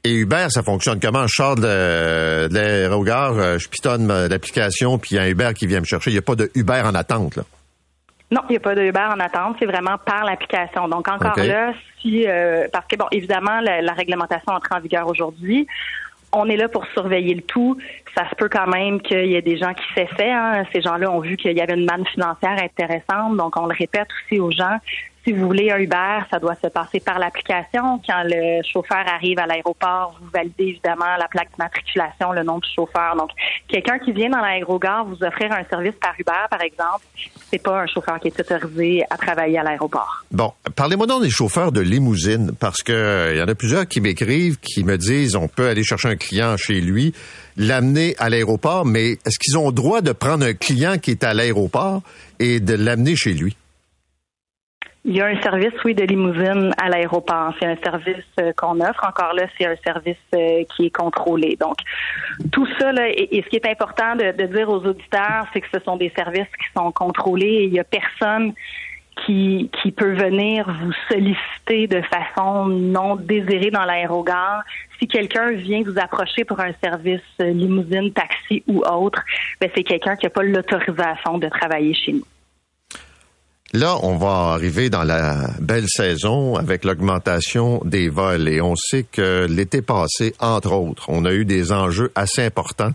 Et 0.05 0.15
Uber, 0.15 0.47
ça 0.49 0.63
fonctionne 0.63 0.99
comment? 0.99 1.25
Je 1.27 1.33
sors 1.33 1.55
de, 1.55 2.53
l'aérogare, 2.53 3.37
euh, 3.37 3.57
je 3.57 3.69
pitonne 3.69 4.07
l'application, 4.27 4.97
puis 4.97 5.11
il 5.11 5.15
y 5.15 5.19
a 5.19 5.23
un 5.23 5.29
Uber 5.29 5.51
qui 5.55 5.65
vient 5.65 5.79
me 5.79 5.85
chercher. 5.85 6.11
Il 6.11 6.13
n'y 6.13 6.19
a 6.19 6.23
pas 6.23 6.35
de 6.35 6.51
Uber 6.55 6.81
en 6.83 6.93
attente, 6.93 7.37
là? 7.37 7.43
Non, 8.33 8.41
il 8.49 8.53
n'y 8.53 8.57
a 8.57 8.61
pas 8.61 8.73
de 8.73 8.81
Uber 8.81 9.07
en 9.15 9.19
attente, 9.19 9.57
c'est 9.59 9.67
vraiment 9.67 9.97
par 10.03 10.23
l'application. 10.23 10.87
Donc 10.87 11.07
encore 11.07 11.37
là, 11.37 11.71
si 12.01 12.27
euh, 12.27 12.67
parce 12.73 12.87
que 12.87 12.95
bon, 12.95 13.05
évidemment, 13.11 13.59
la, 13.61 13.81
la 13.81 13.93
réglementation 13.93 14.53
entre 14.53 14.69
en 14.75 14.79
vigueur 14.79 15.07
aujourd'hui 15.07 15.67
on 16.34 16.47
est 16.47 16.57
là 16.57 16.67
pour 16.67 16.86
surveiller 16.88 17.36
le 17.36 17.41
tout. 17.41 17.77
Ça 18.15 18.29
se 18.29 18.36
peut 18.36 18.49
quand 18.49 18.67
même 18.67 19.01
qu'il 19.01 19.27
y 19.27 19.36
ait 19.36 19.41
des 19.41 19.57
gens 19.57 19.73
qui 19.73 19.84
s'essaient. 19.95 20.31
Hein. 20.31 20.63
Ces 20.73 20.81
gens-là 20.81 21.09
ont 21.09 21.19
vu 21.19 21.38
qu'il 21.38 21.55
y 21.55 21.61
avait 21.61 21.73
une 21.73 21.86
manne 21.86 22.05
financière 22.07 22.61
intéressante. 22.61 23.38
Donc, 23.38 23.57
on 23.57 23.67
le 23.67 23.75
répète 23.77 24.07
aussi 24.25 24.39
aux 24.39 24.51
gens. 24.51 24.77
Si 25.26 25.32
vous 25.32 25.45
voulez 25.45 25.71
un 25.71 25.78
Uber, 25.78 26.19
ça 26.30 26.38
doit 26.38 26.55
se 26.61 26.67
passer 26.67 26.99
par 26.99 27.17
l'application. 27.17 28.01
Quand 28.05 28.24
le 28.26 28.61
chauffeur 28.61 29.05
arrive 29.07 29.39
à 29.39 29.45
l'aéroport, 29.45 30.19
vous 30.21 30.30
validez 30.34 30.65
évidemment 30.65 31.15
la 31.17 31.30
plaque 31.30 31.49
de 31.51 31.63
matriculation, 31.63 32.34
le 32.34 32.43
nom 32.43 32.59
du 32.59 32.67
chauffeur. 32.76 33.15
Donc, 33.15 33.30
quelqu'un 33.69 33.99
qui 33.99 34.11
vient 34.11 34.30
dans 34.30 34.41
l'aérogare 34.41 35.05
vous 35.05 35.24
offrir 35.24 35.49
un 35.53 35.63
service 35.69 35.95
par 36.01 36.13
Uber, 36.19 36.32
par 36.49 36.61
exemple, 36.61 37.05
c'est 37.49 37.63
pas 37.63 37.84
un 37.84 37.88
chauffeur 37.88 38.19
qui 38.19 38.28
est 38.28 38.39
autorisé 38.39 39.03
à 39.09 39.15
travailler 39.15 39.59
à 39.59 39.63
l'aéroport. 39.63 40.26
Bon, 40.30 40.51
parlez-moi 40.76 41.07
donc 41.07 41.21
des 41.24 41.30
chauffeurs 41.30 41.71
de 41.71 41.80
limousine, 41.80 42.51
parce 42.59 42.84
que 42.84 42.91
il 42.91 42.95
euh, 42.95 43.36
y 43.38 43.41
en 43.41 43.47
a 43.47 43.55
plusieurs 43.55 43.88
qui 43.88 44.01
m'écrivent, 44.01 44.59
qui 44.59 44.84
me 44.84 44.97
disent 44.97 45.38
on 45.38 45.47
peut 45.47 45.69
aller 45.69 45.86
chercher 45.86 46.09
un 46.09 46.17
client 46.17 46.57
chez 46.57 46.82
lui, 46.82 47.13
l'amener 47.55 48.13
à 48.19 48.30
l'aéroport, 48.30 48.86
mais 48.86 49.11
est-ce 49.26 49.39
qu'ils 49.39 49.57
ont 49.57 49.71
droit 49.71 50.01
de 50.01 50.11
prendre 50.11 50.45
un 50.45 50.53
client 50.53 50.97
qui 50.97 51.11
est 51.11 51.24
à 51.24 51.34
l'aéroport 51.34 52.01
et 52.39 52.59
de 52.59 52.74
l'amener 52.74 53.15
chez 53.15 53.32
lui? 53.32 53.55
Il 55.05 55.17
y 55.17 55.19
a 55.19 55.25
un 55.25 55.41
service, 55.41 55.73
oui, 55.83 55.93
de 55.93 56.05
limousine 56.05 56.73
à 56.81 56.87
l'aéroport. 56.87 57.53
C'est 57.59 57.65
un 57.65 57.75
service 57.83 58.23
euh, 58.39 58.53
qu'on 58.55 58.79
offre. 58.79 59.05
Encore 59.05 59.33
là, 59.33 59.47
c'est 59.57 59.65
un 59.65 59.75
service 59.85 60.15
euh, 60.33 60.63
qui 60.73 60.85
est 60.85 60.95
contrôlé. 60.95 61.57
Donc, 61.59 61.75
tout 62.53 62.65
ça, 62.79 62.93
là, 62.93 63.09
et, 63.09 63.43
ce 63.43 63.49
qui 63.49 63.57
est 63.57 63.69
important 63.69 64.15
de, 64.15 64.31
dire 64.45 64.69
aux 64.69 64.85
auditeurs, 64.85 65.45
c'est 65.51 65.59
que 65.59 65.67
ce 65.73 65.81
sont 65.83 65.97
des 65.97 66.09
services 66.15 66.47
qui 66.57 66.67
sont 66.77 66.89
contrôlés 66.93 67.45
et 67.45 67.63
il 67.65 67.73
n'y 67.73 67.81
a 67.81 67.83
personne 67.83 68.53
qui, 69.25 69.69
qui 69.81 69.91
peut 69.91 70.13
venir 70.13 70.73
vous 70.81 70.93
solliciter 71.11 71.87
de 71.87 72.01
façon 72.03 72.67
non 72.67 73.17
désirée 73.17 73.71
dans 73.71 73.83
l'aérogare. 73.83 74.63
Si 74.99 75.07
quelqu'un 75.07 75.51
vient 75.51 75.83
vous 75.83 75.99
approcher 75.99 76.45
pour 76.45 76.61
un 76.61 76.71
service 76.81 77.19
euh, 77.41 77.51
limousine, 77.51 78.13
taxi 78.13 78.63
ou 78.67 78.83
autre, 78.83 79.21
ben 79.59 79.69
c'est 79.75 79.83
quelqu'un 79.83 80.15
qui 80.15 80.27
n'a 80.27 80.29
pas 80.29 80.43
l'autorisation 80.43 81.39
de 81.39 81.49
travailler 81.49 81.93
chez 81.93 82.13
nous. 82.13 82.25
Là, 83.76 83.97
on 84.03 84.17
va 84.17 84.53
arriver 84.53 84.91
dans 84.91 85.03
la 85.03 85.49
belle 85.59 85.88
saison 85.88 86.57
avec 86.57 86.86
l'augmentation 86.86 87.82
des 87.84 88.07
vols 88.07 88.47
et 88.47 88.61
on 88.61 88.76
sait 88.76 89.01
que 89.01 89.47
l'été 89.49 89.82
passé, 89.82 90.36
entre 90.39 90.74
autres, 90.74 91.05
on 91.07 91.26
a 91.26 91.34
eu 91.34 91.43
des 91.43 91.71
enjeux 91.71 92.11
assez 92.13 92.43
importants 92.43 92.91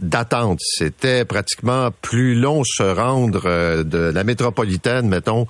d'attente. 0.00 0.60
C'était 0.62 1.26
pratiquement 1.26 1.90
plus 2.00 2.34
long 2.34 2.62
se 2.64 2.82
rendre 2.82 3.42
euh, 3.44 3.84
de 3.84 3.98
la 3.98 4.24
métropolitaine, 4.24 5.08
mettons, 5.08 5.46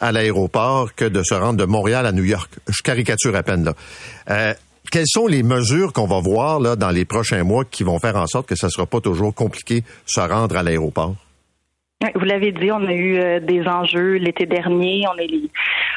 à 0.00 0.10
l'aéroport 0.10 0.96
que 0.96 1.04
de 1.04 1.22
se 1.22 1.34
rendre 1.34 1.58
de 1.58 1.64
Montréal 1.64 2.04
à 2.04 2.10
New 2.10 2.24
York. 2.24 2.50
Je 2.66 2.82
caricature 2.82 3.36
à 3.36 3.44
peine 3.44 3.64
là. 3.64 3.74
Euh, 4.30 4.54
quelles 4.90 5.06
sont 5.06 5.28
les 5.28 5.44
mesures 5.44 5.92
qu'on 5.92 6.08
va 6.08 6.18
voir 6.18 6.58
là 6.58 6.74
dans 6.74 6.90
les 6.90 7.04
prochains 7.04 7.44
mois 7.44 7.64
qui 7.64 7.84
vont 7.84 8.00
faire 8.00 8.16
en 8.16 8.26
sorte 8.26 8.48
que 8.48 8.56
ça 8.56 8.70
sera 8.70 8.86
pas 8.86 9.00
toujours 9.00 9.34
compliqué 9.34 9.84
se 10.04 10.18
rendre 10.20 10.56
à 10.56 10.64
l'aéroport? 10.64 11.14
Vous 12.14 12.26
l'avez 12.26 12.52
dit, 12.52 12.70
on 12.70 12.86
a 12.86 12.92
eu 12.92 13.16
euh, 13.16 13.40
des 13.40 13.66
enjeux 13.66 14.16
l'été 14.16 14.44
dernier. 14.44 15.06
On 15.08 15.16
est 15.16 15.26
les, 15.26 15.50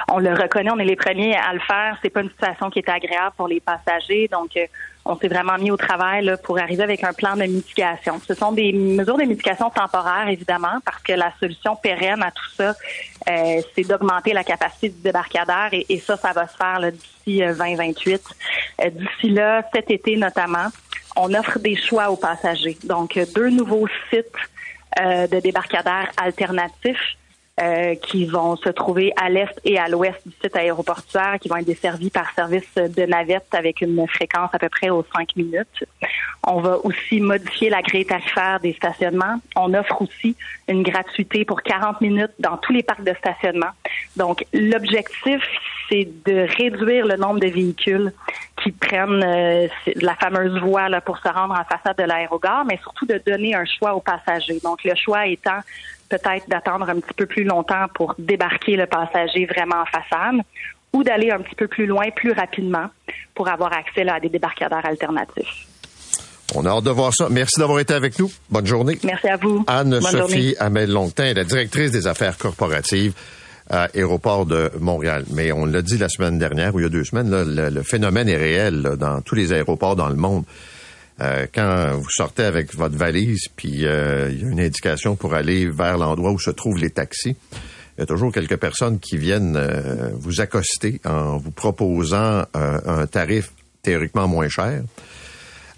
on 0.09 0.19
le 0.19 0.33
reconnaît, 0.33 0.71
on 0.71 0.79
est 0.79 0.85
les 0.85 0.95
premiers 0.95 1.35
à 1.35 1.51
le 1.51 1.59
faire. 1.59 1.97
C'est 2.01 2.09
pas 2.09 2.21
une 2.21 2.29
situation 2.29 2.69
qui 2.69 2.79
est 2.79 2.87
agréable 2.87 3.35
pour 3.35 3.49
les 3.49 3.59
passagers, 3.59 4.29
donc 4.31 4.55
euh, 4.55 4.65
on 5.03 5.17
s'est 5.17 5.27
vraiment 5.27 5.57
mis 5.57 5.71
au 5.71 5.75
travail 5.75 6.23
là, 6.23 6.37
pour 6.37 6.57
arriver 6.57 6.83
avec 6.83 7.03
un 7.03 7.11
plan 7.11 7.35
de 7.35 7.43
mitigation. 7.43 8.17
Ce 8.25 8.33
sont 8.33 8.53
des 8.53 8.71
mesures 8.71 9.17
de 9.17 9.23
mitigation 9.23 9.69
temporaires, 9.69 10.29
évidemment, 10.29 10.79
parce 10.85 11.03
que 11.03 11.11
la 11.11 11.33
solution 11.37 11.75
pérenne 11.75 12.23
à 12.23 12.31
tout 12.31 12.49
ça, 12.55 12.75
euh, 13.29 13.61
c'est 13.75 13.85
d'augmenter 13.85 14.31
la 14.31 14.45
capacité 14.45 14.87
du 14.87 15.01
débarcadère 15.01 15.67
et, 15.73 15.85
et 15.89 15.99
ça, 15.99 16.15
ça 16.15 16.31
va 16.31 16.47
se 16.47 16.55
faire 16.55 16.79
d'ici 16.93 17.41
2028. 17.41 18.21
d'ici 18.93 19.29
là, 19.31 19.63
cet 19.75 19.91
été 19.91 20.15
notamment, 20.15 20.67
on 21.17 21.33
offre 21.33 21.59
des 21.59 21.75
choix 21.75 22.09
aux 22.09 22.15
passagers. 22.15 22.77
Donc, 22.85 23.19
deux 23.35 23.49
nouveaux 23.49 23.87
sites 24.09 24.37
euh, 24.99 25.27
de 25.27 25.39
débarcadères 25.39 26.11
alternatifs 26.17 27.17
euh, 27.61 27.95
qui 27.95 28.25
vont 28.25 28.55
se 28.55 28.69
trouver 28.69 29.11
à 29.17 29.29
l'est 29.29 29.59
et 29.65 29.77
à 29.77 29.89
l'ouest 29.89 30.17
du 30.25 30.33
site 30.41 30.55
aéroportuaire, 30.55 31.37
qui 31.41 31.49
vont 31.49 31.57
être 31.57 31.65
desservis 31.65 32.09
par 32.09 32.31
service 32.33 32.73
de 32.75 33.03
navette 33.03 33.47
avec 33.51 33.81
une 33.81 34.07
fréquence 34.07 34.49
à 34.53 34.59
peu 34.59 34.69
près 34.69 34.89
aux 34.89 35.05
cinq 35.13 35.35
minutes. 35.35 35.83
On 36.47 36.61
va 36.61 36.77
aussi 36.85 37.19
modifier 37.19 37.69
la 37.69 37.81
grille 37.81 38.05
tarifaire 38.05 38.61
des 38.61 38.71
stationnements. 38.73 39.41
On 39.57 39.73
offre 39.73 40.01
aussi 40.01 40.37
une 40.69 40.83
gratuité 40.83 41.43
pour 41.43 41.61
40 41.61 41.99
minutes 41.99 42.31
dans 42.39 42.55
tous 42.55 42.71
les 42.71 42.81
parcs 42.81 43.03
de 43.03 43.13
stationnement. 43.15 43.71
Donc, 44.15 44.45
l'objectif, 44.53 45.43
c'est 45.89 46.07
de 46.25 46.47
réduire 46.57 47.05
le 47.05 47.17
nombre 47.17 47.41
de 47.41 47.47
véhicules 47.47 48.13
qui 48.63 48.71
prennent 48.71 49.23
euh, 49.23 49.67
la 49.95 50.15
fameuse 50.15 50.59
voie 50.61 50.89
là, 50.89 51.01
pour 51.01 51.17
se 51.17 51.27
rendre 51.27 51.53
en 51.53 51.63
façade 51.63 51.97
de 51.97 52.03
l'aérogare, 52.03 52.65
mais 52.65 52.77
surtout 52.81 53.05
de 53.05 53.21
donner 53.25 53.55
un 53.55 53.65
choix 53.65 53.93
aux 53.93 54.01
passagers. 54.01 54.59
Donc, 54.63 54.83
le 54.83 54.95
choix 54.95 55.27
étant 55.27 55.59
peut-être 56.09 56.49
d'attendre 56.49 56.89
un 56.89 56.99
petit 56.99 57.13
peu 57.15 57.25
plus 57.25 57.43
longtemps 57.43 57.85
pour 57.93 58.15
débarquer 58.17 58.75
le 58.75 58.87
passager 58.87 59.45
vraiment 59.45 59.81
en 59.81 59.85
façade 59.85 60.41
ou 60.91 61.03
d'aller 61.03 61.29
un 61.29 61.39
petit 61.39 61.55
peu 61.55 61.67
plus 61.67 61.85
loin, 61.85 62.09
plus 62.15 62.31
rapidement, 62.31 62.87
pour 63.35 63.47
avoir 63.47 63.71
accès 63.73 64.07
à 64.09 64.19
des 64.19 64.29
débarcadères 64.29 64.85
alternatifs. 64.85 65.67
On 66.55 66.65
a 66.65 66.69
hâte 66.69 66.83
de 66.83 66.89
voir 66.89 67.13
ça. 67.13 67.27
Merci 67.29 67.59
d'avoir 67.59 67.79
été 67.79 67.93
avec 67.93 68.17
nous. 68.17 68.31
Bonne 68.49 68.65
journée. 68.65 68.97
Merci 69.03 69.27
à 69.27 69.37
vous. 69.37 69.63
Anne-Sophie 69.67 70.55
Amel-Longtin 70.59 71.25
est 71.25 71.33
la 71.35 71.43
directrice 71.43 71.91
des 71.91 72.07
affaires 72.07 72.39
corporatives 72.39 73.13
à 73.69 73.89
Aéroport 73.93 74.45
de 74.45 74.71
Montréal. 74.79 75.25
Mais 75.33 75.51
on 75.51 75.65
l'a 75.65 75.81
dit 75.81 75.97
la 75.97 76.09
semaine 76.09 76.39
dernière, 76.39 76.73
ou 76.75 76.79
il 76.79 76.83
y 76.83 76.85
a 76.85 76.89
deux 76.89 77.03
semaines, 77.03 77.29
le, 77.31 77.83
phénomène 77.83 78.27
est 78.27 78.37
réel 78.37 78.81
dans 78.97 79.21
tous 79.21 79.35
les 79.35 79.53
aéroports 79.53 79.95
dans 79.95 80.09
le 80.09 80.15
monde. 80.15 80.43
Euh, 81.21 81.47
quand 81.53 81.97
vous 81.97 82.09
sortez 82.09 82.43
avec 82.43 82.73
votre 82.75 82.95
valise, 82.95 83.47
puis 83.55 83.85
euh, 83.85 84.29
il 84.31 84.41
y 84.41 84.45
a 84.45 84.49
une 84.49 84.59
indication 84.59 85.15
pour 85.15 85.33
aller 85.33 85.69
vers 85.69 85.97
l'endroit 85.97 86.31
où 86.31 86.39
se 86.39 86.51
trouvent 86.51 86.77
les 86.77 86.91
taxis, 86.91 87.35
il 87.97 87.99
y 87.99 88.03
a 88.03 88.05
toujours 88.05 88.31
quelques 88.31 88.55
personnes 88.55 88.99
qui 88.99 89.17
viennent 89.17 89.57
euh, 89.57 90.11
vous 90.13 90.39
accoster 90.39 91.01
en 91.03 91.37
vous 91.37 91.51
proposant 91.51 92.45
un 92.53 93.07
tarif 93.07 93.51
théoriquement 93.83 94.27
moins 94.27 94.47
cher. 94.47 94.81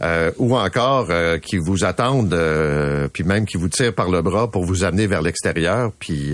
Euh, 0.03 0.31
ou 0.39 0.57
encore 0.57 1.07
euh, 1.11 1.37
qui 1.37 1.57
vous 1.57 1.85
attendent, 1.85 2.33
euh, 2.33 3.07
puis 3.07 3.23
même 3.23 3.45
qui 3.45 3.57
vous 3.57 3.67
tirent 3.67 3.93
par 3.93 4.09
le 4.09 4.23
bras 4.23 4.49
pour 4.49 4.65
vous 4.65 4.83
amener 4.83 5.05
vers 5.05 5.21
l'extérieur, 5.21 5.91
puis 5.99 6.33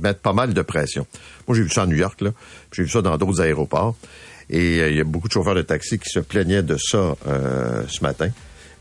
mettre 0.00 0.20
pas 0.20 0.32
mal 0.32 0.54
de 0.54 0.62
pression. 0.62 1.06
Moi, 1.48 1.56
j'ai 1.56 1.64
vu 1.64 1.70
ça 1.70 1.82
à 1.82 1.86
New 1.86 1.96
York, 1.96 2.20
là. 2.20 2.30
J'ai 2.72 2.84
vu 2.84 2.88
ça 2.88 3.02
dans 3.02 3.16
d'autres 3.16 3.40
aéroports. 3.40 3.96
Et 4.48 4.78
il 4.78 4.96
y 4.96 5.00
a 5.00 5.04
beaucoup 5.04 5.28
de 5.28 5.32
chauffeurs 5.32 5.54
de 5.54 5.62
taxi 5.62 5.98
qui 5.98 6.08
se 6.08 6.18
plaignaient 6.20 6.62
de 6.62 6.76
ça 6.76 7.14
ce 7.88 8.02
matin. 8.02 8.30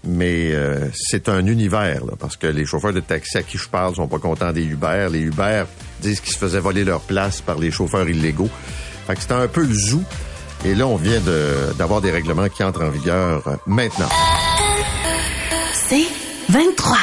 Mais 0.04 0.54
c'est 0.94 1.30
un 1.30 1.46
univers, 1.46 2.06
là, 2.06 2.14
parce 2.20 2.38
que 2.38 2.48
les 2.48 2.66
chauffeurs 2.66 2.94
de 2.94 3.00
taxi 3.00 3.38
à 3.38 3.44
qui 3.44 3.58
je 3.58 3.70
parle 3.70 3.96
sont 3.96 4.08
pas 4.08 4.20
contents 4.20 4.52
des 4.52 4.64
Uber. 4.64 5.08
Les 5.12 5.22
Uber 5.22 5.66
disent 6.02 6.22
qu'ils 6.22 6.34
se 6.34 6.40
faisaient 6.40 6.60
voler 6.60 6.84
leur 6.84 7.02
place 7.02 7.42
par 7.42 7.58
les 7.60 7.72
chauffeurs 7.72 8.08
illégaux. 8.08 8.50
Fait 9.08 9.16
que 9.16 9.22
c'était 9.22 9.34
un 9.34 9.48
peu 9.48 9.64
le 9.64 9.74
zoo. 9.74 10.04
Et 10.66 10.76
là, 10.76 10.88
on 10.88 10.95
vient 10.95 11.22
d'avoir 11.78 12.01
des 12.01 12.12
règlements 12.12 12.49
qui 12.49 12.64
entrent 12.64 12.84
en 12.84 12.89
vigueur 12.89 13.43
maintenant. 13.66 14.10
C'est 15.74 16.07
23. 16.49 16.97